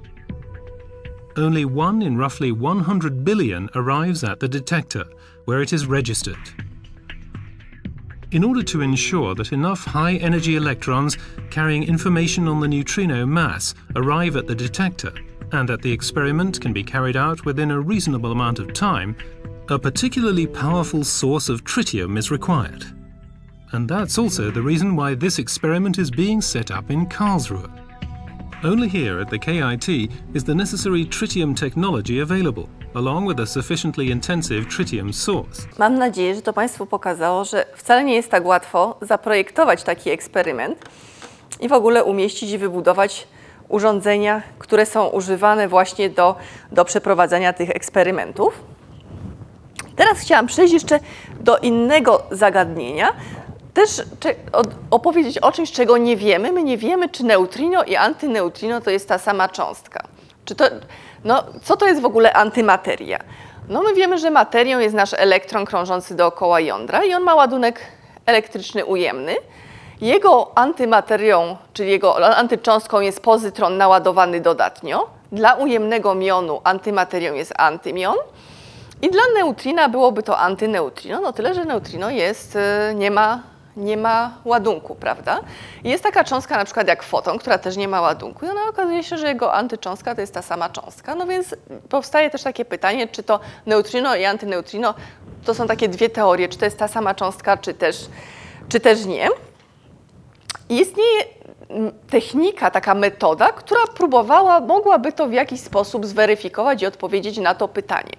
only 1.37 1.64
one 1.64 2.03
in 2.03 2.16
roughly 2.16 2.53
100 2.53 3.24
billion 3.24 3.68
arrives 3.74 4.24
at 4.24 4.41
the 4.41 4.49
detector, 4.49 5.05
where 5.45 5.62
it 5.62 5.72
is 5.72 5.87
registered. 5.87 6.39
In 8.32 8.43
order 8.43 8.62
to 8.64 8.80
ensure 8.80 9.34
that 9.34 9.53
enough 9.53 9.84
high 9.84 10.14
energy 10.16 10.57
electrons 10.57 11.16
carrying 11.51 11.84
information 11.84 12.49
on 12.49 12.61
the 12.61 12.68
neutrino 12.68 13.24
mass 13.24 13.74
arrive 13.95 14.37
at 14.37 14.47
the 14.47 14.55
detector, 14.55 15.12
and 15.53 15.68
that 15.68 15.82
the 15.82 15.93
experiment 15.93 16.61
can 16.61 16.72
be 16.72 16.82
carried 16.82 17.16
out 17.16 17.45
within 17.45 17.70
a 17.70 17.80
reasonable 17.80 18.32
amount 18.32 18.59
of 18.59 18.72
time, 18.72 19.16
a 19.68 19.78
particularly 19.78 20.47
powerful 20.47 21.05
source 21.05 21.49
of 21.49 21.64
tritium 21.64 22.18
is 22.18 22.30
required. 22.30 22.84
And 23.72 23.89
that's 23.89 24.18
also 24.18 24.51
the 24.51 24.62
reason 24.62 24.97
why 24.97 25.14
this 25.14 25.39
experiment 25.39 25.99
is 25.99 26.11
being 26.11 26.41
set 26.41 26.70
up 26.70 26.91
in 26.91 27.07
Karlsruhe. 27.07 27.86
Only 28.64 28.88
here 28.88 29.20
at 29.20 29.28
the 29.28 29.38
KIT 29.38 30.11
is 30.34 30.44
the 30.44 30.54
necessary 30.54 31.04
tritium 31.04 31.54
technology 31.54 32.20
available, 32.20 32.68
along 32.94 33.26
with 33.26 33.40
a 33.40 33.46
sufficiently 33.46 34.11
intensive 34.11 34.66
tritium 34.68 35.12
source. 35.12 35.66
Mam 35.78 35.98
nadzieję, 35.98 36.34
że 36.34 36.42
to 36.42 36.52
Państwu 36.52 36.86
pokazało, 36.86 37.44
że 37.44 37.66
wcale 37.76 38.04
nie 38.04 38.14
jest 38.14 38.30
tak 38.30 38.46
łatwo 38.46 38.98
zaprojektować 39.02 39.82
taki 39.82 40.11
eksperyment 40.11 40.78
i 41.61 41.68
w 41.68 41.72
ogóle 41.72 42.04
umieścić 42.04 42.50
i 42.50 42.59
wybudować 42.59 43.28
urządzenia, 43.68 44.42
które 44.59 44.86
są 44.86 45.07
używane 45.07 45.68
właśnie 45.68 46.11
do, 46.11 46.36
do 46.72 46.84
przeprowadzania 46.84 47.52
tych 47.52 47.70
eksperymentów. 47.70 48.61
Teraz 49.96 50.18
chciałam 50.18 50.46
przejść 50.46 50.74
jeszcze 50.74 51.00
do 51.40 51.59
innego 51.59 52.22
zagadnienia, 52.30 53.09
też 53.77 54.03
opowiedzieć 54.91 55.39
o 55.39 55.53
czymś, 55.53 55.72
czego 55.72 55.99
nie 55.99 56.16
wiemy. 56.16 56.53
My 56.53 56.62
nie 56.62 56.79
wiemy, 56.79 57.09
czy 57.09 57.24
neutrino 57.24 57.85
i 57.85 57.97
antyneutrino 57.97 58.81
to 58.81 58.91
jest 58.91 59.09
ta 59.09 59.18
sama 59.18 59.49
cząstka. 59.49 60.01
Czy 60.45 60.55
to, 60.55 60.64
no, 61.24 61.45
co 61.62 61.77
to 61.77 61.87
jest 61.87 62.01
w 62.01 62.05
ogóle 62.05 62.33
antymateria? 62.33 63.18
No 63.68 63.83
my 63.83 63.95
wiemy, 63.95 64.18
że 64.18 64.31
materią 64.31 64.79
jest 64.79 64.95
nasz 64.95 65.14
elektron 65.14 65.64
krążący 65.64 66.14
dookoła 66.14 66.61
jądra 66.61 67.05
i 67.05 67.14
on 67.14 67.22
ma 67.22 67.35
ładunek 67.35 67.81
elektryczny 68.27 68.85
ujemny. 68.85 69.35
Jego 70.01 70.59
antymaterią, 70.59 71.57
czyli 71.72 71.91
jego 71.91 72.37
antycząstką 72.37 73.01
jest 73.01 73.22
pozytron 73.22 73.77
naładowany 73.77 74.41
dodatnio. 74.41 75.11
Dla 75.33 75.55
ujemnego 75.55 76.14
mionu 76.14 76.61
antymaterią 76.64 77.35
jest 77.35 77.53
antymion. 77.57 78.16
I 79.03 79.11
dla 79.11 79.22
neutrina 79.39 79.89
byłoby 79.89 80.22
to 80.22 80.39
antyneutrino, 80.39 81.20
no 81.20 81.33
tyle, 81.33 81.55
że 81.55 81.64
neutrino 81.64 82.11
jest, 82.11 82.57
y, 82.57 82.95
nie 82.95 83.11
ma 83.11 83.55
nie 83.77 83.97
ma 83.97 84.35
ładunku, 84.45 84.95
prawda? 84.95 85.41
I 85.85 85.91
jest 85.91 86.03
taka 86.05 86.24
cząstka 86.24 86.57
na 86.57 86.64
przykład 86.64 86.89
jak 86.89 87.03
foton, 87.03 87.39
która 87.39 87.59
też 87.59 87.77
nie 87.77 87.89
ma 87.89 88.01
ładunku 88.01 88.47
i 88.47 88.49
ona 88.49 88.68
okazuje 88.68 89.03
się, 89.03 89.18
że 89.18 89.29
jego 89.29 89.55
antycząstka 89.55 90.14
to 90.14 90.20
jest 90.20 90.35
ta 90.35 90.43
sama 90.43 90.68
cząstka. 90.68 91.14
No 91.14 91.27
więc 91.27 91.55
powstaje 91.89 92.31
też 92.31 92.43
takie 92.43 92.64
pytanie, 92.64 93.09
czy 93.09 93.22
to 93.22 93.41
neutrino 93.66 94.16
i 94.16 94.24
antyneutrino 94.24 94.95
to 95.45 95.55
są 95.55 95.66
takie 95.66 95.89
dwie 95.89 96.11
teorie, 96.11 96.49
czy 96.49 96.59
to 96.59 96.64
jest 96.64 96.79
ta 96.79 96.89
sama 96.89 97.14
cząstka, 97.14 97.57
czy 97.57 97.74
też, 97.74 97.97
czy 98.68 98.81
też 98.81 99.05
nie. 99.05 99.29
Istnieje 100.68 101.24
technika, 102.11 102.70
taka 102.70 102.95
metoda, 102.95 103.53
która 103.53 103.81
próbowała, 103.97 104.61
mogłaby 104.61 105.12
to 105.12 105.29
w 105.29 105.33
jakiś 105.33 105.61
sposób 105.61 106.07
zweryfikować 106.07 106.83
i 106.83 106.87
odpowiedzieć 106.87 107.39
na 107.39 107.55
to 107.55 107.68
pytanie. 107.68 108.12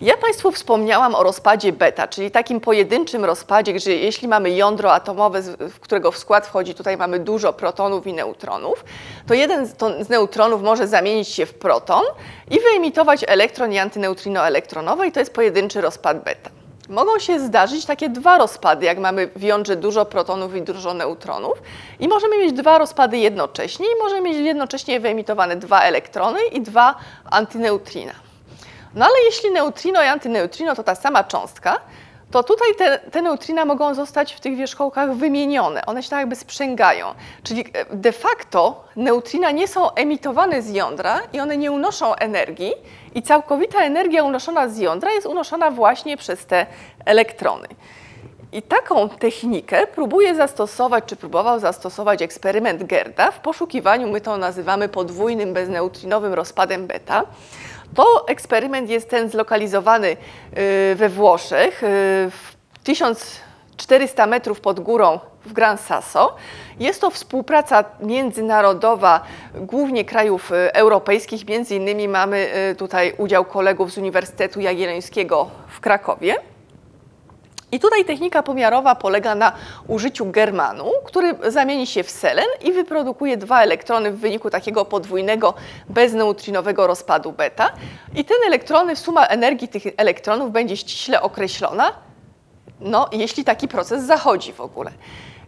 Ja 0.00 0.16
Państwu 0.16 0.52
wspomniałam 0.52 1.14
o 1.14 1.22
rozpadzie 1.22 1.72
beta, 1.72 2.08
czyli 2.08 2.30
takim 2.30 2.60
pojedynczym 2.60 3.24
rozpadzie, 3.24 3.80
że 3.80 3.90
jeśli 3.90 4.28
mamy 4.28 4.50
jądro 4.50 4.92
atomowe, 4.92 5.42
w 5.42 5.80
którego 5.80 6.12
w 6.12 6.18
skład 6.18 6.46
wchodzi, 6.46 6.74
tutaj 6.74 6.96
mamy 6.96 7.18
dużo 7.18 7.52
protonów 7.52 8.06
i 8.06 8.12
neutronów, 8.12 8.84
to 9.26 9.34
jeden 9.34 9.66
z 10.00 10.08
neutronów 10.08 10.62
może 10.62 10.88
zamienić 10.88 11.28
się 11.28 11.46
w 11.46 11.54
proton 11.54 12.02
i 12.50 12.60
wyemitować 12.60 13.24
elektron 13.26 13.72
i 13.72 13.78
antyneutrino 13.78 14.46
elektronowe 14.46 15.06
i 15.06 15.12
to 15.12 15.20
jest 15.20 15.34
pojedynczy 15.34 15.80
rozpad 15.80 16.24
beta. 16.24 16.50
Mogą 16.88 17.18
się 17.18 17.40
zdarzyć 17.40 17.86
takie 17.86 18.08
dwa 18.08 18.38
rozpady, 18.38 18.86
jak 18.86 18.98
mamy 18.98 19.26
w 19.36 19.42
jądrze 19.42 19.76
dużo 19.76 20.04
protonów 20.04 20.56
i 20.56 20.62
dużo 20.62 20.94
neutronów 20.94 21.62
i 22.00 22.08
możemy 22.08 22.38
mieć 22.38 22.52
dwa 22.52 22.78
rozpady 22.78 23.18
jednocześnie 23.18 23.86
i 23.86 24.02
możemy 24.02 24.20
mieć 24.20 24.36
jednocześnie 24.36 25.00
wyemitowane 25.00 25.56
dwa 25.56 25.80
elektrony 25.80 26.38
i 26.52 26.60
dwa 26.60 26.94
antyneutrina. 27.30 28.27
No 28.94 29.04
ale 29.04 29.14
jeśli 29.24 29.50
neutrino 29.50 30.02
i 30.02 30.06
antyneutrino 30.06 30.74
to 30.74 30.82
ta 30.82 30.94
sama 30.94 31.24
cząstka, 31.24 31.80
to 32.30 32.42
tutaj 32.42 32.74
te, 32.78 32.98
te 32.98 33.22
neutrina 33.22 33.64
mogą 33.64 33.94
zostać 33.94 34.32
w 34.32 34.40
tych 34.40 34.56
wierzchołkach 34.56 35.14
wymienione. 35.14 35.86
One 35.86 36.02
się 36.02 36.10
tak 36.10 36.18
jakby 36.18 36.36
sprzęgają. 36.36 37.06
Czyli 37.42 37.64
e, 37.72 37.96
de 37.96 38.12
facto 38.12 38.84
neutrina 38.96 39.50
nie 39.50 39.68
są 39.68 39.94
emitowane 39.94 40.62
z 40.62 40.70
jądra 40.70 41.20
i 41.32 41.40
one 41.40 41.56
nie 41.56 41.72
unoszą 41.72 42.14
energii 42.14 42.74
i 43.14 43.22
całkowita 43.22 43.78
energia 43.78 44.24
unoszona 44.24 44.68
z 44.68 44.78
jądra 44.78 45.10
jest 45.10 45.26
unoszona 45.26 45.70
właśnie 45.70 46.16
przez 46.16 46.46
te 46.46 46.66
elektrony. 47.04 47.68
I 48.52 48.62
taką 48.62 49.08
technikę 49.08 49.86
próbuje 49.86 50.34
zastosować, 50.34 51.04
czy 51.06 51.16
próbował 51.16 51.58
zastosować 51.60 52.22
eksperyment 52.22 52.84
Gerda 52.84 53.30
w 53.30 53.40
poszukiwaniu, 53.40 54.08
my 54.08 54.20
to 54.20 54.36
nazywamy 54.36 54.88
podwójnym 54.88 55.52
bezneutrinowym 55.52 56.34
rozpadem 56.34 56.86
beta. 56.86 57.24
To 57.94 58.28
eksperyment 58.28 58.90
jest 58.90 59.10
ten 59.10 59.30
zlokalizowany 59.30 60.08
y, 60.10 60.16
we 60.94 61.08
Włoszech, 61.08 61.82
y, 61.82 61.86
w 62.30 62.54
1400 62.84 64.26
metrów 64.26 64.60
pod 64.60 64.80
górą 64.80 65.20
w 65.44 65.52
Gran 65.52 65.78
Sasso. 65.78 66.36
Jest 66.80 67.00
to 67.00 67.10
współpraca 67.10 67.84
międzynarodowa, 68.00 69.20
głównie 69.54 70.04
krajów 70.04 70.52
y, 70.52 70.72
europejskich. 70.72 71.48
Między 71.48 71.74
innymi 71.74 72.08
mamy 72.08 72.48
tutaj 72.78 73.14
udział 73.18 73.44
kolegów 73.44 73.92
z 73.92 73.98
Uniwersytetu 73.98 74.60
Jagiellońskiego 74.60 75.50
w 75.68 75.80
Krakowie. 75.80 76.34
I 77.72 77.80
tutaj 77.80 78.04
technika 78.04 78.42
pomiarowa 78.42 78.94
polega 78.94 79.34
na 79.34 79.52
użyciu 79.88 80.26
germanu, 80.26 80.92
który 81.04 81.34
zamieni 81.48 81.86
się 81.86 82.02
w 82.02 82.10
selen 82.10 82.46
i 82.64 82.72
wyprodukuje 82.72 83.36
dwa 83.36 83.62
elektrony 83.62 84.12
w 84.12 84.18
wyniku 84.18 84.50
takiego 84.50 84.84
podwójnego 84.84 85.54
bezneutrinowego 85.88 86.86
rozpadu 86.86 87.32
beta. 87.32 87.72
I 88.14 88.24
ten 88.24 88.36
elektrony, 88.46 88.96
suma 88.96 89.26
energii 89.26 89.68
tych 89.68 89.82
elektronów 89.96 90.52
będzie 90.52 90.76
ściśle 90.76 91.22
określona, 91.22 91.92
no, 92.80 93.08
jeśli 93.12 93.44
taki 93.44 93.68
proces 93.68 94.04
zachodzi 94.04 94.52
w 94.52 94.60
ogóle. 94.60 94.90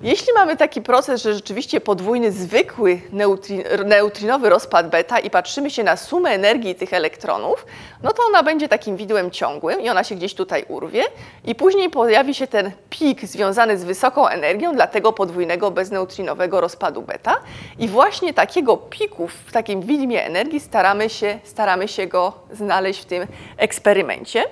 Jeśli 0.03 0.33
mamy 0.33 0.57
taki 0.57 0.83
proces, 0.83 1.23
że 1.23 1.35
rzeczywiście 1.35 1.81
podwójny, 1.81 2.33
zwykły 2.33 3.01
neutri 3.13 3.65
neutrinowy 3.85 4.49
rozpad 4.49 4.91
beta 4.91 5.19
i 5.19 5.31
patrzymy 5.31 5.71
się 5.71 5.85
na 5.85 5.97
sumę 5.97 6.31
energii 6.31 6.75
tych 6.75 6.93
elektronów, 6.93 7.67
no 8.03 8.13
to 8.13 8.23
ona 8.29 8.43
będzie 8.43 8.69
takim 8.69 8.97
widłem 8.97 9.31
ciągłym 9.31 9.81
i 9.81 9.91
ona 9.91 10.05
się 10.05 10.15
gdzieś 10.15 10.35
tutaj 10.35 10.65
urwie 10.69 11.03
i 11.45 11.55
później 11.55 11.91
pojawi 11.91 12.35
się 12.35 12.47
ten 12.47 12.71
pik 12.91 13.25
związany 13.25 13.79
z 13.79 13.85
wysoką 13.85 14.29
energią 14.29 14.75
dla 14.75 14.87
tego 14.87 15.13
podwójnego 15.13 15.71
bezneutrinowego 15.71 16.61
rozpadu 16.61 17.03
beta 17.03 17.37
i 17.79 17.89
właśnie 17.89 18.35
takiego 18.35 18.77
piku 18.77 19.29
w 19.29 19.53
takim 19.53 19.81
widmie 19.81 20.25
energii 20.25 20.61
staramy 20.61 21.11
się, 21.11 21.39
staramy 21.45 21.89
się 21.89 22.07
go 22.07 22.33
znaleźć 22.53 23.03
w 23.03 23.05
tym 23.05 23.27
eksperymencie. 23.57 24.45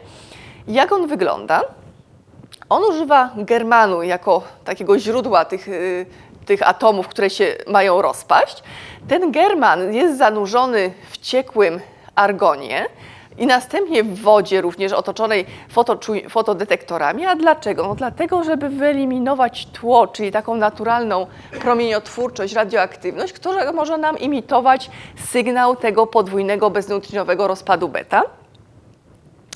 Jak 0.69 0.93
on 0.93 1.07
wygląda? 1.07 1.63
On 2.69 2.85
używa 2.85 3.31
germanu 3.37 4.03
jako 4.03 4.43
takiego 4.65 4.99
źródła 4.99 5.45
tych, 5.45 5.69
y, 5.69 6.07
tych 6.47 6.69
atomów, 6.69 7.09
które 7.09 7.31
się 7.31 7.57
mają 7.67 8.03
rozpaść. 8.03 8.63
Ten 9.09 9.33
german 9.33 9.95
jest 9.95 10.19
zanurzony 10.19 10.93
w 11.11 11.19
ciekłym 11.19 11.81
argonie 12.15 12.87
i 13.39 13.47
następnie 13.47 14.05
w 14.05 14.23
wodzie 14.23 14.61
również 14.61 14.93
otoczonej 14.93 15.47
fotodetektorami. 16.29 17.27
A 17.27 17.37
dlaczego? 17.37 17.89
No 17.89 17.95
dlatego, 17.95 18.45
żeby 18.45 18.69
wyeliminować 18.69 19.67
tło, 19.67 20.07
czyli 20.07 20.33
taką 20.33 20.55
naturalną 20.55 21.27
promieniotwórczość, 21.61 22.55
radioaktywność, 22.55 23.33
która 23.33 23.73
może 23.73 23.99
nam 23.99 24.19
imitować 24.19 24.91
sygnał 25.31 25.77
tego 25.77 26.07
podwójnego 26.07 26.71
bezneutrinowego 26.71 27.49
rozpadu 27.49 27.89
beta. 27.89 28.23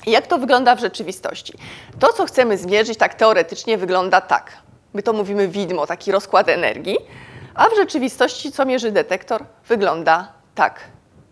Jak 0.05 0.27
to 0.27 0.37
wygląda 0.37 0.75
w 0.75 0.79
rzeczywistości? 0.79 1.53
To, 1.99 2.13
co 2.13 2.25
chcemy 2.25 2.57
zmierzyć, 2.57 2.97
tak 2.97 3.13
teoretycznie 3.13 3.77
wygląda 3.77 4.21
tak. 4.21 4.51
My 4.93 5.03
to 5.03 5.13
mówimy 5.13 5.47
widmo, 5.47 5.87
taki 5.87 6.11
rozkład 6.11 6.49
energii, 6.49 6.97
a 7.55 7.69
w 7.69 7.75
rzeczywistości, 7.75 8.51
co 8.51 8.65
mierzy 8.65 8.91
detektor, 8.91 9.43
wygląda 9.67 10.27
tak. 10.55 10.79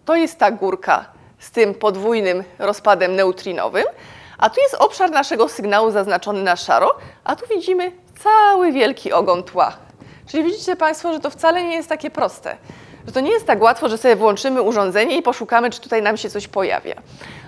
To 0.06 0.16
jest 0.16 0.40
ta 0.40 0.52
górka 0.52 1.06
z 1.40 1.52
tym 1.52 1.74
podwójnym 1.74 2.44
rozpadem 2.60 3.16
neutrinowym, 3.16 3.86
a 4.38 4.50
tu 4.50 4.62
jest 4.62 4.76
obszar 4.76 5.12
naszego 5.12 5.50
sygnału 5.50 5.92
zaznaczony 5.92 6.44
na 6.44 6.56
szaro, 6.56 6.98
a 7.24 7.36
tu 7.36 7.48
widzimy 7.48 7.92
cały 8.24 8.72
wielki 8.72 9.12
ogon 9.14 9.44
tła. 9.44 9.74
Czyli 10.28 10.44
widzicie 10.44 10.76
Państwo, 10.76 11.14
że 11.14 11.20
to 11.20 11.30
wcale 11.30 11.64
nie 11.64 11.76
jest 11.76 11.90
takie 11.90 12.10
proste. 12.12 12.58
Że 13.08 13.12
to 13.12 13.20
nie 13.20 13.32
jest 13.32 13.48
tak 13.48 13.62
łatwo, 13.62 13.90
że 13.90 13.98
sobie 13.98 14.16
włączymy 14.16 14.62
urządzenie 14.62 15.18
i 15.18 15.22
poszukamy, 15.22 15.70
czy 15.70 15.82
tutaj 15.82 16.02
nam 16.02 16.18
się 16.18 16.30
coś 16.30 16.48
pojawia. 16.48 16.96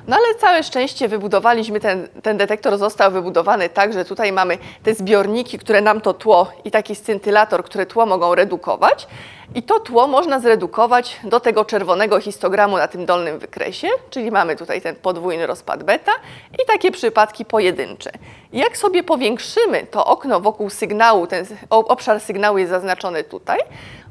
No 0.08 0.16
ale 0.16 0.36
całe 0.36 0.64
szczęście 0.64 1.08
wybudowaliśmy, 1.08 1.80
ten, 1.80 2.08
ten 2.24 2.38
detektor 2.38 2.78
został 2.78 3.12
wybudowany 3.12 3.70
tak, 3.70 3.94
że 3.94 4.06
tutaj 4.06 4.32
mamy 4.32 4.58
te 4.84 4.94
zbiorniki, 4.94 5.60
które 5.60 5.82
nam 5.82 6.02
to 6.02 6.14
tło 6.14 6.52
i 6.66 6.72
taki 6.72 6.96
scintylator, 6.96 7.64
które 7.64 7.86
tło 7.86 8.06
mogą 8.06 8.36
redukować. 8.36 9.08
I 9.56 9.64
to 9.64 9.80
tło 9.80 10.08
można 10.08 10.40
zredukować 10.40 11.20
do 11.24 11.40
tego 11.40 11.66
czerwonego 11.66 12.20
histogramu 12.20 12.78
na 12.78 12.88
tym 12.88 13.06
dolnym 13.06 13.40
wykresie, 13.40 13.88
czyli 14.10 14.32
mamy 14.32 14.56
tutaj 14.56 14.82
ten 14.82 14.96
podwójny 14.96 15.48
rozpad 15.48 15.84
beta 15.84 16.12
i 16.54 16.66
takie 16.68 16.92
przypadki 16.92 17.46
pojedyncze. 17.46 18.12
Jak 18.54 18.78
sobie 18.78 19.04
powiększymy 19.04 19.86
to 19.92 20.06
okno 20.06 20.40
wokół 20.40 20.70
sygnału, 20.70 21.28
ten 21.28 21.46
obszar 21.70 22.20
sygnału 22.20 22.58
jest 22.58 22.70
zaznaczony 22.70 23.24
tutaj, 23.24 23.60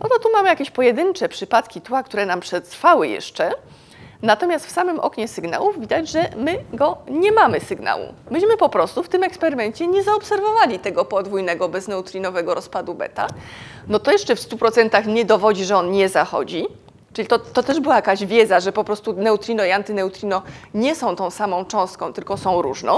no 0.03 0.09
to 0.09 0.19
tu 0.19 0.33
mamy 0.33 0.49
jakieś 0.49 0.71
pojedyncze 0.71 1.29
przypadki 1.29 1.81
tła, 1.81 2.03
które 2.03 2.27
nam 2.27 2.41
przetrwały 2.41 3.09
jeszcze. 3.09 3.53
Natomiast 4.23 4.67
w 4.67 4.71
samym 4.71 5.01
oknie 5.01 5.29
sygnałów 5.29 5.81
widać, 5.81 6.09
że 6.09 6.31
my 6.37 6.59
go 6.73 6.97
nie 7.09 7.33
mamy 7.33 7.61
sygnału. 7.61 8.05
Myśmy 8.31 8.57
po 8.57 8.69
prostu 8.69 9.03
w 9.03 9.09
tym 9.09 9.23
eksperymencie 9.23 9.87
nie 9.87 10.03
zaobserwowali 10.03 10.79
tego 10.79 11.05
podwójnego 11.05 11.69
bezneutrinowego 11.69 12.55
rozpadu 12.55 12.95
beta. 12.95 13.27
No 13.89 13.99
to 13.99 14.13
jeszcze 14.13 14.37
w 14.37 14.41
100% 14.41 15.07
nie 15.07 15.25
dowodzi, 15.25 15.65
że 15.65 15.77
on 15.77 15.91
nie 15.91 16.09
zachodzi. 16.09 16.67
Czyli 17.13 17.29
to, 17.29 17.39
to 17.39 17.63
też 17.63 17.81
była 17.81 17.97
jakaś 17.97 18.25
wiedza, 18.25 18.61
że 18.61 18.73
po 18.73 18.85
prostu 18.85 19.13
neutrino 19.13 19.65
i 19.65 19.71
antyneutrino 19.71 20.43
nie 20.75 20.95
są 20.95 21.17
tą 21.17 21.31
samą 21.31 21.65
cząstką, 21.65 22.13
tylko 22.13 22.37
są 22.37 22.63
różną. 22.63 22.97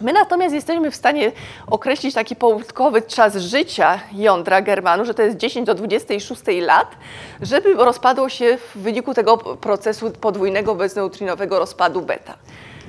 My 0.00 0.12
natomiast 0.12 0.54
jesteśmy 0.54 0.90
w 0.90 0.96
stanie 0.96 1.32
określić 1.66 2.14
taki 2.14 2.36
połudkowy 2.36 3.02
czas 3.02 3.36
życia 3.36 4.00
jądra 4.12 4.62
Germanu, 4.62 5.04
że 5.04 5.14
to 5.14 5.22
jest 5.22 5.36
10 5.36 5.66
do 5.66 5.74
26 5.74 6.42
lat, 6.60 6.96
żeby 7.42 7.74
rozpadło 7.74 8.28
się 8.28 8.56
w 8.56 8.78
wyniku 8.78 9.14
tego 9.14 9.36
procesu 9.36 10.10
podwójnego 10.10 10.74
bezneutrinowego 10.74 11.58
rozpadu 11.58 12.02
beta. 12.02 12.34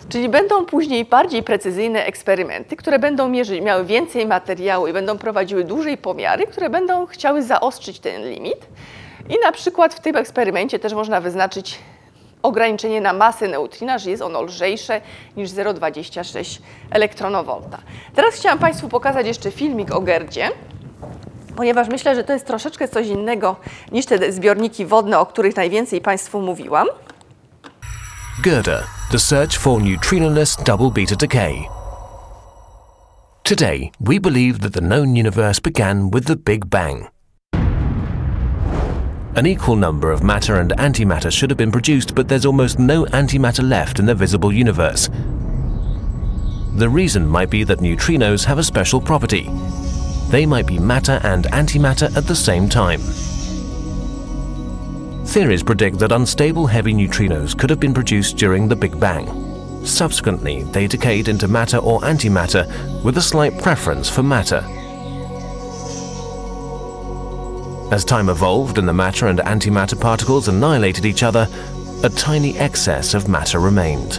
Czyli 0.10 0.30
będą 0.30 0.66
później 0.66 1.06
bardziej 1.06 1.44
precyzyjne 1.44 2.06
eksperymenty, 2.06 2.76
które 2.76 3.00
będą 3.00 3.30
mierzyć, 3.30 3.62
miały 3.62 3.86
więcej 3.86 4.26
materiału 4.26 4.88
i 4.88 4.94
będą 4.94 5.18
prowadziły 5.18 5.64
dłużej 5.64 5.98
pomiary, 5.98 6.48
które 6.48 6.70
będą 6.70 7.06
chciały 7.06 7.44
zaostrzyć 7.44 8.00
ten 8.00 8.30
limit. 8.30 8.68
I 9.30 9.36
na 9.44 9.52
przykład 9.52 9.94
w 9.94 10.00
tym 10.00 10.16
eksperymencie 10.16 10.80
też 10.80 10.94
można 10.94 11.22
wyznaczyć 11.22 11.80
ograniczenie 12.46 13.02
na 13.02 13.14
masę 13.14 13.48
neutrina, 13.48 13.98
że 13.98 14.10
jest 14.10 14.24
ono 14.24 14.42
lżejsze 14.42 15.02
niż 15.38 15.50
0,26 15.50 16.62
elektronowolta. 16.90 17.78
Teraz 18.16 18.36
chciałam 18.36 18.60
Państwu 18.60 18.90
pokazać 18.90 19.28
jeszcze 19.28 19.52
filmik 19.52 19.92
o 19.92 20.02
Gerdzie, 20.02 20.50
ponieważ 21.56 21.88
myślę, 21.88 22.16
że 22.16 22.24
to 22.24 22.34
jest 22.34 22.46
troszeczkę 22.46 22.88
coś 22.88 23.08
innego 23.08 23.56
niż 23.92 24.06
te 24.06 24.32
zbiorniki 24.32 24.86
wodne, 24.86 25.20
o 25.20 25.26
których 25.26 25.56
najwięcej 25.56 26.02
Państwu 26.02 26.42
mówiłam. 26.42 26.88
GERDA, 28.44 28.84
the 29.12 29.20
search 29.20 29.58
for 29.58 29.82
neutrinoless 29.82 30.58
double 30.64 30.92
beta 30.92 31.16
decay. 31.16 31.68
Today, 33.44 33.92
we 34.00 34.20
believe 34.20 34.60
that 34.60 34.74
the 34.74 34.82
known 34.82 35.16
universe 35.20 35.62
began 35.62 36.10
with 36.10 36.28
the 36.28 36.36
Big 36.36 36.66
Bang. 36.66 37.15
An 39.36 39.46
equal 39.46 39.76
number 39.76 40.14
of 40.14 40.24
matter 40.24 40.62
and 40.62 40.72
antimatter 40.78 41.30
should 41.30 41.50
have 41.50 41.58
been 41.58 41.72
produced, 41.72 42.16
but 42.16 42.30
there's 42.30 42.46
almost 42.46 42.80
no 42.80 43.04
antimatter 43.08 43.68
left 43.68 44.00
in 44.00 44.06
the 44.06 44.16
visible 44.16 44.54
universe. 44.54 45.10
The 46.76 46.88
reason 46.88 47.28
might 47.28 47.50
be 47.50 47.66
that 47.66 47.80
neutrinos 47.80 48.46
have 48.46 48.60
a 48.60 48.64
special 48.64 49.02
property. 49.02 49.50
They 50.30 50.46
might 50.46 50.66
be 50.66 50.80
matter 50.80 51.20
and 51.24 51.46
antimatter 51.46 52.16
at 52.16 52.28
the 52.28 52.36
same 52.36 52.70
time. 52.70 53.02
Theories 55.26 55.64
predict 55.64 56.00
that 56.00 56.14
unstable 56.14 56.68
heavy 56.68 56.94
neutrinos 56.94 57.58
could 57.58 57.70
have 57.70 57.80
been 57.80 57.94
produced 57.94 58.38
during 58.38 58.70
the 58.70 58.76
Big 58.78 58.98
Bang. 58.98 59.86
Subsequently, 59.86 60.64
they 60.64 60.88
decayed 60.88 61.28
into 61.28 61.50
matter 61.50 61.78
or 61.78 62.00
antimatter 62.02 62.66
with 63.04 63.18
a 63.18 63.22
slight 63.22 63.62
preference 63.62 64.10
for 64.10 64.24
matter. 64.24 64.66
As 67.92 68.04
time 68.04 68.30
evolved 68.30 68.80
and 68.80 68.88
the 68.88 68.94
matter 68.94 69.28
and 69.28 69.40
antimatter 69.40 70.00
particles 70.00 70.48
annihilated 70.48 71.06
each 71.06 71.22
other, 71.22 71.48
a 72.04 72.10
tiny 72.10 72.58
excess 72.58 73.14
of 73.14 73.28
matter 73.28 73.60
remained. 73.60 74.14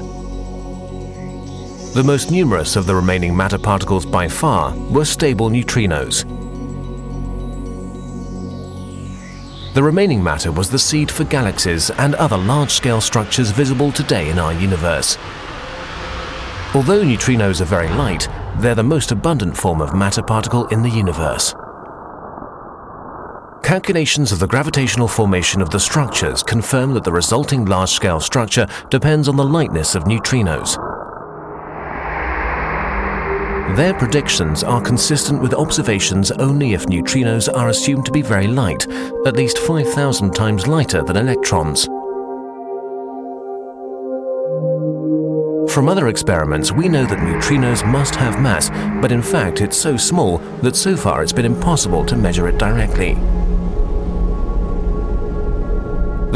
The 1.95 2.05
most 2.05 2.31
numerous 2.31 2.77
of 2.77 2.87
the 2.87 2.95
remaining 2.95 3.37
matter 3.37 3.59
particles 3.59 4.07
by 4.07 4.29
far 4.29 4.77
were 4.91 5.05
stable 5.05 5.51
neutrinos. 5.51 6.25
The 9.75 9.83
remaining 9.83 10.23
matter 10.23 10.53
was 10.53 10.71
the 10.71 10.79
seed 10.79 11.11
for 11.11 11.25
galaxies 11.25 11.91
and 11.91 12.15
other 12.15 12.39
large-scale 12.39 13.01
structures 13.01 13.51
visible 13.51 13.91
today 13.91 14.31
in 14.31 14.39
our 14.39 14.53
universe. 14.53 15.19
Although 16.73 17.03
neutrinos 17.03 17.61
are 17.61 17.65
very 17.65 17.89
light, 17.89 18.29
they're 18.59 18.75
the 18.77 18.83
most 18.83 19.11
abundant 19.11 19.57
form 19.57 19.81
of 19.81 19.95
matter 19.95 20.23
particle 20.23 20.67
in 20.69 20.83
the 20.83 20.91
universe. 20.91 21.53
Calculations 23.67 24.31
of 24.31 24.39
the 24.39 24.47
gravitational 24.47 25.09
formation 25.09 25.61
of 25.61 25.71
the 25.71 25.81
structures 25.81 26.41
confirm 26.41 26.95
that 26.95 27.03
the 27.03 27.11
resulting 27.11 27.65
large-scale 27.65 28.21
structure 28.21 28.69
depends 28.91 29.27
on 29.27 29.35
the 29.35 29.45
lightness 29.45 29.97
of 29.97 30.05
neutrinos. 30.05 30.77
Their 33.77 33.93
predictions 33.95 34.63
are 34.63 34.81
consistent 34.81 35.43
with 35.43 35.53
observations 35.53 36.31
only 36.31 36.75
if 36.75 36.87
neutrinos 36.87 37.53
are 37.53 37.71
assumed 37.71 38.07
to 38.07 38.13
be 38.13 38.23
very 38.23 38.47
light, 38.47 38.89
at 39.27 39.35
least 39.35 39.59
5,000 39.59 40.33
times 40.33 40.69
lighter 40.69 41.03
than 41.03 41.17
electrons. 41.17 41.87
From 45.75 45.89
other 45.89 46.07
experiments, 46.07 46.71
we 46.71 46.89
know 46.89 47.05
that 47.05 47.19
neutrinos 47.19 47.85
must 47.85 48.15
have 48.15 48.41
mass, 48.41 48.71
but 49.03 49.11
in 49.11 49.23
fact 49.23 49.61
it's 49.61 49.77
so 49.77 49.97
small 49.97 50.39
that 50.63 50.77
so 50.77 50.97
far 50.97 51.25
it's 51.25 51.33
been 51.33 51.45
impossible 51.45 52.07
to 52.07 52.17
measure 52.17 52.47
it 52.47 52.59
directly. 52.59 53.19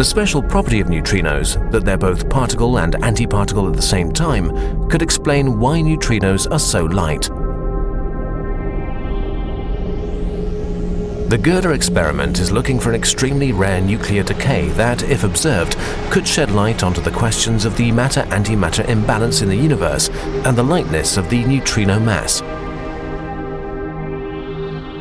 The 0.01 0.05
special 0.05 0.43
property 0.43 0.81
of 0.81 0.87
neutrinos, 0.87 1.71
that 1.73 1.85
they're 1.85 1.99
both 1.99 2.31
particle 2.31 2.79
and 2.79 2.95
antiparticle 2.95 3.69
at 3.69 3.77
the 3.77 3.83
same 3.83 4.11
time, 4.11 4.89
could 4.89 5.03
explain 5.03 5.61
why 5.61 5.83
neutrinos 5.83 6.51
are 6.51 6.59
so 6.59 6.87
light. 6.87 7.25
The 11.29 11.37
Gerda 11.37 11.73
experiment 11.73 12.39
is 12.39 12.51
looking 12.51 12.81
for 12.81 12.89
an 12.89 12.95
extremely 12.95 13.53
rare 13.53 13.83
nuclear 13.83 14.23
decay 14.23 14.69
that, 14.71 15.03
if 15.03 15.23
observed, 15.23 15.77
could 16.11 16.27
shed 16.27 16.51
light 16.51 16.83
onto 16.83 17.03
the 17.03 17.11
questions 17.11 17.67
of 17.67 17.77
the 17.77 17.93
matter-antimatter 17.93 18.89
imbalance 18.89 19.43
in 19.43 19.51
the 19.51 19.55
universe 19.55 20.09
and 20.47 20.57
the 20.57 20.63
lightness 20.63 21.19
of 21.19 21.29
the 21.29 21.45
neutrino 21.45 22.01
mass. 22.01 22.41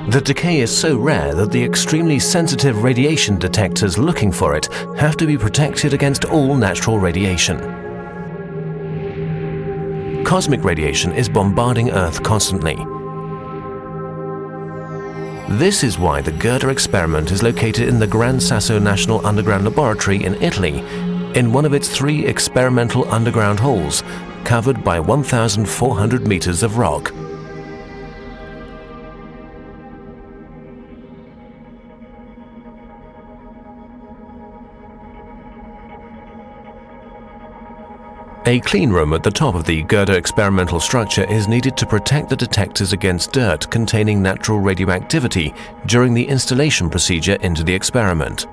The 0.09 0.21
decay 0.21 0.61
is 0.61 0.75
so 0.75 0.97
rare 0.97 1.35
that 1.35 1.51
the 1.51 1.63
extremely 1.63 2.17
sensitive 2.17 2.81
radiation 2.81 3.37
detectors 3.37 3.99
looking 3.99 4.31
for 4.31 4.55
it 4.55 4.65
have 4.97 5.15
to 5.17 5.27
be 5.27 5.37
protected 5.37 5.93
against 5.93 6.25
all 6.25 6.55
natural 6.55 6.97
radiation. 6.97 7.59
Cosmic 10.23 10.63
radiation 10.63 11.11
is 11.11 11.29
bombarding 11.29 11.91
Earth 11.91 12.23
constantly. 12.23 12.73
This 15.59 15.83
is 15.83 15.99
why 15.99 16.21
the 16.21 16.31
Gerda 16.31 16.69
experiment 16.69 17.29
is 17.29 17.43
located 17.43 17.87
in 17.87 17.99
the 17.99 18.07
Gran 18.07 18.39
Sasso 18.39 18.79
National 18.79 19.23
Underground 19.23 19.65
Laboratory 19.65 20.23
in 20.23 20.33
Italy, 20.41 20.79
in 21.35 21.53
one 21.53 21.65
of 21.65 21.75
its 21.75 21.87
three 21.87 22.25
experimental 22.25 23.07
underground 23.11 23.59
holes, 23.59 24.01
covered 24.43 24.83
by 24.83 24.99
1,400 24.99 26.27
meters 26.27 26.63
of 26.63 26.79
rock. 26.79 27.13
A 38.49 38.59
clean 38.61 38.89
room 38.89 39.13
at 39.13 39.21
the 39.21 39.29
top 39.29 39.53
of 39.53 39.65
the 39.65 39.83
Gerda 39.83 40.17
experimental 40.17 40.79
structure 40.79 41.23
is 41.25 41.47
needed 41.47 41.77
to 41.77 41.85
protect 41.85 42.29
the 42.29 42.35
detectors 42.35 42.93
against 42.93 43.31
dirt 43.31 43.69
containing 43.69 44.23
natural 44.23 44.57
radioactivity 44.57 45.53
during 45.85 46.15
the 46.15 46.27
installation 46.27 46.89
procedure 46.89 47.35
into 47.41 47.63
the 47.63 47.75
experiment. 47.75 48.47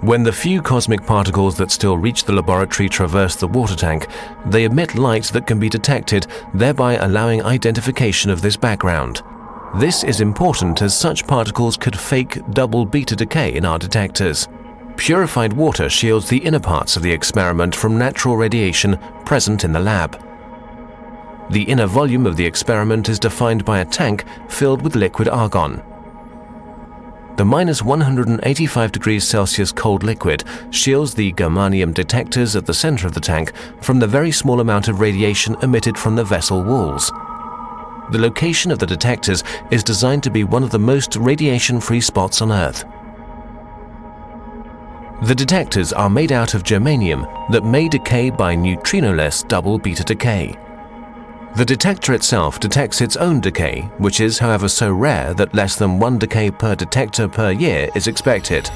When 0.00 0.24
the 0.24 0.32
few 0.32 0.62
cosmic 0.62 1.06
particles 1.06 1.56
that 1.58 1.70
still 1.70 1.96
reach 1.96 2.24
the 2.24 2.32
laboratory 2.32 2.88
traverse 2.88 3.36
the 3.36 3.46
water 3.46 3.76
tank, 3.76 4.08
they 4.44 4.64
emit 4.64 4.96
light 4.96 5.26
that 5.26 5.46
can 5.46 5.60
be 5.60 5.68
detected, 5.68 6.26
thereby 6.52 6.96
allowing 6.96 7.40
identification 7.44 8.32
of 8.32 8.42
this 8.42 8.56
background. 8.56 9.22
This 9.76 10.02
is 10.02 10.20
important 10.20 10.82
as 10.82 10.98
such 10.98 11.28
particles 11.28 11.76
could 11.76 11.96
fake 11.96 12.40
double 12.50 12.84
beta 12.84 13.14
decay 13.14 13.54
in 13.54 13.64
our 13.64 13.78
detectors. 13.78 14.48
Purified 15.02 15.52
water 15.54 15.88
shields 15.88 16.28
the 16.28 16.38
inner 16.38 16.60
parts 16.60 16.96
of 16.96 17.02
the 17.02 17.10
experiment 17.10 17.74
from 17.74 17.98
natural 17.98 18.36
radiation 18.36 18.96
present 19.24 19.64
in 19.64 19.72
the 19.72 19.80
lab. 19.80 20.16
The 21.50 21.64
inner 21.64 21.88
volume 21.88 22.24
of 22.24 22.36
the 22.36 22.46
experiment 22.46 23.08
is 23.08 23.18
defined 23.18 23.64
by 23.64 23.80
a 23.80 23.84
tank 23.84 24.24
filled 24.48 24.80
with 24.80 24.94
liquid 24.94 25.26
argon. 25.26 25.82
The 27.36 27.44
minus 27.44 27.82
185 27.82 28.92
degrees 28.92 29.26
Celsius 29.26 29.72
cold 29.72 30.04
liquid 30.04 30.44
shields 30.70 31.14
the 31.14 31.32
germanium 31.32 31.92
detectors 31.92 32.54
at 32.54 32.66
the 32.66 32.72
center 32.72 33.08
of 33.08 33.14
the 33.14 33.20
tank 33.20 33.52
from 33.80 33.98
the 33.98 34.06
very 34.06 34.30
small 34.30 34.60
amount 34.60 34.86
of 34.86 35.00
radiation 35.00 35.56
emitted 35.62 35.98
from 35.98 36.14
the 36.14 36.22
vessel 36.22 36.62
walls. 36.62 37.10
The 38.12 38.20
location 38.20 38.70
of 38.70 38.78
the 38.78 38.86
detectors 38.86 39.42
is 39.72 39.82
designed 39.82 40.22
to 40.22 40.30
be 40.30 40.44
one 40.44 40.62
of 40.62 40.70
the 40.70 40.78
most 40.78 41.16
radiation-free 41.16 42.02
spots 42.02 42.40
on 42.40 42.52
Earth. 42.52 42.84
The 45.22 45.36
detectors 45.36 45.92
are 45.92 46.10
made 46.10 46.32
out 46.32 46.54
of 46.54 46.64
germanium 46.64 47.48
that 47.52 47.64
may 47.64 47.88
decay 47.88 48.28
by 48.28 48.56
neutrinoless 48.56 49.46
double 49.46 49.78
beta 49.78 50.02
decay. 50.02 50.58
The 51.54 51.64
detector 51.64 52.12
itself 52.12 52.58
detects 52.58 53.00
its 53.00 53.16
own 53.16 53.40
decay, 53.40 53.82
which 53.98 54.20
is 54.20 54.40
however 54.40 54.68
so 54.68 54.92
rare 54.92 55.32
that 55.34 55.54
less 55.54 55.76
than 55.76 56.00
one 56.00 56.18
decay 56.18 56.50
per 56.50 56.74
detector 56.74 57.28
per 57.28 57.52
year 57.52 57.88
is 57.94 58.08
expected. 58.08 58.68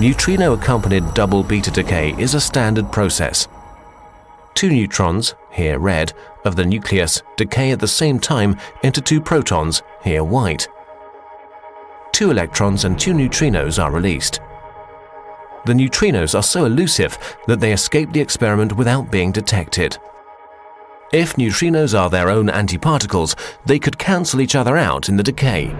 Neutrino-accompanied 0.00 1.14
double 1.14 1.44
beta 1.44 1.70
decay 1.70 2.16
is 2.18 2.34
a 2.34 2.40
standard 2.40 2.90
process. 2.90 3.46
Two 4.54 4.70
neutrons, 4.70 5.36
here 5.52 5.78
red, 5.78 6.12
of 6.44 6.56
the 6.56 6.66
nucleus 6.66 7.22
decay 7.36 7.70
at 7.70 7.78
the 7.78 7.86
same 7.86 8.18
time 8.18 8.58
into 8.82 9.00
two 9.00 9.20
protons, 9.20 9.82
here 10.02 10.24
white. 10.24 10.66
Two 12.10 12.32
electrons 12.32 12.84
and 12.84 12.98
two 12.98 13.12
neutrinos 13.12 13.80
are 13.80 13.92
released. 13.92 14.40
The 15.68 15.74
neutrinos 15.74 16.34
are 16.34 16.42
so 16.42 16.64
elusive 16.64 17.18
that 17.46 17.60
they 17.60 17.74
escape 17.74 18.10
the 18.10 18.22
experiment 18.22 18.74
without 18.78 19.12
being 19.12 19.32
detected. 19.32 19.98
If 21.12 21.34
neutrinos 21.34 21.92
are 21.92 22.08
their 22.08 22.30
own 22.30 22.46
antiparticles, 22.46 23.34
they 23.66 23.78
could 23.78 23.98
cancel 23.98 24.40
each 24.40 24.54
other 24.54 24.78
out 24.78 25.10
in 25.10 25.18
the 25.18 25.22
decay. 25.22 25.76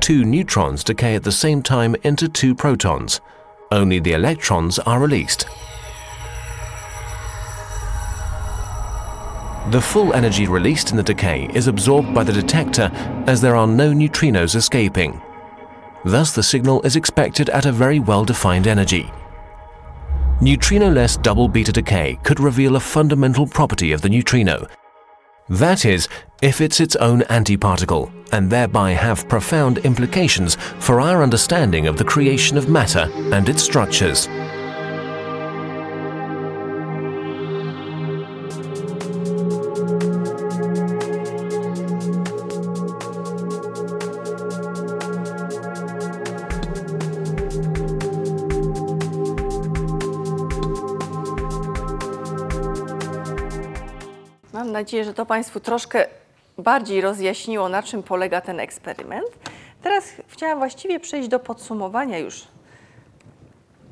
Two 0.00 0.24
neutrons 0.24 0.82
decay 0.82 1.14
at 1.14 1.24
the 1.24 1.30
same 1.30 1.62
time 1.62 1.94
into 2.04 2.26
two 2.26 2.54
protons. 2.54 3.20
Only 3.70 3.98
the 3.98 4.14
electrons 4.14 4.78
are 4.78 4.98
released. 4.98 5.44
The 9.72 9.82
full 9.82 10.14
energy 10.14 10.46
released 10.48 10.90
in 10.90 10.96
the 10.96 11.02
decay 11.02 11.50
is 11.52 11.66
absorbed 11.66 12.14
by 12.14 12.24
the 12.24 12.32
detector 12.32 12.90
as 13.26 13.42
there 13.42 13.56
are 13.56 13.66
no 13.66 13.92
neutrinos 13.92 14.56
escaping. 14.56 15.20
Thus 16.04 16.34
the 16.34 16.42
signal 16.42 16.82
is 16.82 16.96
expected 16.96 17.48
at 17.50 17.66
a 17.66 17.72
very 17.72 18.00
well-defined 18.00 18.66
energy. 18.66 19.10
Neutrino-less 20.40 21.16
double 21.16 21.48
beta 21.48 21.72
decay 21.72 22.18
could 22.24 22.40
reveal 22.40 22.76
a 22.76 22.80
fundamental 22.80 23.46
property 23.46 23.92
of 23.92 24.02
the 24.02 24.08
neutrino. 24.08 24.66
That 25.48 25.84
is, 25.84 26.08
if 26.40 26.60
it's 26.60 26.80
its 26.80 26.96
own 26.96 27.20
antiparticle, 27.22 28.12
and 28.32 28.50
thereby 28.50 28.92
have 28.92 29.28
profound 29.28 29.78
implications 29.78 30.56
for 30.78 31.00
our 31.00 31.22
understanding 31.22 31.86
of 31.86 31.96
the 31.96 32.04
creation 32.04 32.56
of 32.58 32.68
matter 32.68 33.08
and 33.32 33.48
its 33.48 33.62
structures. 33.62 34.28
Nadzieję, 54.92 55.04
że 55.04 55.14
to 55.14 55.26
Państwu 55.26 55.60
troszkę 55.60 56.06
bardziej 56.58 57.00
rozjaśniło, 57.00 57.68
na 57.68 57.82
czym 57.82 58.02
polega 58.02 58.40
ten 58.40 58.60
eksperyment. 58.60 59.26
Teraz 59.82 60.12
chciałam 60.28 60.58
właściwie 60.58 61.00
przejść 61.00 61.28
do 61.28 61.38
podsumowania 61.38 62.18
już 62.18 62.44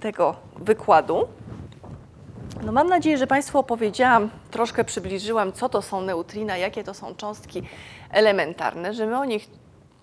tego 0.00 0.36
wykładu. 0.56 1.28
No 2.62 2.72
mam 2.72 2.88
nadzieję, 2.88 3.18
że 3.18 3.26
Państwu 3.26 3.58
opowiedziałam, 3.58 4.30
troszkę 4.50 4.84
przybliżyłam, 4.84 5.52
co 5.52 5.68
to 5.68 5.82
są 5.82 6.00
neutrina, 6.00 6.56
jakie 6.56 6.84
to 6.84 6.94
są 6.94 7.14
cząstki 7.14 7.62
elementarne, 8.10 8.94
że 8.94 9.06
my 9.06 9.18
o 9.18 9.24
nich 9.24 9.48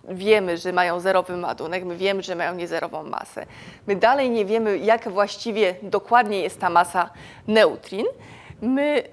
wiemy, 0.10 0.58
że 0.58 0.74
mają 0.74 1.00
zerowy 1.00 1.42
ładunek, 1.42 1.86
my 1.86 1.98
wiemy, 1.98 2.24
że 2.24 2.36
mają 2.36 2.56
niezerową 2.56 3.04
masę. 3.04 3.46
My 3.88 3.96
dalej 3.96 4.30
nie 4.30 4.46
wiemy, 4.46 4.78
jak 4.78 5.10
właściwie 5.10 5.76
dokładnie 5.82 6.42
jest 6.42 6.60
ta 6.60 6.70
masa 6.70 7.10
neutrin. 7.48 8.06
My, 8.62 9.04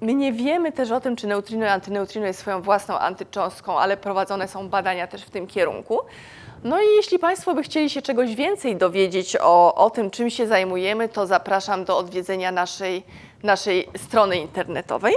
My 0.00 0.14
nie 0.14 0.32
wiemy 0.32 0.72
też 0.72 0.90
o 0.90 1.00
tym, 1.00 1.16
czy 1.16 1.26
neutrino 1.26 1.66
i 1.66 1.68
antyneutrino 1.68 2.26
jest 2.26 2.38
swoją 2.38 2.62
własną 2.62 2.98
antycząstką, 2.98 3.78
ale 3.78 3.96
prowadzone 3.96 4.48
są 4.48 4.68
badania 4.68 5.06
też 5.06 5.22
w 5.22 5.30
tym 5.30 5.46
kierunku. 5.46 5.98
No 6.64 6.80
i 6.80 6.84
jeśli 6.96 7.18
Państwo 7.18 7.54
by 7.54 7.62
chcieli 7.62 7.90
się 7.90 8.02
czegoś 8.02 8.34
więcej 8.34 8.76
dowiedzieć 8.76 9.36
o, 9.40 9.74
o 9.74 9.90
tym, 9.90 10.10
czym 10.10 10.30
się 10.30 10.46
zajmujemy, 10.46 11.08
to 11.08 11.26
zapraszam 11.26 11.84
do 11.84 11.98
odwiedzenia 11.98 12.52
naszej, 12.52 13.02
naszej 13.42 13.88
strony 13.96 14.36
internetowej. 14.36 15.14